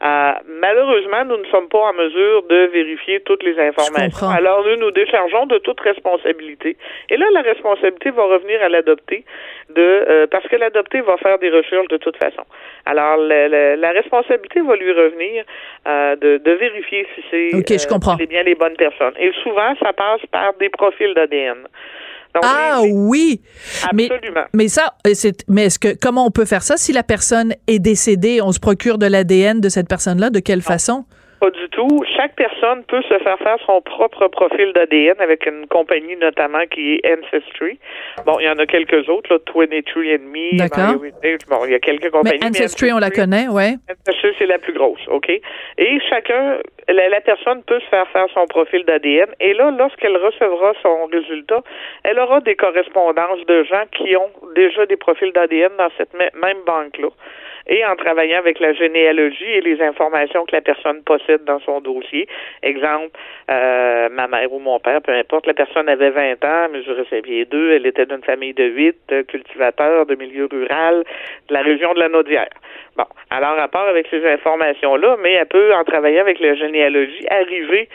Euh, 0.03 0.31
malheureusement, 0.47 1.23
nous 1.25 1.37
ne 1.37 1.45
sommes 1.45 1.67
pas 1.69 1.77
en 1.77 1.93
mesure 1.93 2.41
de 2.49 2.69
vérifier 2.73 3.19
toutes 3.21 3.43
les 3.43 3.59
informations. 3.59 4.29
Alors, 4.29 4.65
nous 4.65 4.75
nous 4.77 4.91
déchargeons 4.91 5.45
de 5.45 5.59
toute 5.59 5.79
responsabilité. 5.81 6.75
Et 7.09 7.17
là, 7.17 7.25
la 7.31 7.41
responsabilité 7.41 8.09
va 8.09 8.23
revenir 8.23 8.63
à 8.63 8.69
l'adopté, 8.69 9.23
de 9.69 9.81
euh, 9.81 10.27
parce 10.27 10.47
que 10.47 10.55
l'adopté 10.55 11.01
va 11.01 11.17
faire 11.17 11.37
des 11.37 11.49
recherches 11.51 11.87
de 11.89 11.97
toute 11.97 12.17
façon. 12.17 12.43
Alors, 12.85 13.17
la, 13.17 13.47
la- 13.47 13.75
la 13.75 13.89
responsabilité 13.91 14.61
va 14.61 14.75
lui 14.75 14.91
revenir 14.91 15.43
euh, 15.87 16.15
de, 16.15 16.37
de 16.37 16.51
vérifier 16.51 17.05
si 17.15 17.23
c'est 17.29 17.55
Ok, 17.55 17.67
je 17.79 17.87
comprends. 17.87 18.13
si 18.13 18.21
c'est 18.21 18.25
bien 18.29 18.43
les 18.43 18.55
bonnes 18.55 18.75
personnes. 18.77 19.13
Et 19.19 19.31
souvent, 19.43 19.75
ça 19.83 19.93
passe 19.93 20.25
par 20.31 20.53
des 20.55 20.69
profils 20.69 21.13
d'ADN. 21.13 21.67
Donc, 22.33 22.43
Ah 22.45 22.79
les- 22.81 22.87
les- 22.87 22.93
oui! 22.93 23.41
Mais, 23.93 24.09
Absolument. 24.11 24.41
mais 24.53 24.67
ça, 24.69 24.93
c'est, 25.13 25.43
mais 25.49 25.65
est-ce 25.65 25.79
que, 25.79 25.95
comment 25.99 26.25
on 26.25 26.31
peut 26.31 26.45
faire 26.45 26.63
ça 26.63 26.77
si 26.77 26.93
la 26.93 27.03
personne 27.03 27.53
est 27.67 27.79
décédée, 27.79 28.41
on 28.41 28.51
se 28.51 28.59
procure 28.59 28.97
de 28.97 29.05
l'ADN 29.05 29.59
de 29.59 29.69
cette 29.69 29.87
personne-là, 29.89 30.29
de 30.29 30.39
quelle 30.39 30.61
façon? 30.61 31.05
Pas 31.41 31.49
du 31.49 31.67
tout. 31.69 32.03
Chaque 32.15 32.35
personne 32.35 32.83
peut 32.83 33.01
se 33.01 33.17
faire 33.17 33.37
faire 33.39 33.57
son 33.65 33.81
propre 33.81 34.27
profil 34.27 34.71
d'ADN 34.73 35.15
avec 35.19 35.47
une 35.47 35.65
compagnie 35.67 36.15
notamment 36.15 36.65
qui 36.69 37.01
est 37.03 37.17
Ancestry. 37.17 37.79
Bon, 38.27 38.37
il 38.39 38.45
y 38.45 38.49
en 38.49 38.59
a 38.59 38.65
quelques 38.67 39.09
autres, 39.09 39.33
là, 39.33 39.39
23andMe, 39.39 40.57
D'accord. 40.57 41.01
Bon, 41.49 41.65
il 41.65 41.71
y 41.71 41.75
a 41.75 41.79
quelques 41.79 42.11
compagnies. 42.11 42.37
Mais 42.41 42.47
Ancestry, 42.49 42.93
on 42.93 42.99
la 42.99 43.09
connaît, 43.09 43.47
ouais. 43.47 43.73
Ancestry, 43.89 44.35
c'est 44.37 44.45
la 44.45 44.59
plus 44.59 44.73
grosse, 44.73 45.01
OK? 45.07 45.29
Et 45.31 45.99
chacun, 46.09 46.59
la, 46.87 47.09
la 47.09 47.21
personne 47.21 47.63
peut 47.63 47.79
se 47.79 47.85
faire 47.87 48.07
faire 48.09 48.27
son 48.35 48.45
profil 48.45 48.83
d'ADN. 48.85 49.29
Et 49.39 49.53
là, 49.53 49.71
lorsqu'elle 49.71 50.17
recevra 50.17 50.73
son 50.83 51.05
résultat, 51.07 51.61
elle 52.03 52.19
aura 52.19 52.41
des 52.41 52.55
correspondances 52.55 53.43
de 53.47 53.63
gens 53.63 53.83
qui 53.97 54.15
ont 54.15 54.29
déjà 54.55 54.85
des 54.85 54.97
profils 54.97 55.31
d'ADN 55.33 55.71
dans 55.77 55.89
cette 55.97 56.13
mê- 56.13 56.29
même 56.39 56.57
banque-là. 56.67 57.09
Et 57.67 57.85
en 57.85 57.95
travaillant 57.95 58.39
avec 58.39 58.59
la 58.59 58.73
généalogie 58.73 59.49
et 59.49 59.61
les 59.61 59.81
informations 59.81 60.45
que 60.45 60.55
la 60.55 60.61
personne 60.61 61.03
possède 61.03 61.43
dans 61.45 61.59
son 61.59 61.79
dossier. 61.81 62.27
Exemple, 62.63 63.17
euh, 63.49 64.09
ma 64.09 64.27
mère 64.27 64.51
ou 64.51 64.59
mon 64.59 64.79
père, 64.79 65.01
peu 65.01 65.13
importe, 65.13 65.47
la 65.47 65.53
personne 65.53 65.87
avait 65.89 66.09
20 66.09 66.43
ans, 66.43 66.69
mesurait 66.71 67.05
ses 67.09 67.21
pieds 67.21 67.45
deux, 67.45 67.71
elle 67.73 67.85
était 67.85 68.05
d'une 68.05 68.23
famille 68.23 68.53
de 68.53 68.65
huit, 68.65 68.97
euh, 69.11 69.23
cultivateur 69.23 70.05
de 70.05 70.15
milieu 70.15 70.47
rural, 70.51 71.03
de 71.47 71.53
la 71.53 71.61
région 71.61 71.93
de 71.93 71.99
la 71.99 72.09
Naudière. 72.09 72.49
Bon, 72.97 73.05
alors 73.29 73.55
rapport 73.55 73.87
avec 73.87 74.07
ces 74.09 74.25
informations-là, 74.25 75.17
mais 75.21 75.33
elle 75.33 75.45
peut, 75.45 75.73
en 75.73 75.83
travaillant 75.83 76.21
avec 76.21 76.39
la 76.39 76.55
généalogie, 76.55 77.25
arriver 77.29 77.87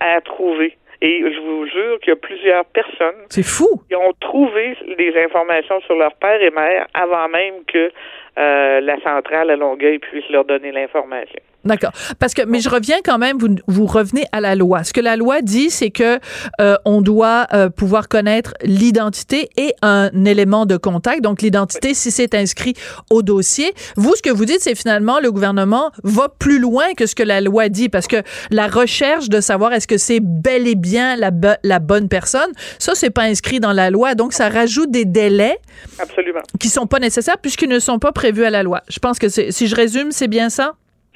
à 0.00 0.20
trouver. 0.20 0.76
Et 1.00 1.20
je 1.20 1.40
vous 1.40 1.66
jure 1.66 2.00
qu'il 2.00 2.08
y 2.08 2.12
a 2.12 2.16
plusieurs 2.16 2.64
personnes 2.64 3.24
C'est 3.30 3.44
fou! 3.44 3.68
qui 3.88 3.94
ont 3.94 4.12
trouvé 4.20 4.76
des 4.98 5.14
informations 5.22 5.80
sur 5.82 5.94
leur 5.94 6.12
père 6.16 6.42
et 6.42 6.50
mère 6.50 6.88
avant 6.92 7.28
même 7.28 7.64
que 7.66 7.92
la 8.38 9.00
centrale 9.02 9.50
à 9.50 9.56
Longueuil 9.56 9.98
puisse 9.98 10.28
leur 10.30 10.44
donner 10.44 10.72
l'information. 10.72 11.40
D'accord. 11.68 11.92
Parce 12.18 12.34
que, 12.34 12.42
mais 12.42 12.60
je 12.60 12.68
reviens 12.68 12.96
quand 13.04 13.18
même, 13.18 13.38
vous, 13.38 13.54
vous 13.66 13.86
revenez 13.86 14.26
à 14.32 14.40
la 14.40 14.54
loi. 14.54 14.82
Ce 14.84 14.92
que 14.92 15.00
la 15.00 15.16
loi 15.16 15.42
dit, 15.42 15.70
c'est 15.70 15.90
que 15.90 16.18
euh, 16.60 16.76
on 16.84 17.02
doit 17.02 17.46
euh, 17.52 17.68
pouvoir 17.68 18.08
connaître 18.08 18.54
l'identité 18.62 19.50
et 19.56 19.74
un 19.82 20.10
élément 20.24 20.66
de 20.66 20.76
contact. 20.76 21.20
Donc, 21.22 21.42
l'identité, 21.42 21.94
si 21.94 22.10
c'est 22.10 22.34
inscrit 22.34 22.74
au 23.10 23.22
dossier. 23.22 23.72
Vous, 23.96 24.14
ce 24.16 24.22
que 24.22 24.30
vous 24.30 24.44
dites, 24.46 24.60
c'est 24.60 24.74
finalement 24.74 25.20
le 25.20 25.30
gouvernement 25.30 25.90
va 26.02 26.28
plus 26.28 26.58
loin 26.58 26.94
que 26.96 27.06
ce 27.06 27.14
que 27.14 27.22
la 27.22 27.40
loi 27.40 27.68
dit. 27.68 27.88
Parce 27.88 28.06
que 28.06 28.22
la 28.50 28.66
recherche 28.66 29.28
de 29.28 29.40
savoir 29.40 29.72
est-ce 29.72 29.86
que 29.86 29.98
c'est 29.98 30.20
bel 30.20 30.66
et 30.66 30.74
bien 30.74 31.16
la, 31.16 31.30
bo- 31.30 31.48
la 31.62 31.78
bonne 31.78 32.08
personne, 32.08 32.50
ça, 32.78 32.94
c'est 32.94 33.10
pas 33.10 33.22
inscrit 33.24 33.60
dans 33.60 33.72
la 33.72 33.90
loi. 33.90 34.14
Donc, 34.14 34.32
ça 34.32 34.48
rajoute 34.48 34.90
des 34.90 35.04
délais 35.04 35.58
Absolument. 35.98 36.40
qui 36.58 36.68
sont 36.70 36.86
pas 36.86 36.98
nécessaires 36.98 37.38
puisqu'ils 37.38 37.68
ne 37.68 37.78
sont 37.78 37.98
pas 37.98 38.12
prévus 38.12 38.44
à 38.44 38.50
la 38.50 38.62
loi. 38.62 38.82
Je 38.88 38.98
pense 38.98 39.18
que 39.18 39.28
si 39.28 39.66
je 39.66 39.74
résume, 39.76 40.12
c'est 40.12 40.28
bien 40.28 40.48
ça? 40.48 40.74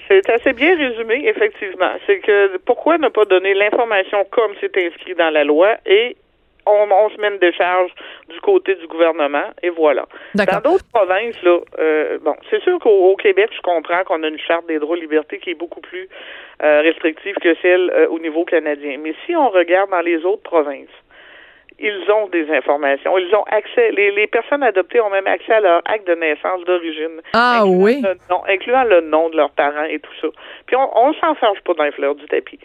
C'est 0.09 0.29
assez 0.31 0.53
bien 0.53 0.77
résumé, 0.77 1.29
effectivement. 1.29 1.93
C'est 2.07 2.19
que 2.19 2.57
pourquoi 2.59 2.99
ne 2.99 3.09
pas 3.09 3.25
donner 3.25 3.55
l'information 3.55 4.25
comme 4.31 4.53
c'est 4.61 4.77
inscrit 4.77 5.15
dans 5.15 5.31
la 5.31 5.45
loi 5.45 5.77
et 5.87 6.17
on, 6.67 6.89
on 6.91 7.11
se 7.11 7.21
met 7.21 7.29
une 7.29 7.39
décharge 7.39 7.91
du 8.29 8.41
côté 8.41 8.75
du 8.77 8.87
gouvernement 8.87 9.51
et 9.63 9.71
voilà. 9.71 10.07
Dans 10.35 10.61
d'autres 10.61 10.85
provinces, 10.93 11.41
là, 11.43 11.59
euh, 11.79 12.19
bon, 12.19 12.35
c'est 12.51 12.63
sûr 12.63 12.79
qu'au 12.79 13.11
au 13.11 13.17
Québec, 13.17 13.51
je 13.55 13.61
comprends 13.63 14.05
qu'on 14.05 14.23
a 14.23 14.29
une 14.29 14.39
charte 14.39 14.67
des 14.67 14.79
droits 14.79 14.97
et 14.97 15.01
libertés 15.01 15.39
qui 15.39 15.51
est 15.51 15.55
beaucoup 15.55 15.81
plus 15.81 16.09
euh, 16.63 16.81
restrictive 16.83 17.35
que 17.43 17.55
celle 17.61 17.91
euh, 17.91 18.09
au 18.09 18.19
niveau 18.19 18.45
canadien. 18.45 18.99
Mais 19.03 19.15
si 19.27 19.35
on 19.35 19.49
regarde 19.49 19.91
dans 19.91 20.01
les 20.01 20.25
autres 20.25 20.43
provinces, 20.43 20.89
ils 21.79 22.11
ont 22.11 22.29
des 22.29 22.51
informations. 22.51 23.17
Ils 23.19 23.35
ont 23.35 23.45
accès. 23.45 23.91
Les, 23.93 24.11
les 24.13 24.27
personnes 24.27 24.63
adoptées 24.63 25.01
ont 25.01 25.11
même 25.11 25.27
accès 25.27 25.53
à 25.55 25.61
leur 25.61 25.83
acte 25.85 26.07
de 26.07 26.15
naissance 26.15 26.65
d'origine. 26.65 27.21
Ah 27.35 27.61
incluant 27.63 27.77
oui. 27.83 28.03
le 28.03 28.15
nom- 28.31 28.43
incluant 28.49 28.85
le 28.85 29.01
nom 29.03 29.29
de 29.31 29.37
leurs 29.37 29.51
parents 29.51 29.85
et 29.85 29.99
tout 29.99 30.13
ça. 30.21 30.29
Puis 30.67 30.77
on, 30.77 30.89
on 30.99 31.13
s'en 31.15 31.35
charge 31.37 31.61
pas 31.63 31.75
dans 31.75 31.85
les 31.85 31.93
fleurs 31.93 32.15
du 32.15 32.27
tapis. 32.27 32.59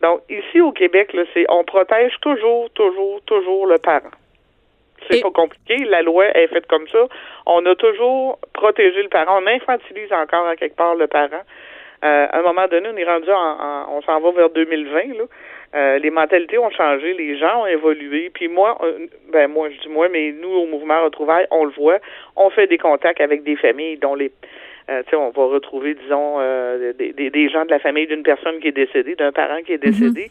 Donc 0.00 0.20
ici 0.28 0.60
au 0.60 0.72
Québec, 0.72 1.12
là, 1.12 1.22
c'est 1.34 1.44
on 1.48 1.64
protège 1.64 2.12
toujours, 2.20 2.70
toujours, 2.70 3.20
toujours 3.26 3.66
le 3.66 3.78
parent. 3.78 4.10
C'est 5.10 5.18
Et- 5.18 5.22
pas 5.22 5.30
compliqué. 5.30 5.76
La 5.84 6.02
loi 6.02 6.26
est 6.36 6.46
faite 6.48 6.66
comme 6.66 6.86
ça. 6.88 7.06
On 7.46 7.64
a 7.66 7.74
toujours 7.74 8.38
protégé 8.52 9.02
le 9.02 9.08
parent. 9.08 9.40
On 9.42 9.46
infantilise 9.46 10.12
encore 10.12 10.46
à 10.46 10.56
quelque 10.56 10.76
part 10.76 10.94
le 10.94 11.06
parent. 11.08 11.42
Euh, 12.04 12.26
à 12.30 12.38
un 12.38 12.42
moment 12.42 12.66
donné, 12.66 12.88
on 12.92 12.96
est 12.96 13.04
rendu 13.04 13.30
en, 13.30 13.34
en- 13.36 13.86
on 13.96 14.02
s'en 14.02 14.20
va 14.20 14.30
vers 14.32 14.50
2020. 14.50 15.18
Là. 15.18 15.24
Euh, 15.74 15.98
les 15.98 16.10
mentalités 16.10 16.58
ont 16.58 16.70
changé, 16.70 17.14
les 17.14 17.38
gens 17.38 17.62
ont 17.62 17.66
évolué. 17.66 18.30
Puis 18.32 18.48
moi, 18.48 18.78
euh, 18.82 19.06
ben 19.32 19.50
moi, 19.50 19.70
je 19.70 19.80
dis 19.80 19.88
moi, 19.88 20.08
mais 20.10 20.32
nous 20.32 20.50
au 20.50 20.66
mouvement 20.66 21.02
Retrouvailles, 21.04 21.46
on 21.50 21.64
le 21.64 21.70
voit. 21.70 21.98
On 22.36 22.50
fait 22.50 22.66
des 22.66 22.78
contacts 22.78 23.20
avec 23.20 23.42
des 23.42 23.56
familles 23.56 23.96
dont 23.96 24.14
les 24.14 24.30
euh, 24.90 25.02
tu 25.04 25.10
sais, 25.10 25.16
on 25.16 25.30
va 25.30 25.44
retrouver, 25.44 25.94
disons, 25.94 26.36
euh, 26.40 26.92
des, 26.92 27.12
des, 27.12 27.30
des 27.30 27.48
gens 27.48 27.64
de 27.64 27.70
la 27.70 27.78
famille 27.78 28.06
d'une 28.06 28.24
personne 28.24 28.58
qui 28.58 28.68
est 28.68 28.72
décédée, 28.72 29.14
d'un 29.14 29.30
parent 29.30 29.62
qui 29.64 29.72
est 29.72 29.78
décédé. 29.78 30.30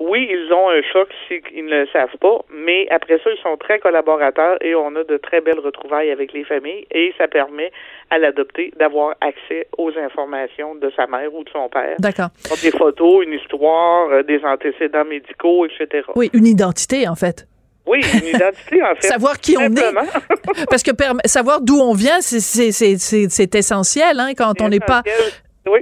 Oui, 0.00 0.26
ils 0.30 0.50
ont 0.50 0.70
un 0.70 0.80
choc 0.92 1.10
s'ils 1.28 1.66
ne 1.66 1.80
le 1.80 1.86
savent 1.92 2.16
pas, 2.20 2.38
mais 2.50 2.88
après 2.90 3.18
ça, 3.22 3.28
ils 3.30 3.42
sont 3.42 3.58
très 3.58 3.78
collaborateurs 3.78 4.56
et 4.62 4.74
on 4.74 4.96
a 4.96 5.04
de 5.04 5.18
très 5.18 5.42
belles 5.42 5.58
retrouvailles 5.58 6.10
avec 6.10 6.32
les 6.32 6.42
familles 6.44 6.86
et 6.90 7.12
ça 7.18 7.28
permet 7.28 7.70
à 8.08 8.18
l'adopté 8.18 8.72
d'avoir 8.78 9.14
accès 9.20 9.68
aux 9.76 9.90
informations 9.98 10.74
de 10.74 10.90
sa 10.96 11.06
mère 11.06 11.34
ou 11.34 11.44
de 11.44 11.50
son 11.50 11.68
père. 11.68 11.96
D'accord. 11.98 12.30
Des 12.62 12.70
photos, 12.70 13.26
une 13.26 13.34
histoire, 13.34 14.08
euh, 14.10 14.22
des 14.22 14.42
antécédents 14.42 15.04
médicaux, 15.04 15.66
etc. 15.66 16.06
Oui, 16.16 16.30
une 16.32 16.46
identité, 16.46 17.06
en 17.06 17.14
fait. 17.14 17.46
Oui, 17.86 18.00
une 18.14 18.28
identité, 18.28 18.82
en 18.82 18.94
fait. 19.00 19.06
Savoir 19.06 19.38
qui 19.38 19.58
on 19.58 19.74
est. 19.74 19.94
Parce 20.70 20.82
que 20.82 20.92
savoir 21.26 21.60
d'où 21.60 21.78
on 21.78 21.92
vient, 21.92 22.22
c'est 22.22 23.54
essentiel 23.54 24.18
hein, 24.18 24.30
quand 24.34 24.62
on 24.62 24.68
n'est 24.70 24.80
pas. 24.80 25.02
Oui. 25.66 25.80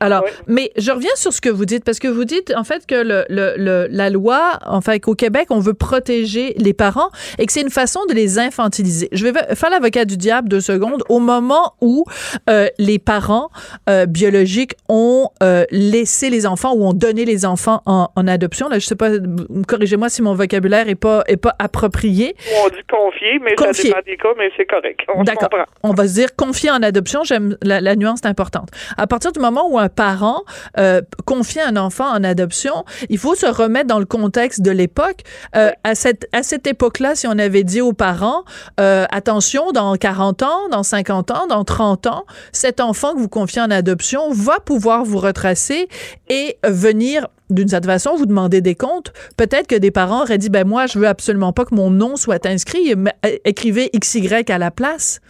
Alors, 0.00 0.22
Oui. 0.24 0.30
mais 0.46 0.70
je 0.76 0.90
reviens 0.92 1.14
sur 1.16 1.32
ce 1.32 1.40
que 1.40 1.48
vous 1.48 1.64
dites, 1.64 1.84
parce 1.84 1.98
que 1.98 2.08
vous 2.08 2.24
dites 2.24 2.52
en 2.56 2.64
fait 2.64 2.86
que 2.86 2.94
le, 2.94 3.24
le, 3.28 3.54
le- 3.56 3.86
la 3.90 4.10
loi, 4.10 4.58
enfin 4.66 4.98
qu'au 4.98 5.14
Québec, 5.14 5.48
on 5.50 5.58
veut 5.60 5.74
protéger 5.74 6.54
les 6.56 6.72
parents 6.72 7.08
et 7.38 7.46
que 7.46 7.52
c'est 7.52 7.60
une 7.62 7.70
façon 7.70 8.00
de 8.08 8.14
les 8.14 8.38
infantiliser. 8.38 9.08
Je 9.12 9.26
vais 9.26 9.32
faire 9.54 9.70
l'avocat 9.70 10.04
du 10.04 10.16
diable 10.16 10.48
deux 10.48 10.60
secondes. 10.60 11.02
Au 11.08 11.18
moment 11.18 11.74
où 11.80 12.04
euh, 12.48 12.68
les 12.78 12.98
parents 12.98 13.50
euh, 13.88 14.06
biologiques 14.06 14.74
ont 14.88 15.28
euh, 15.42 15.64
laissé 15.70 16.30
les 16.30 16.46
enfants 16.46 16.74
ou 16.74 16.84
ont 16.86 16.92
donné 16.92 17.24
les 17.24 17.44
enfants 17.44 17.82
en, 17.86 18.08
en 18.14 18.26
adoption, 18.28 18.68
là, 18.68 18.78
je 18.78 18.86
sais 18.86 18.96
pas, 18.96 19.10
corrigez-moi 19.66 20.08
si 20.08 20.22
mon 20.22 20.34
vocabulaire 20.34 20.88
est 20.88 20.94
pas 20.94 21.22
est 21.26 21.36
pas 21.36 21.54
approprié. 21.58 22.36
On 22.64 22.68
dit 22.68 22.76
confier, 22.90 23.38
mais 23.42 23.54
Confier. 23.54 23.90
ça 23.90 23.98
dépend 24.00 24.06
des 24.06 24.16
cas, 24.16 24.28
mais 24.38 24.50
c'est 24.56 24.66
correct. 24.66 25.00
D'accord. 25.24 25.48
On 25.82 25.92
va 25.92 26.06
se 26.06 26.14
dire 26.14 26.34
confier 26.36 26.70
en 26.70 26.82
adoption. 26.82 27.24
J'aime 27.24 27.56
la, 27.62 27.80
la 27.80 27.96
nuance 27.96 28.20
est 28.22 28.26
importante. 28.28 28.68
À 28.96 29.06
partir 29.06 29.32
du 29.32 29.40
moment 29.40 29.68
où 29.70 29.78
un 29.78 29.87
parent 29.88 30.42
euh, 30.78 31.00
confie 31.24 31.60
un 31.60 31.76
enfant 31.76 32.08
en 32.08 32.24
adoption, 32.24 32.84
il 33.08 33.18
faut 33.18 33.34
se 33.34 33.46
remettre 33.46 33.86
dans 33.88 33.98
le 33.98 34.04
contexte 34.06 34.62
de 34.62 34.70
l'époque. 34.70 35.22
Euh, 35.56 35.70
À 35.84 35.94
cette 35.94 36.26
à 36.32 36.42
cette 36.42 36.66
époque-là, 36.66 37.14
si 37.14 37.26
on 37.26 37.38
avait 37.38 37.64
dit 37.64 37.80
aux 37.80 37.92
parents 37.92 38.44
euh, 38.80 39.06
attention, 39.10 39.72
dans 39.72 39.94
40 39.96 40.42
ans, 40.42 40.68
dans 40.70 40.82
50 40.82 41.30
ans, 41.30 41.46
dans 41.48 41.64
30 41.64 42.06
ans, 42.06 42.24
cet 42.52 42.80
enfant 42.80 43.14
que 43.14 43.18
vous 43.18 43.28
confiez 43.28 43.62
en 43.62 43.70
adoption 43.70 44.30
va 44.32 44.60
pouvoir 44.60 45.04
vous 45.04 45.18
retracer 45.18 45.88
et 46.28 46.58
venir 46.66 47.26
d'une 47.50 47.68
certaine 47.68 47.90
façon, 47.90 48.14
vous 48.14 48.26
demander 48.26 48.60
des 48.60 48.74
comptes. 48.74 49.12
Peut-être 49.38 49.66
que 49.66 49.74
des 49.74 49.90
parents 49.90 50.20
auraient 50.22 50.36
dit, 50.36 50.50
ben 50.50 50.66
moi, 50.66 50.86
je 50.86 50.98
veux 50.98 51.08
absolument 51.08 51.52
pas 51.54 51.64
que 51.64 51.74
mon 51.74 51.90
nom 51.90 52.16
soit 52.16 52.44
inscrit. 52.44 52.92
euh, 52.92 53.36
Écrivez 53.46 53.90
XY 53.98 54.44
à 54.48 54.58
la 54.58 54.70
place. 54.70 55.20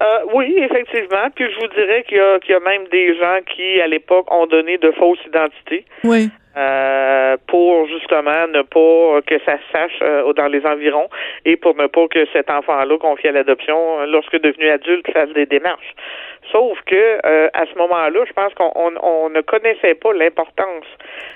Euh, 0.00 0.18
oui, 0.32 0.54
effectivement. 0.58 1.28
Puis 1.34 1.46
je 1.50 1.58
vous 1.60 1.68
dirais 1.68 2.04
qu'il 2.06 2.18
y, 2.18 2.20
a- 2.20 2.38
qu'il 2.38 2.52
y 2.52 2.54
a 2.54 2.60
même 2.60 2.86
des 2.88 3.16
gens 3.16 3.38
qui, 3.52 3.80
à 3.80 3.86
l'époque, 3.86 4.32
ont 4.32 4.46
donné 4.46 4.78
de 4.78 4.92
fausses 4.92 5.18
identités 5.26 5.84
Oui. 6.04 6.28
euh, 6.56 7.36
pour 7.48 7.86
justement 7.88 8.46
ne 8.48 8.62
pas 8.62 9.20
que 9.26 9.38
ça 9.44 9.56
se 9.58 9.72
sache 9.72 9.98
euh, 10.02 10.32
dans 10.34 10.46
les 10.46 10.64
environs 10.64 11.08
et 11.44 11.56
pour 11.56 11.74
ne 11.76 11.86
pas 11.88 12.06
que 12.08 12.26
cet 12.32 12.48
enfant-là 12.48 12.96
confié 12.98 13.30
à 13.30 13.32
l'adoption, 13.32 14.04
lorsque 14.06 14.40
devenu 14.40 14.68
adulte, 14.70 15.10
fasse 15.12 15.30
des 15.30 15.46
démarches. 15.46 15.94
Sauf 16.52 16.80
que 16.86 16.94
euh, 17.26 17.48
à 17.52 17.66
ce 17.66 17.76
moment-là, 17.78 18.20
je 18.26 18.32
pense 18.32 18.54
qu'on 18.54 18.72
on, 18.74 18.92
on 19.02 19.28
ne 19.28 19.40
connaissait 19.42 19.94
pas 19.94 20.12
l'importance 20.14 20.84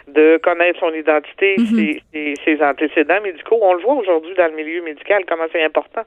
de 0.09 0.39
connaître 0.43 0.79
son 0.81 0.93
identité, 0.95 1.57
ses, 1.77 2.03
ses- 2.13 2.35
ses 2.45 2.63
antécédents 2.63 3.21
médicaux. 3.21 3.59
On 3.61 3.75
le 3.75 3.81
voit 3.83 3.95
aujourd'hui 3.95 4.35
dans 4.35 4.47
le 4.47 4.53
milieu 4.55 4.83
médical, 4.83 5.25
comment 5.29 5.45
c'est 5.53 5.63
important 5.63 6.03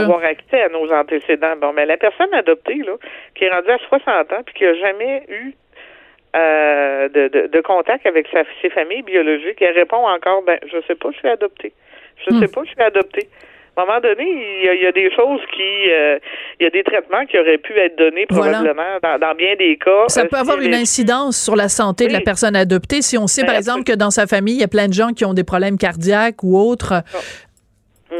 d'avoir 0.00 0.24
accès 0.24 0.60
à 0.62 0.68
nos 0.68 0.90
antécédents. 0.92 1.56
Bon, 1.56 1.72
mais 1.72 1.86
la 1.86 1.96
personne 1.96 2.32
adoptée, 2.34 2.82
là, 2.86 2.94
qui 3.34 3.44
est 3.44 3.50
rendue 3.50 3.70
à 3.70 3.78
60 3.78 4.32
ans 4.32 4.42
puis 4.44 4.54
qui 4.54 4.66
a 4.66 4.74
jamais 4.74 5.22
eu 5.28 5.52
euh, 6.36 7.08
de, 7.08 7.28
de, 7.28 7.46
de 7.48 7.60
contact 7.60 8.06
avec 8.06 8.26
sa, 8.32 8.42
ses 8.62 8.70
familles 8.70 9.02
biologiques, 9.02 9.60
elle 9.62 9.74
répond 9.74 10.06
encore, 10.06 10.42
ben, 10.42 10.58
je 10.66 10.78
sais 10.86 10.94
pas, 10.94 11.10
je 11.12 11.18
suis 11.18 11.28
adoptée. 11.28 11.72
Je 12.26 12.34
Hmm. 12.34 12.40
sais 12.40 12.48
pas, 12.48 12.62
je 12.64 12.70
suis 12.70 12.82
adoptée. 12.82 13.28
À 13.76 13.82
un 13.82 13.86
moment 13.86 14.00
donné, 14.00 14.24
il 14.28 14.64
y 14.66 14.68
a, 14.68 14.74
il 14.74 14.82
y 14.82 14.86
a 14.86 14.92
des 14.92 15.10
choses 15.14 15.40
qui, 15.54 15.90
euh, 15.90 16.18
il 16.58 16.64
y 16.64 16.66
a 16.66 16.70
des 16.70 16.82
traitements 16.82 17.24
qui 17.26 17.38
auraient 17.38 17.56
pu 17.58 17.72
être 17.78 17.96
donnés 17.96 18.26
Voilà. 18.28 18.58
probablement 18.58 18.98
dans, 19.02 19.18
dans 19.18 19.34
bien 19.34 19.54
des 19.56 19.76
cas. 19.78 20.04
Ça 20.08 20.22
Euh, 20.22 20.24
peut 20.28 20.36
avoir 20.36 20.60
une 20.60 20.74
incidence 20.74 21.38
sur 21.42 21.56
la 21.56 21.68
santé 21.68 22.06
de 22.08 22.12
la 22.12 22.20
personne 22.20 22.56
adoptée. 22.56 23.00
Si 23.00 23.16
on 23.16 23.26
sait, 23.26 23.44
par 23.44 23.54
exemple, 23.54 23.84
que 23.84 23.92
dans 23.94 24.10
sa 24.10 24.26
famille, 24.26 24.54
il 24.56 24.60
y 24.60 24.64
a 24.64 24.68
plein 24.68 24.88
de 24.88 24.92
gens 24.92 25.10
qui 25.12 25.24
ont 25.24 25.34
des 25.34 25.44
problèmes 25.44 25.78
cardiaques 25.78 26.42
ou 26.42 26.58
autres. 26.58 27.02
Mm. 28.10 28.14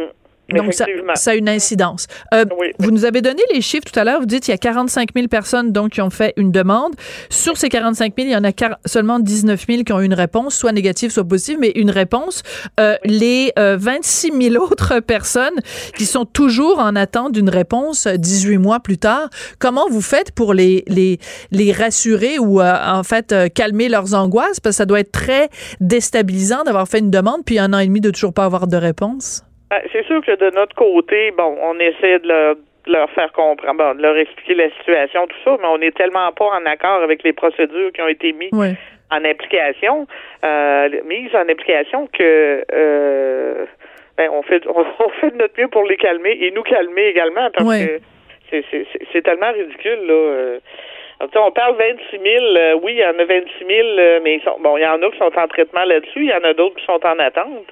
Donc, 0.55 0.74
ça, 0.74 0.86
ça 1.14 1.30
a 1.32 1.34
une 1.34 1.48
incidence. 1.48 2.07
Euh, 2.34 2.44
Oui. 2.59 2.68
Vous 2.78 2.90
nous 2.90 3.05
avez 3.05 3.22
donné 3.22 3.42
les 3.53 3.61
chiffres 3.61 3.84
tout 3.90 3.98
à 3.98 4.05
l'heure. 4.05 4.20
Vous 4.20 4.26
dites 4.26 4.44
qu'il 4.44 4.53
y 4.53 4.55
a 4.55 4.59
45 4.59 5.11
000 5.14 5.28
personnes 5.28 5.72
donc, 5.72 5.92
qui 5.92 6.01
ont 6.01 6.11
fait 6.11 6.32
une 6.36 6.53
demande. 6.53 6.94
Sur 7.28 7.57
ces 7.57 7.68
45 7.68 8.14
000, 8.16 8.28
il 8.28 8.32
y 8.32 8.36
en 8.36 8.44
a 8.44 8.51
seulement 8.86 9.18
19 9.18 9.66
000 9.66 9.82
qui 9.84 9.92
ont 9.92 10.01
eu 10.01 10.05
une 10.05 10.14
réponse, 10.14 10.55
soit 10.55 10.72
négative, 10.72 11.11
soit 11.11 11.24
positive, 11.24 11.59
mais 11.61 11.72
une 11.74 11.90
réponse. 11.90 12.42
Euh, 12.78 12.96
Les 13.05 13.53
euh, 13.59 13.76
26 13.78 14.32
000 14.53 14.62
autres 14.62 15.01
personnes 15.07 15.59
qui 15.96 16.07
sont 16.07 16.24
toujours 16.24 16.78
en 16.78 16.96
attente 16.96 17.32
d'une 17.32 17.48
réponse 17.51 18.07
euh, 18.07 18.16
18 18.16 18.59
mois 18.59 18.80
plus 18.80 18.98
tard, 18.98 19.28
comment 19.59 19.88
vous 19.90 20.01
faites 20.03 20.32
pour 20.32 20.55
les, 20.55 20.84
les, 20.86 21.18
les 21.51 21.72
rassurer 21.72 22.38
ou 22.38 22.61
euh, 22.61 22.74
en 22.84 23.03
fait 23.03 23.32
euh, 23.32 23.48
calmer 23.48 23.88
leurs 23.88 24.14
angoisses? 24.14 24.61
Parce 24.61 24.74
que 24.74 24.78
ça 24.78 24.86
doit 24.86 25.01
être 25.01 25.12
très 25.12 25.48
déstabilisant 25.80 26.64
d'avoir 26.64 26.88
fait 26.88 26.98
une 26.98 27.11
demande 27.11 27.44
puis 27.44 27.59
un 27.59 27.72
an 27.72 27.78
et 27.78 27.86
demi 27.86 28.01
de 28.01 28.11
toujours 28.11 28.32
pas 28.32 28.44
avoir 28.44 28.66
de 28.66 28.76
réponse. 28.76 29.42
Ben, 29.70 29.80
c'est 29.92 30.04
sûr 30.06 30.20
que 30.24 30.32
de 30.36 30.50
notre 30.50 30.74
côté, 30.74 31.30
bon, 31.30 31.56
on 31.62 31.78
essaie 31.78 32.18
de 32.18 32.28
leur, 32.28 32.54
de 32.56 32.92
leur 32.92 33.08
faire 33.10 33.32
comprendre, 33.32 33.74
bon, 33.78 33.94
de 33.94 34.02
leur 34.02 34.16
expliquer 34.16 34.54
la 34.54 34.70
situation, 34.70 35.26
tout 35.28 35.36
ça, 35.44 35.56
mais 35.60 35.68
on 35.68 35.78
n'est 35.78 35.92
tellement 35.92 36.32
pas 36.32 36.46
en 36.46 36.66
accord 36.66 37.02
avec 37.02 37.22
les 37.22 37.32
procédures 37.32 37.92
qui 37.92 38.02
ont 38.02 38.08
été 38.08 38.32
mises 38.32 38.50
Oui. 38.52 38.70
en 39.12 39.24
application, 39.24 40.06
euh, 40.44 40.88
mises 41.04 41.34
en 41.34 41.48
application 41.48 42.08
que 42.12 42.64
euh, 42.72 43.64
ben, 44.18 44.28
on 44.32 44.42
fait 44.42 44.62
on, 44.66 44.80
on 45.04 45.08
fait 45.20 45.30
de 45.30 45.36
notre 45.36 45.54
mieux 45.60 45.68
pour 45.68 45.84
les 45.84 45.96
calmer 45.96 46.36
et 46.40 46.50
nous 46.50 46.62
calmer 46.62 47.06
également 47.06 47.48
parce 47.54 47.66
que 47.86 48.00
c'est, 48.50 48.64
c'est, 48.72 48.86
c'est- 48.92 49.06
c'est 49.12 49.22
tellement 49.22 49.52
ridicule 49.52 50.00
là. 50.06 50.12
euh. 50.14 50.58
Alors, 51.20 51.48
on 51.48 51.50
parle 51.52 51.76
26 51.76 52.18
000, 52.18 52.44
euh, 52.56 52.78
oui, 52.82 52.92
il 52.94 52.98
y 52.98 53.04
en 53.04 53.10
a 53.18 53.24
26 53.26 53.66
000, 53.66 53.88
euh, 53.98 54.20
mais 54.24 54.36
ils 54.36 54.42
sont, 54.42 54.56
bon, 54.58 54.78
il 54.78 54.82
y 54.82 54.86
en 54.86 55.02
a 55.02 55.10
qui 55.10 55.18
sont 55.18 55.30
en 55.38 55.48
traitement 55.48 55.84
là-dessus, 55.84 56.20
il 56.24 56.30
y 56.30 56.32
en 56.32 56.42
a 56.44 56.54
d'autres 56.54 56.76
qui 56.76 56.84
sont 56.86 56.98
en 57.06 57.18
attente. 57.18 57.66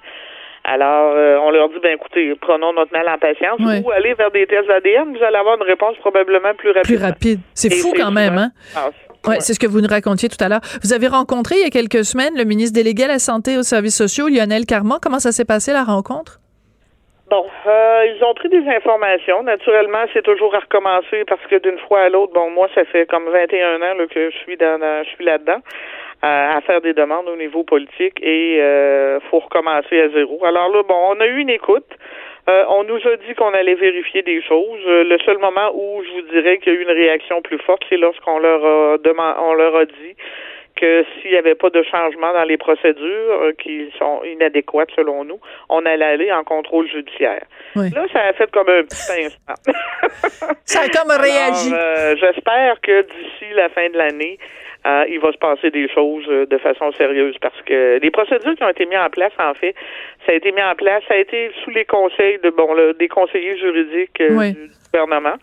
Alors, 0.70 1.12
euh, 1.16 1.38
on 1.42 1.50
leur 1.50 1.68
dit, 1.70 1.76
ben 1.82 1.94
écoutez, 1.94 2.34
prenons 2.40 2.72
notre 2.74 2.92
mal 2.92 3.08
en 3.08 3.16
patience 3.18 3.58
Ouais. 3.60 3.80
ou 3.84 3.90
allez 3.90 4.12
vers 4.14 4.30
des 4.30 4.46
tests 4.46 4.68
ADN, 4.68 5.16
vous 5.16 5.22
allez 5.24 5.36
avoir 5.36 5.56
une 5.56 5.62
réponse 5.62 5.96
probablement 5.98 6.52
plus 6.54 6.70
rapide. 6.72 6.84
Plus 6.96 7.02
rapide. 7.02 7.40
C'est 7.54 7.72
fou 7.72 7.92
quand 7.96 8.10
même, 8.10 8.36
hein? 8.36 8.50
Ouais, 9.26 9.40
c'est 9.40 9.54
ce 9.54 9.58
que 9.58 9.66
vous 9.66 9.80
nous 9.80 9.88
racontiez 9.88 10.28
tout 10.28 10.42
à 10.44 10.48
l'heure. 10.48 10.60
Vous 10.82 10.92
avez 10.92 11.06
rencontré 11.08 11.56
il 11.56 11.62
y 11.62 11.66
a 11.66 11.70
quelques 11.70 12.04
semaines 12.04 12.34
le 12.36 12.44
ministre 12.44 12.74
délégué 12.74 13.04
à 13.04 13.08
la 13.08 13.18
Santé 13.18 13.52
et 13.54 13.58
aux 13.58 13.62
services 13.62 13.96
sociaux, 13.96 14.28
Lionel 14.28 14.64
Carman. 14.66 14.98
Comment 15.02 15.18
ça 15.18 15.32
s'est 15.32 15.44
passé 15.46 15.72
la 15.72 15.84
rencontre? 15.84 16.38
Bon, 17.30 17.44
euh, 17.66 18.04
ils 18.06 18.24
ont 18.24 18.32
pris 18.34 18.48
des 18.48 18.64
informations. 18.68 19.42
Naturellement, 19.42 20.04
c'est 20.14 20.22
toujours 20.22 20.54
à 20.54 20.60
recommencer 20.60 21.24
parce 21.28 21.42
que 21.50 21.56
d'une 21.60 21.78
fois 21.86 22.00
à 22.02 22.08
l'autre, 22.08 22.32
bon, 22.32 22.48
moi, 22.50 22.68
ça 22.74 22.84
fait 22.86 23.04
comme 23.06 23.24
21 23.28 23.76
ans 23.76 23.94
là, 23.98 24.06
que 24.06 24.30
je 24.30 24.36
suis 24.38 24.56
dans, 24.56 24.78
dans- 24.78 25.02
je 25.04 25.08
suis 25.10 25.24
là-dedans 25.24 25.58
à 26.22 26.60
faire 26.66 26.80
des 26.80 26.94
demandes 26.94 27.28
au 27.28 27.36
niveau 27.36 27.62
politique 27.62 28.18
et 28.22 28.58
euh, 28.60 29.20
faut 29.30 29.38
recommencer 29.38 30.00
à 30.00 30.08
zéro. 30.08 30.44
Alors 30.44 30.68
là, 30.68 30.82
bon, 30.82 31.14
on 31.16 31.20
a 31.20 31.26
eu 31.26 31.38
une 31.38 31.50
écoute. 31.50 31.86
Euh, 32.48 32.64
on 32.70 32.82
nous 32.84 32.96
a 33.06 33.16
dit 33.16 33.34
qu'on 33.36 33.52
allait 33.52 33.74
vérifier 33.74 34.22
des 34.22 34.42
choses. 34.42 34.80
Euh, 34.86 35.04
le 35.04 35.18
seul 35.18 35.38
moment 35.38 35.70
où 35.74 36.02
je 36.02 36.10
vous 36.12 36.28
dirais 36.32 36.58
qu'il 36.58 36.72
y 36.72 36.76
a 36.76 36.78
eu 36.78 36.82
une 36.82 36.90
réaction 36.90 37.42
plus 37.42 37.58
forte, 37.58 37.82
c'est 37.88 37.98
lorsqu'on 37.98 38.38
leur 38.38 38.64
a 38.64 38.98
demandé, 38.98 39.38
on 39.38 39.52
leur 39.52 39.76
a 39.76 39.84
dit 39.84 40.16
que 40.80 41.04
s'il 41.20 41.32
n'y 41.32 41.36
avait 41.36 41.54
pas 41.54 41.70
de 41.70 41.82
changement 41.82 42.32
dans 42.32 42.44
les 42.44 42.56
procédures 42.56 43.42
euh, 43.42 43.52
qui 43.52 43.90
sont 43.98 44.22
inadéquates 44.24 44.90
selon 44.96 45.24
nous, 45.24 45.40
on 45.68 45.84
allait 45.84 46.04
aller 46.04 46.32
en 46.32 46.44
contrôle 46.44 46.88
judiciaire. 46.88 47.44
Oui. 47.76 47.90
Là, 47.90 48.06
ça 48.12 48.20
a 48.20 48.32
fait 48.32 48.50
comme 48.50 48.68
un 48.68 48.82
petit 48.84 49.26
instant. 49.26 49.54
Ça 50.64 50.80
a 50.82 50.88
comme 50.88 51.10
réagi. 51.10 51.72
Euh, 51.72 52.14
J'espère 52.16 52.80
que 52.80 53.02
d'ici 53.02 53.46
la 53.54 53.68
fin 53.70 53.88
de 53.88 53.96
l'année, 53.96 54.38
euh, 54.86 55.04
il 55.10 55.18
va 55.20 55.32
se 55.32 55.38
passer 55.38 55.70
des 55.70 55.88
choses 55.88 56.24
euh, 56.28 56.46
de 56.46 56.56
façon 56.58 56.92
sérieuse 56.92 57.34
parce 57.40 57.60
que 57.66 57.98
les 58.00 58.10
procédures 58.10 58.54
qui 58.54 58.62
ont 58.62 58.68
été 58.68 58.86
mises 58.86 58.98
en 58.98 59.10
place, 59.10 59.32
en 59.38 59.52
fait, 59.54 59.74
ça 60.24 60.32
a 60.32 60.34
été 60.36 60.52
mis 60.52 60.62
en 60.62 60.74
place, 60.76 61.02
ça 61.08 61.14
a 61.14 61.16
été 61.18 61.50
sous 61.64 61.70
les 61.70 61.84
conseils 61.84 62.38
de 62.42 62.50
bon 62.50 62.72
là, 62.74 62.92
des 62.92 63.08
conseillers 63.08 63.58
juridiques 63.58 64.20
euh, 64.20 64.28
Oui. 64.38 64.52
du 64.52 64.70
gouvernement. 64.92 65.34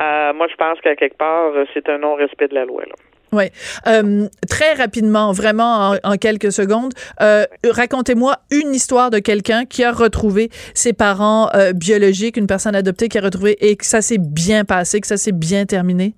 Euh, 0.00 0.32
moi, 0.34 0.46
je 0.50 0.56
pense 0.56 0.78
qu'à 0.82 0.94
quelque 0.94 1.16
part, 1.16 1.52
c'est 1.72 1.88
un 1.88 1.98
non-respect 1.98 2.48
de 2.48 2.54
la 2.54 2.66
loi. 2.66 2.82
Là. 2.86 2.94
Oui. 3.32 3.44
Euh, 3.86 4.26
très 4.48 4.74
rapidement, 4.74 5.32
vraiment 5.32 5.92
en, 6.04 6.12
en 6.12 6.16
quelques 6.16 6.52
secondes, 6.52 6.92
euh, 7.22 7.44
racontez-moi 7.64 8.36
une 8.52 8.74
histoire 8.74 9.10
de 9.10 9.18
quelqu'un 9.18 9.64
qui 9.64 9.84
a 9.84 9.90
retrouvé 9.90 10.48
ses 10.74 10.92
parents 10.92 11.48
biologiques, 11.74 12.36
une 12.36 12.46
personne 12.46 12.76
adoptée 12.76 13.08
qui 13.08 13.18
a 13.18 13.22
retrouvé 13.22 13.56
et 13.66 13.76
que 13.76 13.86
ça 13.86 14.02
s'est 14.02 14.18
bien 14.20 14.64
passé, 14.64 15.00
que 15.00 15.06
ça 15.06 15.16
s'est 15.16 15.32
bien 15.32 15.64
terminé. 15.64 16.12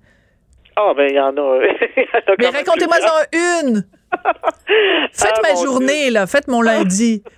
Ah, 0.81 0.93
ben, 0.95 1.07
il 1.09 1.15
y 1.15 1.19
en 1.19 1.35
a. 1.35 1.65
y 1.65 1.65
en 1.65 2.35
Mais 2.39 2.45
même 2.45 2.53
racontez-moi-en 2.55 3.67
une! 3.67 3.83
Faites 5.13 5.33
Ah, 5.37 5.41
ma 5.43 5.61
journée, 5.61 6.09
là. 6.09 6.25
Faites 6.25 6.47
mon 6.47 6.61
lundi. 6.61 7.23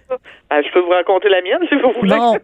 Ah, 0.54 0.62
je 0.62 0.70
peux 0.74 0.82
vous 0.82 0.90
raconter 0.90 1.30
la 1.30 1.42
mienne 1.42 1.66
si 1.70 1.76
vous 1.76 1.94
voulez. 1.98 2.14
Bon. 2.14 2.38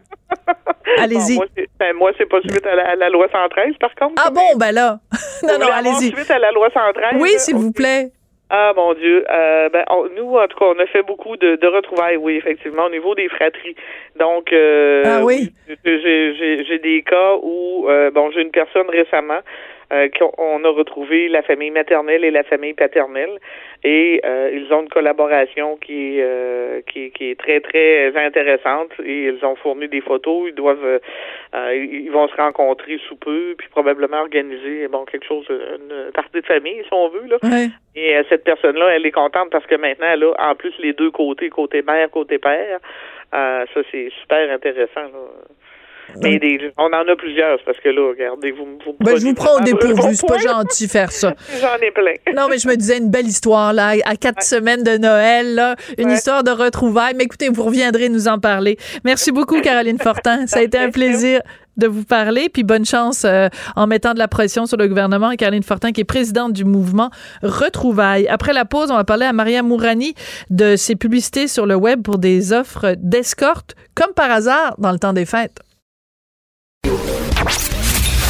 Allez-y. 0.98 1.36
Bon, 1.36 1.42
moi, 1.42 1.46
c'est- 1.54 1.68
ben, 1.78 2.26
pas 2.30 2.40
suite 2.48 2.66
à 2.66 2.74
la, 2.74 2.88
à 2.92 2.96
la 2.96 3.10
loi 3.10 3.28
113, 3.30 3.74
par 3.78 3.94
contre. 3.94 4.14
Ah 4.26 4.30
bon, 4.30 4.56
ben 4.56 4.72
là. 4.72 5.00
Vous 5.42 5.48
non, 5.48 5.58
non, 5.58 5.66
allez-y. 5.70 6.10
Suite 6.16 6.30
à 6.30 6.38
la 6.38 6.50
loi 6.52 6.70
113. 6.72 7.20
Oui, 7.20 7.28
s'il 7.36 7.56
vous 7.56 7.70
plaît. 7.70 8.08
Ah 8.48 8.72
mon 8.74 8.94
Dieu, 8.94 9.26
euh, 9.30 9.68
ben 9.68 9.84
on- 9.90 10.08
nous 10.16 10.34
en 10.38 10.48
tout 10.48 10.58
cas 10.58 10.64
on 10.74 10.78
a 10.82 10.86
fait 10.86 11.02
beaucoup 11.02 11.36
de, 11.36 11.56
de 11.56 11.66
retrouvailles, 11.66 12.16
oui 12.16 12.36
effectivement 12.36 12.84
au 12.86 12.90
niveau 12.90 13.14
des 13.14 13.28
fratries. 13.28 13.76
Donc 14.18 14.50
euh, 14.54 15.02
Ah 15.04 15.22
oui. 15.22 15.52
j'ai 15.84 16.78
des 16.82 17.02
cas 17.02 17.34
où 17.42 17.86
euh, 17.90 18.10
bon 18.10 18.30
j'ai 18.30 18.40
une 18.40 18.50
personne 18.50 18.88
récemment 18.88 19.40
euh, 19.92 20.08
qu'on 20.18 20.32
on 20.38 20.64
a 20.64 20.68
retrouvé 20.68 21.28
la 21.28 21.42
famille 21.42 21.70
maternelle 21.70 22.24
et 22.24 22.30
la 22.30 22.42
famille 22.42 22.74
paternelle 22.74 23.38
et 23.84 24.20
euh, 24.24 24.50
ils 24.52 24.72
ont 24.72 24.82
une 24.82 24.88
collaboration 24.88 25.76
qui 25.76 26.18
est 26.18 26.22
euh, 26.22 26.80
qui, 26.92 27.10
qui 27.10 27.30
est 27.30 27.38
très 27.38 27.60
très 27.60 28.16
intéressante 28.16 28.90
et 29.04 29.26
ils 29.26 29.44
ont 29.44 29.56
fourni 29.56 29.88
des 29.88 30.00
photos, 30.00 30.48
ils 30.48 30.54
doivent 30.54 31.00
euh, 31.54 31.74
ils 31.74 32.10
vont 32.10 32.28
se 32.28 32.36
rencontrer 32.36 32.98
sous 33.08 33.16
peu 33.16 33.54
puis 33.56 33.68
probablement 33.68 34.20
organiser 34.20 34.88
bon 34.88 35.04
quelque 35.04 35.26
chose 35.26 35.46
une 35.48 36.12
partie 36.12 36.40
de 36.40 36.46
famille 36.46 36.82
si 36.82 36.92
on 36.92 37.08
veut 37.08 37.26
là. 37.26 37.38
Et 37.98 38.16
euh, 38.16 38.22
cette 38.28 38.44
personne-là, 38.44 38.90
elle 38.94 39.06
est 39.06 39.12
contente 39.12 39.50
parce 39.50 39.66
que 39.66 39.74
maintenant, 39.74 40.06
elle 40.12 40.22
a 40.22 40.50
en 40.50 40.54
plus 40.54 40.72
les 40.78 40.92
deux 40.92 41.10
côtés, 41.10 41.50
côté 41.50 41.82
mère, 41.82 42.10
côté 42.10 42.38
père. 42.38 42.78
Euh, 43.34 43.66
ça, 43.74 43.80
c'est 43.90 44.10
super 44.20 44.50
intéressant. 44.52 45.02
Là. 45.02 45.18
Mais 46.22 46.38
des- 46.38 46.72
on 46.78 46.86
en 46.86 47.06
a 47.06 47.16
plusieurs, 47.16 47.58
parce 47.64 47.78
que 47.78 47.88
là, 47.90 48.08
regardez, 48.08 48.50
vous, 48.50 48.64
vous 48.84 48.96
Ben, 49.00 49.16
je 49.16 49.24
vous 49.24 49.34
prends 49.34 49.56
au 49.56 49.60
dépourvu. 49.60 50.14
C'est 50.14 50.26
pas 50.26 50.38
gentil 50.38 50.88
faire 50.88 51.12
ça. 51.12 51.34
J'en 51.60 51.76
ai 51.86 51.90
plein. 51.90 52.14
Non, 52.34 52.48
mais 52.48 52.58
je 52.58 52.66
me 52.68 52.76
disais 52.76 52.98
une 52.98 53.10
belle 53.10 53.26
histoire, 53.26 53.72
là, 53.72 53.94
à 54.04 54.16
quatre 54.16 54.42
semaines 54.42 54.82
de 54.82 54.96
Noël, 54.98 55.54
là, 55.54 55.76
une 55.98 56.08
Ouais. 56.08 56.14
histoire 56.14 56.42
de 56.44 56.50
retrouvailles. 56.50 57.14
Mais 57.16 57.24
écoutez, 57.24 57.48
vous 57.48 57.62
reviendrez 57.64 58.08
nous 58.08 58.28
en 58.28 58.38
parler. 58.38 58.76
Merci 59.04 59.32
beaucoup, 59.32 59.60
Caroline 59.60 59.98
Fortin. 59.98 60.46
Ça 60.46 60.60
a 60.60 60.62
été 60.62 60.78
un 60.78 60.90
plaisir 60.90 61.40
de 61.76 61.86
vous 61.86 62.02
parler, 62.04 62.48
puis 62.48 62.64
bonne 62.64 62.84
chance 62.84 63.24
euh, 63.24 63.48
en 63.76 63.86
mettant 63.86 64.12
de 64.12 64.18
la 64.18 64.26
pression 64.26 64.66
sur 64.66 64.76
le 64.76 64.88
gouvernement. 64.88 65.30
Caroline 65.36 65.62
Fortin, 65.62 65.92
qui 65.92 66.00
est 66.00 66.04
présidente 66.04 66.52
du 66.52 66.64
mouvement 66.64 67.10
Retrouvailles. 67.42 68.26
Après 68.28 68.52
la 68.52 68.64
pause, 68.64 68.90
on 68.90 68.96
va 68.96 69.04
parler 69.04 69.26
à 69.26 69.32
Maria 69.32 69.62
Mourani 69.62 70.14
de 70.50 70.74
ses 70.74 70.96
publicités 70.96 71.46
sur 71.48 71.66
le 71.66 71.76
web 71.76 72.02
pour 72.02 72.18
des 72.18 72.52
offres 72.52 72.94
d'escorte, 72.98 73.74
comme 73.94 74.12
par 74.14 74.30
hasard, 74.30 74.74
dans 74.78 74.90
le 74.92 74.98
temps 74.98 75.12
des 75.12 75.24
fêtes. 75.26 75.58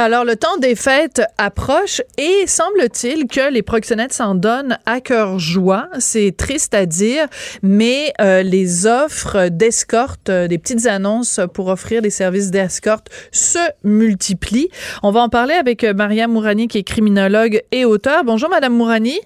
Alors, 0.00 0.24
le 0.24 0.36
temps 0.36 0.58
des 0.58 0.76
fêtes 0.76 1.22
approche 1.38 2.00
et 2.18 2.46
semble-t-il 2.46 3.26
que 3.26 3.50
les 3.50 3.62
proxénètes 3.62 4.12
s'en 4.12 4.36
donnent 4.36 4.78
à 4.86 5.00
cœur 5.00 5.40
joie. 5.40 5.88
C'est 5.98 6.36
triste 6.36 6.72
à 6.72 6.86
dire, 6.86 7.26
mais 7.64 8.12
euh, 8.20 8.44
les 8.44 8.86
offres 8.86 9.48
d'escorte, 9.48 10.28
euh, 10.28 10.46
des 10.46 10.58
petites 10.58 10.86
annonces 10.86 11.40
pour 11.52 11.66
offrir 11.66 12.00
des 12.00 12.10
services 12.10 12.52
d'escorte 12.52 13.08
se 13.32 13.58
multiplient. 13.82 14.68
On 15.02 15.10
va 15.10 15.18
en 15.18 15.28
parler 15.28 15.54
avec 15.54 15.82
euh, 15.82 15.94
Maria 15.94 16.28
Mourani, 16.28 16.68
qui 16.68 16.78
est 16.78 16.84
criminologue 16.84 17.60
et 17.72 17.84
auteur. 17.84 18.22
Bonjour, 18.22 18.48
Madame 18.48 18.74
Mourani. 18.74 19.18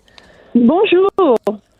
Bonjour. 0.54 1.08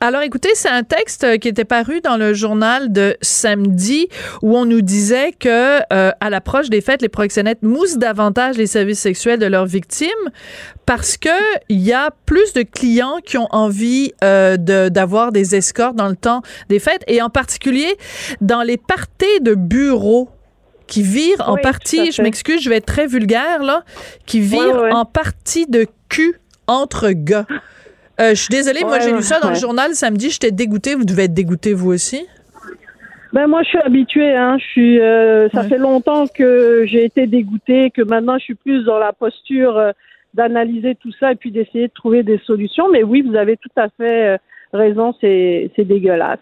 Alors, 0.01 0.23
écoutez, 0.23 0.49
c'est 0.55 0.69
un 0.71 0.83
texte 0.83 1.23
euh, 1.25 1.37
qui 1.37 1.47
était 1.47 1.65
paru 1.67 2.01
dans 2.01 2.17
le 2.17 2.33
journal 2.35 2.91
de 2.91 3.17
samedi 3.21 4.09
où 4.43 4.57
on 4.57 4.65
nous 4.65 4.81
disait 4.81 5.33
que 5.39 5.79
euh, 5.93 6.11
à 6.21 6.31
l'approche 6.31 6.71
des 6.71 6.81
fêtes, 6.81 7.03
les 7.03 7.09
proxénètes 7.09 7.63
moussent 7.63 7.99
davantage 7.99 8.57
les 8.57 8.67
services 8.67 8.99
sexuels 8.99 9.39
de 9.39 9.47
leurs 9.47 9.67
victimes 9.67 10.09
parce 10.87 11.17
que 11.19 11.29
il 11.69 11.81
y 11.81 11.93
a 11.93 12.11
plus 12.27 12.53
de 12.55 12.63
clients 12.63 13.19
qui 13.25 13.39
ont 13.39 13.47
envie 13.53 14.13
euh, 14.25 14.57
de- 14.57 14.89
d'avoir 14.89 15.31
des 15.31 15.55
escortes 15.55 15.95
dans 15.95 16.09
le 16.09 16.17
temps 16.17 16.43
des 16.69 16.81
fêtes 16.81 17.05
et 17.07 17.23
en 17.23 17.31
particulier 17.31 17.97
dans 18.41 18.63
les 18.63 18.79
parties 18.79 19.41
de 19.43 19.55
bureaux 19.55 20.31
qui 20.89 21.03
virent 21.03 21.49
en 21.49 21.55
Oui, 21.55 21.63
partie, 21.63 22.11
je 22.11 22.23
m'excuse, 22.23 22.61
je 22.63 22.69
vais 22.71 22.77
être 22.79 22.87
très 22.87 23.07
vulgaire 23.07 23.63
là, 23.63 23.85
qui 24.27 24.41
virent 24.41 24.89
en 24.93 25.05
partie 25.05 25.67
de 25.67 25.87
cul 26.09 26.41
entre 26.67 27.11
gars. 27.11 27.47
Euh, 28.23 28.31
je 28.31 28.41
suis 28.43 28.49
désolée, 28.51 28.81
moi 28.85 28.93
Ouais, 28.93 29.01
j'ai 29.01 29.13
lu 29.13 29.23
ça 29.23 29.41
dans 29.41 29.49
le 29.51 29.55
journal 29.57 29.93
samedi, 29.95 30.31
j'étais 30.31 30.51
dégoûtée, 30.53 30.95
vous 30.95 31.05
devez 31.05 31.25
être 31.25 31.35
dégoûtée 31.35 31.75
vous 31.75 31.91
aussi. 31.93 32.27
Ben 33.33 33.47
moi 33.47 33.63
je 33.63 33.69
suis 33.71 33.79
habituée, 33.79 34.37
hein. 34.37 34.59
Je 34.59 34.65
suis. 34.65 35.01
euh, 35.01 35.49
ça 35.51 35.63
Ouais. 35.63 35.69
fait 35.69 35.79
longtemps 35.79 36.27
que 36.27 36.85
j'ai 36.87 37.05
été 37.05 37.27
dégoûtée, 37.27 37.91
que 37.91 38.03
maintenant 38.03 38.37
je 38.39 38.45
suis 38.45 38.55
plus 38.55 38.85
dans 38.85 38.99
la 38.99 39.13
posture 39.15 39.77
euh, 39.79 39.93
d'analyser 40.35 40.95
tout 40.97 41.13
ça 41.19 41.33
et 41.33 41.35
puis 41.37 41.51
d'essayer 41.51 41.89
de 41.89 41.93
trouver 41.95 42.23
des 42.23 42.39
solutions. 42.45 42.91
Mais 42.91 43.03
oui, 43.03 43.23
vous 43.23 43.35
avez 43.35 43.57
tout 43.57 43.71
à 43.77 43.89
fait 43.97 44.39
raison, 44.75 45.15
c'est 45.21 45.71
c'est 45.75 45.85
dégueulasse. 45.85 46.39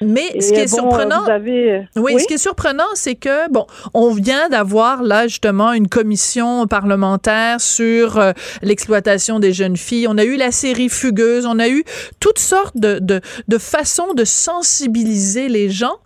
Mais 0.00 0.30
Et 0.34 0.40
ce 0.40 0.52
qui 0.52 0.60
est 0.60 0.70
bon, 0.70 0.76
surprenant, 0.76 1.28
euh, 1.28 1.32
avez. 1.32 1.88
Oui, 1.96 2.18
ce 2.20 2.26
qui 2.26 2.34
est 2.34 2.38
surprenant, 2.38 2.84
c'est 2.94 3.14
que, 3.14 3.50
bon, 3.50 3.66
on 3.94 4.12
vient 4.12 4.48
d'avoir 4.48 5.02
là 5.02 5.26
justement 5.26 5.72
une 5.72 5.88
commission 5.88 6.66
parlementaire 6.66 7.60
sur 7.60 8.18
euh, 8.18 8.32
l'exploitation 8.62 9.40
des 9.40 9.52
jeunes 9.52 9.76
filles. 9.76 10.06
On 10.08 10.18
a 10.18 10.24
eu 10.24 10.36
la 10.36 10.52
série 10.52 10.88
Fugueuse, 10.88 11.46
on 11.46 11.58
a 11.58 11.68
eu 11.68 11.84
toutes 12.20 12.38
sortes 12.38 12.76
de, 12.76 12.98
de, 13.00 13.20
de 13.48 13.58
façons 13.58 14.14
de 14.14 14.24
sensibiliser 14.24 15.48
les 15.48 15.70
gens 15.70 15.96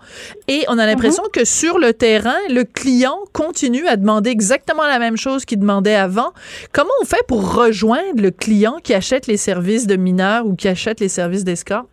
et 0.48 0.64
on 0.68 0.78
a 0.78 0.86
l'impression 0.86 1.24
que 1.32 1.44
sur 1.44 1.78
le 1.78 1.92
terrain, 1.92 2.36
le 2.48 2.64
client 2.64 3.18
continue 3.32 3.86
à 3.86 3.96
demander 3.96 4.30
exactement 4.30 4.86
la 4.86 4.98
même 4.98 5.16
chose 5.16 5.44
qu'il 5.44 5.58
demandait 5.58 5.94
avant. 5.94 6.32
Comment 6.72 6.90
on 7.00 7.04
fait 7.04 7.24
pour 7.28 7.54
rejoindre 7.54 8.22
le 8.22 8.30
client 8.30 8.76
qui 8.82 8.94
achète 8.94 9.26
les 9.26 9.36
services 9.36 9.86
de 9.86 9.96
mineurs 9.96 10.46
ou 10.46 10.54
qui 10.54 10.68
achète 10.68 11.00
les 11.00 11.08
services 11.08 11.44
d'escorte? 11.44 11.86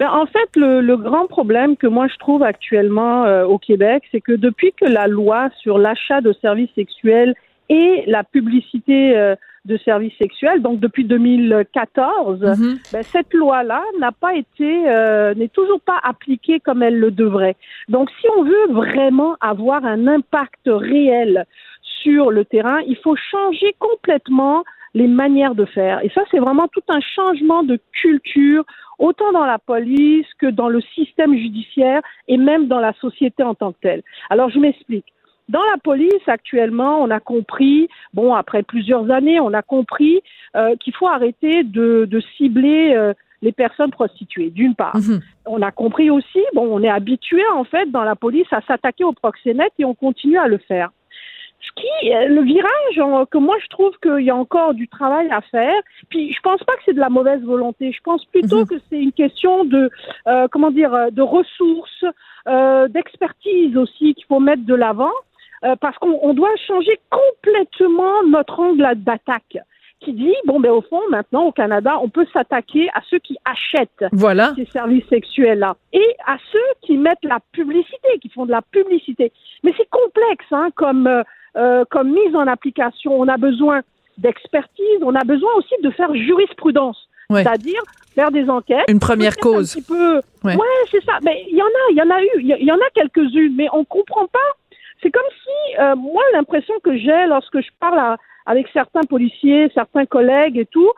Ben, 0.00 0.08
en 0.10 0.24
fait, 0.24 0.48
le, 0.56 0.80
le 0.80 0.96
grand 0.96 1.26
problème 1.26 1.76
que 1.76 1.86
moi 1.86 2.08
je 2.08 2.16
trouve 2.16 2.42
actuellement 2.42 3.26
euh, 3.26 3.44
au 3.44 3.58
Québec, 3.58 4.02
c'est 4.10 4.22
que 4.22 4.32
depuis 4.32 4.72
que 4.72 4.86
la 4.86 5.06
loi 5.06 5.50
sur 5.60 5.76
l'achat 5.78 6.22
de 6.22 6.32
services 6.40 6.70
sexuels 6.74 7.34
et 7.68 8.04
la 8.06 8.24
publicité 8.24 9.14
euh, 9.16 9.36
de 9.66 9.76
services 9.76 10.16
sexuels, 10.18 10.62
donc 10.62 10.80
depuis 10.80 11.04
2014, 11.04 12.40
Mhm. 12.40 12.78
ben, 12.92 13.02
cette 13.02 13.34
loi-là 13.34 13.82
n'a 13.98 14.10
pas 14.10 14.34
été, 14.34 14.88
euh, 14.88 15.34
n'est 15.34 15.48
toujours 15.48 15.80
pas 15.82 16.00
appliquée 16.02 16.60
comme 16.60 16.82
elle 16.82 16.98
le 16.98 17.10
devrait. 17.10 17.56
Donc, 17.88 18.08
si 18.20 18.26
on 18.38 18.42
veut 18.44 18.72
vraiment 18.72 19.36
avoir 19.42 19.84
un 19.84 20.06
impact 20.06 20.62
réel 20.66 21.44
sur 22.02 22.30
le 22.30 22.46
terrain, 22.46 22.80
il 22.86 22.96
faut 22.96 23.16
changer 23.16 23.74
complètement 23.78 24.64
les 24.94 25.06
manières 25.06 25.54
de 25.54 25.66
faire. 25.66 26.02
Et 26.04 26.10
ça, 26.14 26.22
c'est 26.30 26.38
vraiment 26.38 26.66
tout 26.68 26.82
un 26.88 27.00
changement 27.00 27.62
de 27.62 27.78
culture, 27.92 28.64
autant 29.00 29.32
dans 29.32 29.46
la 29.46 29.58
police 29.58 30.26
que 30.38 30.46
dans 30.46 30.68
le 30.68 30.80
système 30.94 31.34
judiciaire 31.34 32.02
et 32.28 32.36
même 32.36 32.68
dans 32.68 32.78
la 32.78 32.92
société 33.00 33.42
en 33.42 33.54
tant 33.54 33.72
que 33.72 33.78
telle. 33.82 34.02
Alors, 34.28 34.50
je 34.50 34.60
m'explique. 34.60 35.06
Dans 35.48 35.64
la 35.64 35.78
police, 35.82 36.28
actuellement, 36.28 37.02
on 37.02 37.10
a 37.10 37.18
compris, 37.18 37.88
bon, 38.14 38.34
après 38.34 38.62
plusieurs 38.62 39.10
années, 39.10 39.40
on 39.40 39.52
a 39.52 39.62
compris 39.62 40.20
euh, 40.54 40.76
qu'il 40.76 40.94
faut 40.94 41.08
arrêter 41.08 41.64
de, 41.64 42.06
de 42.08 42.20
cibler 42.36 42.94
euh, 42.94 43.12
les 43.42 43.50
personnes 43.50 43.90
prostituées, 43.90 44.50
d'une 44.50 44.76
part. 44.76 44.96
Mhm. 44.96 45.20
On 45.46 45.60
a 45.62 45.72
compris 45.72 46.08
aussi, 46.10 46.38
bon, 46.54 46.68
on 46.70 46.82
est 46.84 46.88
habitué, 46.90 47.42
en 47.54 47.64
fait, 47.64 47.90
dans 47.90 48.04
la 48.04 48.14
police, 48.14 48.46
à 48.52 48.60
s'attaquer 48.60 49.02
aux 49.02 49.12
proxénètes 49.12 49.72
et 49.78 49.84
on 49.84 49.94
continue 49.94 50.38
à 50.38 50.46
le 50.46 50.58
faire. 50.58 50.90
Ce 51.60 51.70
qui, 51.80 52.12
euh, 52.14 52.26
le 52.28 52.42
virage 52.42 53.26
que 53.30 53.38
moi 53.38 53.56
je 53.62 53.68
trouve 53.68 53.92
qu'il 54.02 54.24
y 54.24 54.30
a 54.30 54.36
encore 54.36 54.72
du 54.74 54.88
travail 54.88 55.28
à 55.30 55.40
faire. 55.42 55.80
Puis 56.08 56.32
je 56.32 56.40
pense 56.40 56.62
pas 56.64 56.74
que 56.76 56.82
c'est 56.86 56.94
de 56.94 57.00
la 57.00 57.10
mauvaise 57.10 57.42
volonté. 57.42 57.92
Je 57.92 58.00
pense 58.02 58.24
plutôt 58.26 58.60
Mhm. 58.60 58.66
que 58.66 58.74
c'est 58.88 58.98
une 58.98 59.12
question 59.12 59.64
de, 59.64 59.90
euh, 60.26 60.48
comment 60.50 60.70
dire, 60.70 60.94
euh, 60.94 61.10
de 61.10 61.22
ressources, 61.22 62.04
euh, 62.48 62.88
d'expertise 62.88 63.76
aussi 63.76 64.14
qu'il 64.14 64.24
faut 64.26 64.40
mettre 64.40 64.64
de 64.64 64.74
l'avant, 64.74 65.12
euh, 65.64 65.76
parce 65.80 65.96
qu'on 65.98 66.18
on 66.22 66.32
doit 66.32 66.54
changer 66.66 66.98
complètement 67.10 68.22
notre 68.28 68.58
angle 68.60 68.88
d'attaque. 68.96 69.58
qui 70.02 70.14
dit 70.14 70.34
bon 70.46 70.60
ben 70.60 70.70
au 70.70 70.80
fond 70.80 71.02
maintenant 71.10 71.44
au 71.44 71.52
Canada 71.52 71.98
on 72.00 72.08
peut 72.08 72.26
s'attaquer 72.32 72.88
à 72.94 73.02
ceux 73.10 73.18
qui 73.18 73.36
achètent 73.44 74.06
Voilà. 74.12 74.54
ces 74.56 74.64
services 74.64 75.06
sexuels 75.10 75.58
là 75.58 75.76
et 75.92 76.16
à 76.26 76.38
ceux 76.50 76.68
qui 76.80 76.96
mettent 76.96 77.22
la 77.22 77.38
publicité, 77.52 78.08
qui 78.22 78.30
font 78.30 78.46
de 78.46 78.50
la 78.50 78.62
publicité. 78.62 79.30
Mais 79.62 79.74
c'est 79.76 79.90
complexe 79.90 80.46
hein, 80.52 80.70
comme 80.74 81.06
euh, 81.56 81.84
comme 81.90 82.10
mise 82.12 82.34
en 82.34 82.46
application. 82.46 83.18
On 83.18 83.28
a 83.28 83.36
besoin 83.36 83.80
d'expertise, 84.18 85.00
on 85.02 85.14
a 85.14 85.24
besoin 85.24 85.50
aussi 85.56 85.74
de 85.82 85.90
faire 85.90 86.14
jurisprudence, 86.14 87.08
Ouais. 87.30 87.42
c'est-à-dire 87.42 87.80
faire 88.14 88.30
des 88.30 88.48
enquêtes. 88.50 88.84
Une 88.88 88.98
première 89.00 89.36
cause. 89.36 89.76
Un 89.76 89.80
petit 89.80 89.86
peu. 89.86 90.16
Ouais. 90.44 90.56
Ouais, 90.56 90.76
c'est 90.90 91.02
ça. 91.04 91.18
Mais 91.22 91.44
il 91.48 91.56
y 91.56 91.62
en 91.62 91.66
a, 91.66 91.90
il 91.90 91.96
y 91.96 92.02
en 92.02 92.10
a 92.10 92.22
eu, 92.22 92.28
il 92.40 92.46
y, 92.48 92.56
il 92.60 92.66
y 92.66 92.72
en 92.72 92.76
a 92.76 92.90
quelques-unes, 92.94 93.54
mais 93.56 93.68
on 93.72 93.84
comprend 93.84 94.26
pas. 94.26 94.38
C'est 95.02 95.10
comme 95.10 95.22
si, 95.42 95.80
euh, 95.80 95.96
moi, 95.96 96.22
l'impression 96.34 96.74
que 96.84 96.96
j'ai 96.98 97.26
lorsque 97.26 97.60
je 97.60 97.68
parle 97.78 97.98
à- 97.98 98.16
avec 98.46 98.66
certains 98.72 99.02
policiers, 99.02 99.70
certains 99.74 100.04
collègues 100.06 100.58
et 100.58 100.66
tout, 100.66 100.90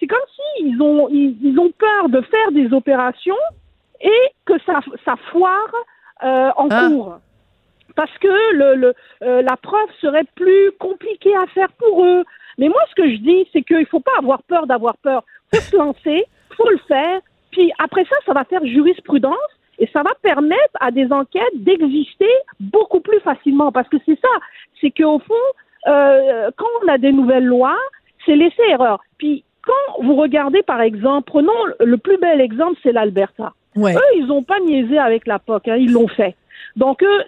c'est 0.00 0.06
comme 0.06 0.18
si 0.34 0.64
ils 0.66 0.80
ont, 0.80 1.08
ils, 1.10 1.36
ils 1.42 1.58
ont 1.58 1.70
peur 1.78 2.08
de 2.08 2.20
faire 2.22 2.52
des 2.52 2.72
opérations 2.72 3.36
et 4.00 4.20
que 4.46 4.54
ça, 4.64 4.80
ça 5.04 5.14
foire 5.30 5.70
euh, 6.24 6.50
en 6.56 6.68
Ah. 6.70 6.88
cours. 6.88 7.18
Parce 7.94 8.16
que 8.18 8.28
le, 8.54 8.74
le, 8.76 8.94
euh, 9.22 9.42
la 9.42 9.56
preuve 9.56 9.88
serait 10.00 10.26
plus 10.34 10.72
compliquée 10.78 11.34
à 11.36 11.46
faire 11.48 11.70
pour 11.72 12.04
eux. 12.04 12.24
Mais 12.58 12.68
moi, 12.68 12.80
ce 12.90 12.94
que 12.94 13.08
je 13.08 13.16
dis, 13.16 13.48
c'est 13.52 13.62
qu'il 13.62 13.78
ne 13.80 13.84
faut 13.86 14.00
pas 14.00 14.12
avoir 14.18 14.42
peur 14.42 14.66
d'avoir 14.66 14.96
peur. 14.98 15.24
Il 15.52 15.58
faut 15.58 15.64
se 15.64 15.76
lancer, 15.76 16.24
faut 16.56 16.70
le 16.70 16.80
faire. 16.88 17.20
Puis 17.50 17.70
après 17.78 18.04
ça, 18.04 18.16
ça 18.26 18.32
va 18.32 18.44
faire 18.44 18.64
jurisprudence 18.64 19.36
et 19.78 19.88
ça 19.92 20.02
va 20.02 20.10
permettre 20.22 20.74
à 20.80 20.90
des 20.90 21.12
enquêtes 21.12 21.54
d'exister 21.54 22.30
beaucoup 22.60 23.00
plus 23.00 23.20
facilement. 23.20 23.72
Parce 23.72 23.88
que 23.88 23.96
c'est 24.06 24.18
ça, 24.20 24.28
c'est 24.80 24.90
qu'au 24.90 25.18
fond, 25.18 25.34
euh, 25.88 26.50
quand 26.56 26.66
on 26.82 26.88
a 26.88 26.98
des 26.98 27.12
nouvelles 27.12 27.46
lois, 27.46 27.78
c'est 28.24 28.36
laisser 28.36 28.62
erreur. 28.68 29.00
Puis 29.18 29.44
quand 29.62 30.02
vous 30.02 30.16
regardez, 30.16 30.62
par 30.62 30.80
exemple, 30.80 31.24
prenons 31.26 31.52
le 31.80 31.96
plus 31.96 32.18
bel 32.18 32.40
exemple, 32.40 32.78
c'est 32.82 32.92
l'Alberta. 32.92 33.52
Ouais. 33.76 33.94
Eux, 33.94 34.16
ils 34.16 34.26
n'ont 34.26 34.42
pas 34.42 34.60
niaisé 34.60 34.98
avec 34.98 35.26
la 35.26 35.38
POC, 35.38 35.68
hein, 35.68 35.76
ils 35.76 35.92
l'ont 35.92 36.08
fait. 36.08 36.36
Donc, 36.76 37.02
eux, 37.02 37.22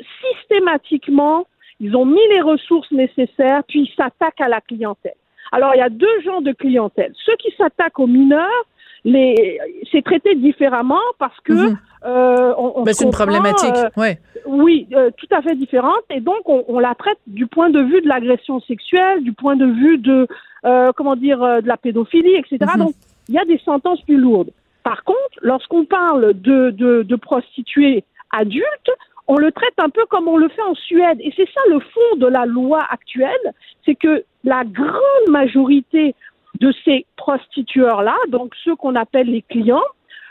systématiquement, 0.58 1.46
ils 1.80 1.96
ont 1.96 2.04
mis 2.06 2.20
les 2.32 2.40
ressources 2.40 2.90
nécessaires, 2.92 3.62
puis 3.68 3.82
ils 3.82 3.94
s'attaquent 3.96 4.40
à 4.40 4.48
la 4.48 4.60
clientèle. 4.60 5.14
Alors, 5.52 5.72
il 5.74 5.78
y 5.78 5.82
a 5.82 5.88
deux 5.88 6.20
genres 6.24 6.42
de 6.42 6.52
clientèle. 6.52 7.12
Ceux 7.26 7.36
qui 7.36 7.52
s'attaquent 7.56 7.98
aux 7.98 8.06
mineurs, 8.06 8.64
les, 9.04 9.58
c'est 9.92 10.02
traité 10.02 10.34
différemment 10.34 11.00
parce 11.18 11.38
que 11.40 11.52
Mhm. 11.52 11.76
euh, 12.06 12.54
on, 12.56 12.72
on 12.76 12.82
Ben, 12.84 12.92
se 12.92 12.98
c'est 13.00 13.04
une 13.04 13.10
problématique. 13.10 13.76
euh, 13.76 13.90
ouais. 14.00 14.18
oui, 14.46 14.86
euh, 14.94 15.10
tout 15.18 15.26
à 15.30 15.42
fait 15.42 15.54
différente. 15.54 16.00
Et 16.10 16.20
donc, 16.20 16.48
on, 16.48 16.64
on 16.68 16.78
la 16.78 16.94
traite 16.94 17.18
du 17.26 17.46
point 17.46 17.68
de 17.70 17.80
vue 17.80 18.00
de 18.00 18.08
l'agression 18.08 18.60
sexuelle, 18.60 19.22
du 19.22 19.32
point 19.32 19.56
de 19.56 19.66
vue 19.66 19.98
de, 19.98 20.26
euh, 20.64 20.90
comment 20.96 21.16
dire, 21.16 21.38
de 21.38 21.68
la 21.68 21.76
pédophilie, 21.76 22.34
etc. 22.36 22.58
Mhm. 22.74 22.78
Donc, 22.78 22.94
il 23.28 23.34
y 23.34 23.38
a 23.38 23.44
des 23.44 23.58
sentences 23.58 24.00
plus 24.02 24.16
lourdes. 24.16 24.50
Par 24.84 25.04
contre, 25.04 25.18
lorsqu'on 25.42 25.84
parle 25.84 26.32
de, 26.34 26.70
de, 26.70 27.02
de 27.02 27.16
prostituées 27.16 28.04
adultes, 28.32 28.90
on 29.26 29.36
le 29.36 29.50
traite 29.52 29.74
un 29.78 29.88
peu 29.90 30.04
comme 30.06 30.28
on 30.28 30.36
le 30.36 30.48
fait 30.48 30.62
en 30.62 30.74
Suède. 30.74 31.18
Et 31.20 31.32
c'est 31.36 31.48
ça 31.52 31.60
le 31.68 31.80
fond 31.80 32.16
de 32.18 32.26
la 32.26 32.44
loi 32.46 32.80
actuelle, 32.90 33.52
c'est 33.84 33.94
que 33.94 34.24
la 34.44 34.64
grande 34.64 35.28
majorité 35.28 36.14
de 36.60 36.72
ces 36.84 37.06
prostitueurs-là, 37.16 38.14
donc 38.28 38.52
ceux 38.64 38.76
qu'on 38.76 38.94
appelle 38.94 39.28
les 39.28 39.42
clients, 39.42 39.82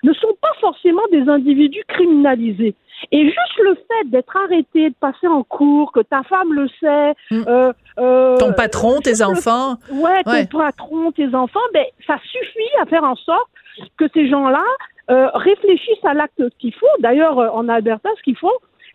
ne 0.04 0.14
sont 0.14 0.36
pas 0.42 0.52
forcément 0.60 1.02
des 1.12 1.28
individus 1.30 1.84
criminalisés. 1.88 2.76
Et 3.12 3.24
juste 3.26 3.58
le 3.64 3.76
fait 3.76 4.10
d'être 4.10 4.36
arrêté, 4.38 4.90
de 4.90 4.96
passer 5.00 5.28
en 5.28 5.44
cours, 5.44 5.92
que 5.92 6.02
ta 6.02 6.24
femme 6.24 6.54
le 6.54 6.68
sait, 6.80 7.14
Mm. 7.32 7.44
euh, 7.48 7.74
euh, 8.00 8.38
Ton 8.38 8.54
patron, 8.54 9.00
tes 9.02 9.12
le- 9.16 9.24
enfants. 9.26 9.76
ouais, 9.92 10.24
ton 10.24 10.58
patron, 10.60 11.12
tes 11.12 11.34
enfants, 11.34 11.60
ben 11.74 11.86
ça 12.08 12.18
suffit 12.20 12.70
à 12.82 12.86
faire 12.86 13.04
en 13.04 13.16
sorte 13.16 13.50
que 13.98 14.06
ces 14.14 14.30
gens-là 14.30 14.64
euh, 15.10 15.28
réfléchissent 15.34 16.06
à 16.06 16.14
l'acte 16.14 16.42
qu'ils 16.60 16.74
font. 16.74 16.88
D'ailleurs, 17.00 17.38
en 17.38 17.68
Alberta, 17.68 18.10
ce 18.18 18.24
qu'ils 18.24 18.38
font, 18.38 18.54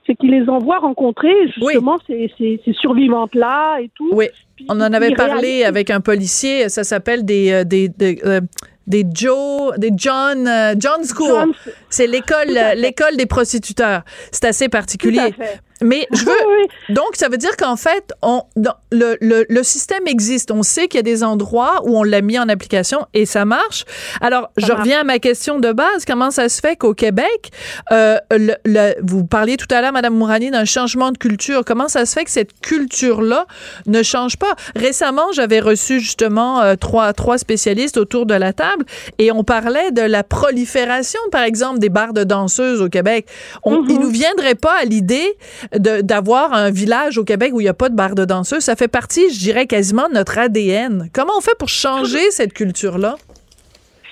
c'est 0.08 0.14
qu'ils 0.16 0.30
les 0.30 0.48
envoient 0.48 0.78
rencontrer 0.78 1.34
justement 1.54 1.98
ces, 2.06 2.32
ces, 2.38 2.60
ces 2.64 2.72
survivantes-là 2.72 3.80
et 3.82 3.90
tout. 3.94 4.08
Oui. 4.12 4.26
Puis 4.56 4.64
On 4.70 4.80
en 4.80 4.92
avait 4.92 5.14
parlé 5.14 5.34
réalisent- 5.34 5.66
avec 5.66 5.90
un 5.90 6.00
policier. 6.00 6.68
Ça 6.70 6.82
s'appelle 6.82 7.24
des, 7.26 7.52
euh, 7.52 7.64
des, 7.64 7.88
des, 7.88 8.18
euh, 8.24 8.40
des 8.86 9.04
Joe, 9.12 9.76
des 9.78 9.90
John, 9.94 10.48
euh, 10.48 10.74
John 10.78 11.04
School. 11.04 11.52
C'est 11.90 12.06
l'école, 12.06 12.48
l'école 12.76 13.16
des 13.18 13.26
prostituteurs. 13.26 14.02
C'est 14.32 14.46
assez 14.46 14.68
particulier. 14.70 15.34
Mais 15.82 16.06
je 16.12 16.24
veux, 16.24 16.32
Oui, 16.48 16.94
donc, 16.94 17.14
ça 17.14 17.28
veut 17.28 17.36
dire 17.36 17.56
qu'en 17.56 17.76
fait, 17.76 18.12
on, 18.22 18.42
dans- 18.56 18.74
le, 18.90 19.16
le, 19.20 19.44
le 19.48 19.62
système 19.62 20.06
existe. 20.06 20.50
On 20.50 20.62
sait 20.62 20.88
qu'il 20.88 20.98
y 20.98 21.00
a 21.00 21.02
des 21.02 21.22
endroits 21.22 21.82
où 21.84 21.98
on 21.98 22.02
l'a 22.02 22.20
mis 22.20 22.38
en 22.38 22.48
application 22.48 23.06
et 23.14 23.26
ça 23.26 23.44
marche. 23.44 23.84
Alors, 24.20 24.50
je 24.56 24.66
marche. 24.66 24.78
reviens 24.80 25.00
à 25.00 25.04
ma 25.04 25.18
question 25.18 25.58
de 25.58 25.72
base. 25.72 26.04
Comment 26.06 26.30
ça 26.30 26.48
se 26.48 26.60
fait 26.60 26.76
qu'au 26.76 26.94
Québec, 26.94 27.50
euh, 27.92 28.18
le, 28.30 28.54
le- 28.64 28.94
vous 29.02 29.24
parliez 29.24 29.56
tout 29.56 29.66
à 29.72 29.80
l'heure, 29.82 29.92
Madame 29.92 30.14
Mourani, 30.14 30.50
d'un 30.50 30.64
changement 30.64 31.12
de 31.12 31.18
culture. 31.18 31.62
Comment 31.66 31.88
ça 31.88 32.06
se 32.06 32.14
fait 32.14 32.24
que 32.24 32.30
cette 32.30 32.60
culture-là 32.60 33.46
ne 33.86 34.02
change 34.02 34.36
pas? 34.36 34.54
Récemment, 34.74 35.30
j'avais 35.32 35.60
reçu 35.60 36.00
justement 36.00 36.60
euh, 36.62 36.74
trois, 36.76 37.12
trois 37.12 37.38
spécialistes 37.38 37.96
autour 37.96 38.26
de 38.26 38.34
la 38.34 38.52
table 38.52 38.84
et 39.18 39.30
on 39.32 39.44
parlait 39.44 39.90
de 39.92 40.02
la 40.02 40.24
prolifération, 40.24 41.20
par 41.30 41.42
exemple, 41.42 41.78
des 41.78 41.88
bars 41.88 42.12
de 42.12 42.24
danseuses 42.24 42.80
au 42.82 42.88
Québec. 42.88 43.26
On. 43.64 43.84
Il 43.88 44.00
nous 44.00 44.10
viendrait 44.10 44.54
pas 44.54 44.74
à 44.80 44.84
l'idée 44.84 45.36
d'avoir 45.76 46.52
un 46.54 46.70
village 46.70 47.18
au 47.18 47.24
Québec 47.24 47.50
où 47.54 47.60
il 47.60 47.64
n'y 47.64 47.68
a 47.68 47.74
pas 47.74 47.88
de 47.88 47.94
bar 47.94 48.14
de 48.14 48.24
danseuses. 48.24 48.60
Ça 48.64 48.76
fait 48.76 48.88
partie, 48.88 49.30
je 49.30 49.38
dirais, 49.38 49.66
quasiment 49.66 50.08
de 50.08 50.14
notre 50.14 50.38
ADN. 50.38 51.08
Comment 51.12 51.32
on 51.36 51.40
fait 51.40 51.56
pour 51.58 51.68
changer 51.68 52.30
cette 52.30 52.52
culture-là? 52.52 53.16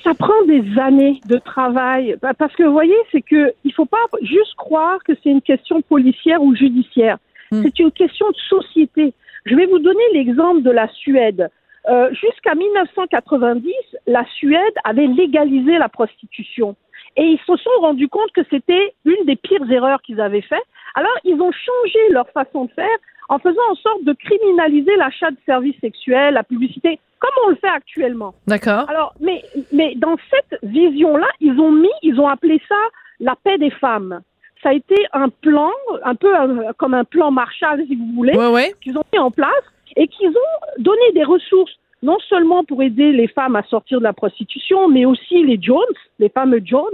ça 0.04 0.14
prend 0.14 0.40
des 0.46 0.62
années 0.78 1.20
de 1.26 1.36
travail 1.38 2.16
Pa- 2.20 2.32
parce 2.32 2.54
que 2.54 2.62
vous 2.62 2.70
voyez 2.72 2.94
c'est 3.11 3.22
que 3.22 3.52
il 3.64 3.72
faut 3.72 3.86
pas 3.86 4.04
juste 4.22 4.54
croire 4.57 4.98
que 5.04 5.12
c'est 5.20 5.30
une 5.30 5.42
question 5.42 5.82
policière 5.82 6.40
ou 6.42 6.54
judiciaire 6.54 7.18
Hmm. 7.50 7.62
c'est 7.64 7.78
une 7.80 7.90
question 7.92 8.26
de 8.28 8.36
société 8.48 9.12
je 9.44 9.54
vais 9.57 9.66
vous 9.66 9.78
donner 9.80 10.02
l'exemple 10.14 10.62
de 10.62 10.70
la 10.70 10.86
Suède 11.02 11.48
Euh, 11.88 12.09
jusqu'à 12.12 12.54
1990 12.57 13.72
la 14.09 14.24
Suède 14.36 14.74
avait 14.84 15.07
légalisé 15.07 15.78
la 15.78 15.88
prostitution 15.88 16.74
et 17.16 17.22
ils 17.22 17.38
se 17.46 17.57
sont 17.57 17.76
rendus 17.80 18.09
compte 18.09 18.30
que 18.34 18.42
c'était 18.50 18.94
une 19.04 19.24
des 19.26 19.36
pires 19.36 19.68
erreurs 19.70 20.02
qu'ils 20.02 20.20
avaient 20.20 20.42
fait 20.52 20.62
alors 20.97 21.16
ils 21.24 21.40
ont 21.40 21.53
changé 21.53 21.99
leur 22.11 22.28
façon 22.30 22.64
de 22.64 22.70
faire 22.72 22.99
en 23.28 23.38
faisant 23.38 23.62
en 23.70 23.74
sorte 23.76 24.03
de 24.05 24.12
criminaliser 24.12 24.94
l'achat 24.97 25.30
de 25.30 25.36
services 25.47 25.78
sexuels 25.80 26.34
la 26.34 26.42
publicité 26.42 26.99
comme 27.20 27.30
on 27.47 27.51
le 27.51 27.57
fait 27.57 27.68
actuellement 27.68 28.34
D'accord? 28.47 28.84
alors, 28.90 29.14
mais, 29.20 29.42
mais 29.72 29.94
dans 29.97 30.16
cette 30.30 30.59
vision-là, 30.62 31.28
ils 31.40 31.59
ont 31.59 31.72
mis, 31.72 31.90
ils 32.03 32.20
ont 32.20 32.28
appelé 32.28 32.61
ça 32.68 32.76
la 33.20 33.34
paix 33.42 33.57
des 33.57 33.70
femmes. 33.70 34.20
Ça 34.62 34.68
a 34.68 34.72
été 34.74 34.94
un 35.14 35.30
plan, 35.30 35.70
un 36.05 36.14
peu 36.14 36.36
un- 36.36 36.72
comme 36.74 36.92
un 36.92 37.05
plan 37.05 37.30
Marshall, 37.30 37.82
si 37.86 37.97
vous 37.97 38.12
voulez, 38.14 38.34
qu'ils 38.82 38.99
ont 38.99 39.05
mis 39.14 39.18
en 39.18 39.30
place 39.30 39.64
et 39.97 40.07
qu'ils 40.09 40.28
ont 40.28 40.82
donné 40.82 41.12
des 41.14 41.24
ressources, 41.24 41.72
non 42.03 42.18
seulement 42.28 42.64
pour 42.64 42.82
aider 42.82 43.12
les 43.12 43.28
femmes 43.28 43.57
à 43.57 43.62
sortir 43.64 43.99
de 43.99 44.05
la 44.05 44.12
prostitution, 44.12 44.88
mais 44.88 45.05
aussi 45.05 45.42
les 45.44 45.59
Jones, 45.61 45.78
les 46.18 46.28
fameux 46.28 46.61
Jones, 46.64 46.84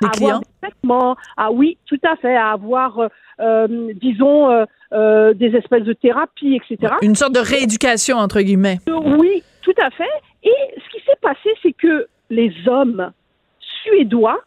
Les 0.00 0.08
à 0.08 0.10
clients. 0.10 0.28
avoir 0.28 0.40
des 0.40 0.46
traitements, 0.68 1.16
à 1.36 1.52
oui, 1.52 1.78
tout 1.86 2.00
à 2.02 2.16
fait, 2.16 2.36
à 2.36 2.50
avoir, 2.50 2.98
euh, 2.98 3.08
euh, 3.40 3.92
disons, 3.94 4.50
euh, 4.50 4.64
euh, 4.92 5.32
des 5.34 5.54
espèces 5.54 5.84
de 5.84 5.92
thérapies, 5.92 6.56
etc. 6.56 6.94
Une 7.02 7.14
sorte 7.14 7.34
de 7.34 7.40
rééducation, 7.40 8.16
entre 8.16 8.40
guillemets. 8.40 8.78
Oui, 8.88 9.42
tout 9.62 9.74
à 9.80 9.90
fait. 9.90 10.04
Et 10.42 10.52
ce 10.76 10.96
qui 10.96 11.04
s'est 11.04 11.18
passé, 11.22 11.50
c'est 11.62 11.72
que 11.72 12.06
les 12.30 12.52
hommes 12.66 13.12
suédois, 13.60 14.40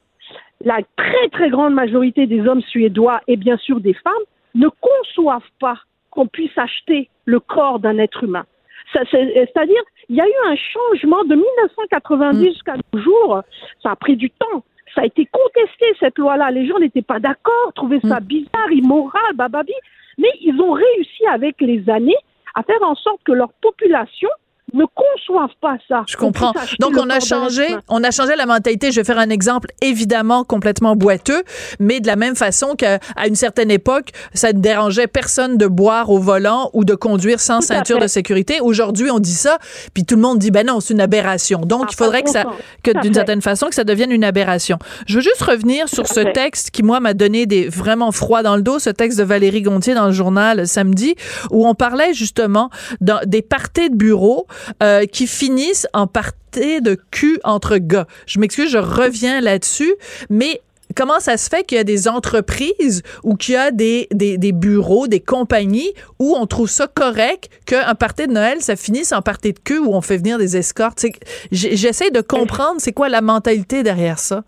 la 0.64 0.80
très 0.98 1.30
très 1.32 1.50
grande 1.50 1.74
majorité 1.74 2.28
des 2.28 2.42
hommes 2.48 2.62
suédois 2.62 3.22
et 3.28 3.38
bien 3.38 3.58
sûr 3.58 3.80
des 3.80 3.94
femmes, 3.94 4.14
ne 4.56 4.68
conçoivent 4.68 5.42
pas 5.60 5.78
qu'on 6.10 6.28
puisse 6.28 6.56
acheter 6.58 7.10
le 7.26 7.40
corps 7.40 7.80
d'un 7.80 7.98
être 7.98 8.24
humain. 8.24 8.46
C'est- 8.94 9.06
C'est-à-dire, 9.34 9.82
il 10.10 10.16
y 10.16 10.22
a 10.22 10.28
eu 10.28 10.34
un 10.48 10.56
changement 10.56 11.24
de 11.24 11.36
1990 11.36 12.46
jusqu'à 12.54 12.76
nos 12.94 13.00
jours. 13.00 13.42
Ça 13.82 13.92
a 13.92 13.96
pris 13.96 14.16
du 14.16 14.30
temps. 14.30 14.64
Ça 14.94 15.02
a 15.02 15.06
été 15.06 15.26
contesté, 15.32 15.86
cette 16.00 16.18
loi-là. 16.18 16.52
Les 16.52 16.68
gens 16.68 16.78
n'étaient 16.80 17.02
pas 17.02 17.20
d'accord, 17.20 17.72
trouvaient 17.76 18.02
ça 18.02 18.20
bizarre, 18.20 18.72
immoral, 18.72 19.34
bababi. 19.36 19.74
Mais 20.18 20.32
ils 20.42 20.60
ont 20.62 20.72
réussi 20.74 21.26
avec 21.28 21.62
les 21.62 21.90
années 21.90 22.18
à 22.56 22.64
faire 22.64 22.82
en 22.84 22.96
sorte 22.96 23.22
que 23.24 23.32
leur 23.32 23.54
population 23.62 24.28
ne 24.74 24.86
conçoivent 24.96 25.56
pas 25.62 25.76
ça. 25.88 26.04
Je 26.08 26.16
comprends. 26.18 26.54
Donc, 26.80 26.94
on 26.98 27.10
a 27.10 27.20
changé, 27.20 27.66
on 27.90 28.04
a 28.04 28.12
changé 28.12 28.36
la 28.36 28.46
mentalité. 28.46 28.92
Je 28.92 29.02
vais 29.02 29.04
faire 29.04 29.20
un 29.20 29.30
exemple 29.30 29.68
évidemment 29.82 30.44
complètement 30.44 30.96
boiteux, 30.96 31.44
mais 31.80 32.00
de 32.00 32.08
la 32.08 32.16
même 32.16 32.36
façon 32.36 32.76
qu'à 32.76 33.00
une 33.28 33.36
certaine 33.36 33.72
époque, 33.72 34.10
ça 34.34 34.54
ne 34.54 34.60
dérangeait 34.60 35.08
personne 35.08 35.58
de 35.58 35.68
boire 35.68 36.10
au 36.10 36.20
volant 36.20 36.70
ou 36.74 36.86
de 36.86 36.96
conduire 36.96 37.40
sans 37.40 37.60
Tout 37.60 37.66
ceinture 37.68 38.00
de 38.00 38.08
sécurité. 38.08 38.60
Aujourd'hui, 38.62 39.12
on 39.12 39.20
dit 39.20 39.34
ça, 39.34 39.58
puis 39.94 40.06
tout 40.06 40.16
le 40.16 40.22
monde 40.22 40.40
dit, 40.40 40.52
ben 40.52 40.66
non, 40.66 40.80
c'est 40.80 40.94
une 40.94 41.02
aberration. 41.02 41.60
Donc, 41.62 41.84
Ah, 41.86 41.90
il 41.92 41.96
faudrait 41.96 42.24
que 42.24 42.30
ça, 42.30 42.46
que 42.84 42.92
d'une 43.02 43.14
certaine 43.14 43.42
façon, 43.42 43.68
que 43.68 43.76
ça 43.76 43.84
devienne 43.84 44.12
une 44.12 44.24
aberration. 44.24 44.78
Je 45.08 45.16
veux 45.16 45.22
juste 45.22 45.42
revenir 45.42 45.90
sur 45.90 46.08
ce 46.08 46.22
fait. 46.22 46.34
texte 46.34 46.72
qui, 46.72 46.84
moi, 46.84 47.00
m'a 47.00 47.14
donné 47.14 47.46
des 47.46 47.68
vraiment 47.68 48.12
froid 48.12 48.44
dans 48.44 48.56
le 48.56 48.62
dos, 48.62 48.80
ce 48.80 48.90
texte 48.90 49.18
de 49.20 49.24
Valérie 49.24 49.62
Gontier 49.62 49.94
dans 49.94 50.06
le 50.08 50.12
journal 50.12 50.68
samedi, 50.68 51.16
où 51.52 51.68
on 51.68 51.76
parlait 51.76 52.14
justement 52.14 52.70
dans- 53.02 53.20
des 53.26 53.42
parties 53.42 53.90
de 53.90 53.96
bureau 53.96 54.48
euh, 54.82 55.06
qui 55.06 55.28
finissent 55.28 55.88
en 55.94 56.08
partie 56.08 56.82
de 56.82 56.98
cul 57.12 57.40
entre 57.44 57.78
gars. 57.78 58.08
Je 58.26 58.40
m'excuse, 58.40 58.70
je 58.70 58.78
reviens 58.78 59.42
là-dessus, 59.42 59.94
mais 60.30 60.62
comment 60.96 61.20
ça 61.20 61.38
se 61.38 61.50
fait 61.50 61.64
qu'il 61.64 61.78
y 61.78 61.82
a 61.82 61.84
des 61.84 62.08
entreprises 62.08 63.04
ou 63.24 63.36
qu'il 63.36 63.56
y 63.56 63.58
a 63.58 63.72
des, 63.72 64.08
des, 64.12 64.52
bureaux, 64.52 65.08
des 65.08 65.20
compagnies 65.20 65.92
où 66.20 66.36
on 66.38 66.46
trouve 66.46 66.70
ça 66.70 66.88
correct 66.88 67.50
qu'un 67.66 67.96
party 67.96 68.28
de 68.28 68.34
Noël, 68.34 68.62
ça 68.62 68.76
finisse 68.76 69.14
en 69.14 69.22
party 69.22 69.54
de 69.54 69.60
queue 69.60 69.80
où 69.80 69.94
on 69.94 70.02
fait 70.02 70.18
venir 70.18 70.38
des 70.38 70.58
escortes? 70.58 71.06
J'essaie 71.52 72.12
de 72.12 72.22
comprendre 72.22 72.76
c'est 72.80 72.94
quoi 72.94 73.10
la 73.10 73.22
mentalité 73.22 73.84
derrière 73.84 74.20
ça. 74.20 74.44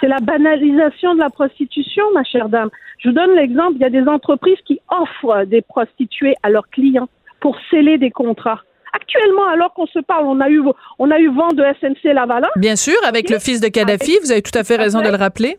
C'est 0.00 0.08
la 0.08 0.18
banalisation 0.20 1.14
de 1.14 1.18
la 1.18 1.28
prostitution, 1.28 2.04
ma 2.14 2.24
chère 2.24 2.48
dame. 2.48 2.70
Je 2.98 3.08
vous 3.08 3.14
donne 3.14 3.34
l'exemple, 3.34 3.74
il 3.76 3.82
y 3.82 3.84
a 3.84 3.90
des 3.90 4.08
entreprises 4.08 4.58
qui 4.66 4.80
offrent 4.88 5.44
des 5.44 5.62
prostituées 5.62 6.34
à 6.42 6.50
leurs 6.50 6.68
clients 6.68 7.08
pour 7.40 7.56
sceller 7.70 7.98
des 7.98 8.10
contrats. 8.10 8.60
Actuellement, 8.92 9.46
alors 9.48 9.72
qu'on 9.72 9.86
se 9.86 9.98
parle, 10.00 10.26
on 10.26 10.40
a 10.40 10.48
eu, 10.48 10.62
on 10.98 11.10
a 11.10 11.18
eu 11.18 11.28
vent 11.28 11.48
de 11.48 11.64
SNC 11.80 12.12
Lavalin. 12.12 12.48
Bien 12.56 12.76
sûr, 12.76 12.96
avec 13.06 13.30
le 13.30 13.38
fils 13.38 13.60
de 13.60 13.68
Kadhafi, 13.68 14.18
vous 14.22 14.32
avez 14.32 14.42
tout 14.42 14.56
à 14.58 14.64
fait 14.64 14.76
raison 14.76 15.00
de 15.00 15.08
le 15.08 15.16
rappeler. 15.16 15.56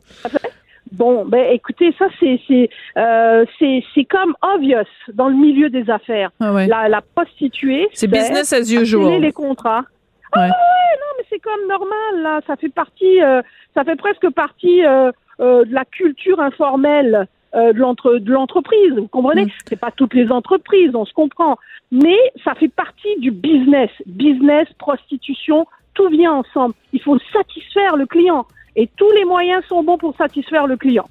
Bon, 0.91 1.23
ben 1.23 1.47
écoutez, 1.51 1.95
ça 1.97 2.07
c'est 2.19 2.39
c'est 2.47 2.69
euh, 2.97 3.45
c'est 3.59 4.03
comme 4.09 4.35
obvious 4.41 4.83
dans 5.13 5.29
le 5.29 5.35
milieu 5.35 5.69
des 5.69 5.89
affaires. 5.89 6.31
Ah 6.41 6.53
ouais. 6.53 6.67
la, 6.67 6.89
la 6.89 7.01
prostituée, 7.01 7.87
c'est 7.93 8.07
business 8.07 8.51
as 8.51 8.69
usual. 8.69 9.21
les 9.21 9.31
contrats. 9.31 9.85
Ah 10.33 10.41
ouais. 10.41 10.47
non, 10.47 11.11
mais 11.17 11.25
c'est 11.29 11.39
comme 11.39 11.65
normal 11.69 12.21
là. 12.21 12.41
Ça 12.45 12.57
fait 12.57 12.69
partie, 12.69 13.21
euh, 13.21 13.41
ça 13.73 13.85
fait 13.85 13.95
presque 13.95 14.29
partie 14.31 14.85
euh, 14.85 15.11
de 15.39 15.73
la 15.73 15.85
culture 15.85 16.41
informelle 16.41 17.25
euh, 17.55 17.73
de 17.73 18.31
l'entreprise. 18.31 18.93
Vous 18.95 19.07
comprenez? 19.07 19.45
Mm. 19.45 19.51
C'est 19.67 19.79
pas 19.79 19.91
toutes 19.91 20.13
les 20.13 20.31
entreprises, 20.31 20.91
on 20.93 21.05
se 21.05 21.13
comprend. 21.13 21.57
Mais 21.91 22.17
ça 22.43 22.55
fait 22.55 22.69
partie 22.69 23.19
du 23.19 23.31
business. 23.31 23.89
Business, 24.05 24.67
prostitution, 24.77 25.65
tout 25.93 26.09
vient 26.09 26.33
ensemble. 26.33 26.73
Il 26.93 27.01
faut 27.01 27.17
satisfaire 27.33 27.97
le 27.97 28.05
client. 28.05 28.45
Et 28.75 28.87
tous 28.95 29.11
les 29.11 29.25
moyens 29.25 29.63
sont 29.67 29.83
bons 29.83 29.97
pour 29.97 30.15
satisfaire 30.15 30.65
le 30.67 30.77
client. 30.77 31.07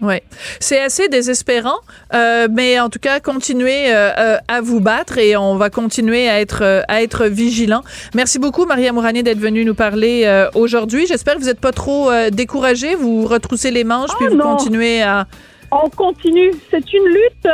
Oui, 0.00 0.16
c'est 0.60 0.80
assez 0.80 1.08
désespérant, 1.08 1.78
euh, 2.12 2.48
mais 2.50 2.78
en 2.80 2.90
tout 2.90 2.98
cas, 2.98 3.20
continuez 3.20 3.92
euh, 3.92 4.10
euh, 4.18 4.36
à 4.48 4.60
vous 4.60 4.80
battre 4.80 5.18
et 5.18 5.36
on 5.36 5.56
va 5.56 5.70
continuer 5.70 6.28
à 6.28 6.40
être 6.40 6.84
à 6.88 7.02
être 7.02 7.26
vigilant. 7.26 7.82
Merci 8.14 8.38
beaucoup, 8.38 8.66
Maria 8.66 8.92
Mourani, 8.92 9.22
d'être 9.22 9.38
venue 9.38 9.64
nous 9.64 9.74
parler 9.74 10.48
aujourd'hui. 10.54 11.06
J'espère 11.06 11.34
que 11.34 11.40
vous 11.40 11.46
n'êtes 11.46 11.60
pas 11.60 11.72
trop 11.72 12.10
découragée. 12.30 12.94
Vous 12.94 13.24
retroussez 13.26 13.70
les 13.70 13.84
manches 13.84 14.10
oh 14.12 14.16
puis 14.18 14.28
vous 14.28 14.36
non. 14.36 14.56
continuez 14.56 15.02
à. 15.02 15.26
On 15.76 15.90
continue. 15.90 16.52
C'est 16.70 16.92
une 16.92 17.04
lutte 17.04 17.48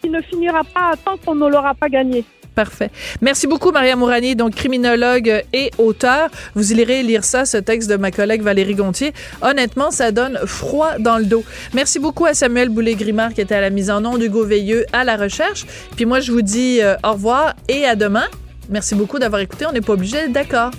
qui 0.00 0.08
ne 0.08 0.20
finira 0.20 0.62
pas 0.62 0.94
tant 1.04 1.16
qu'on 1.16 1.34
ne 1.34 1.48
l'aura 1.48 1.74
pas 1.74 1.88
gagnée. 1.88 2.24
Parfait. 2.54 2.90
Merci 3.20 3.48
beaucoup, 3.48 3.72
Maria 3.72 3.96
Mourani, 3.96 4.36
donc 4.36 4.54
criminologue 4.54 5.42
et 5.52 5.72
auteur. 5.78 6.28
Vous 6.54 6.72
irez 6.72 7.02
lire 7.02 7.24
ça, 7.24 7.44
ce 7.44 7.56
texte 7.56 7.90
de 7.90 7.96
ma 7.96 8.12
collègue 8.12 8.42
Valérie 8.42 8.76
Gontier. 8.76 9.12
Honnêtement, 9.42 9.90
ça 9.90 10.12
donne 10.12 10.38
froid 10.46 10.98
dans 11.00 11.18
le 11.18 11.24
dos. 11.24 11.42
Merci 11.72 11.98
beaucoup 11.98 12.26
à 12.26 12.34
Samuel 12.34 12.68
Boulay-Grimard 12.68 13.34
qui 13.34 13.40
était 13.40 13.56
à 13.56 13.60
la 13.60 13.70
mise 13.70 13.90
en 13.90 14.04
onde, 14.04 14.22
Hugo 14.22 14.44
Veilleux 14.44 14.86
à 14.92 15.02
la 15.02 15.16
recherche. 15.16 15.66
Puis 15.96 16.04
moi, 16.04 16.20
je 16.20 16.30
vous 16.30 16.42
dis 16.42 16.80
euh, 16.80 16.94
au 17.02 17.12
revoir 17.12 17.54
et 17.68 17.84
à 17.86 17.96
demain. 17.96 18.26
Merci 18.68 18.94
beaucoup 18.94 19.18
d'avoir 19.18 19.42
écouté. 19.42 19.66
On 19.66 19.72
n'est 19.72 19.80
pas 19.80 19.94
obligé 19.94 20.28
d'accord. 20.28 20.70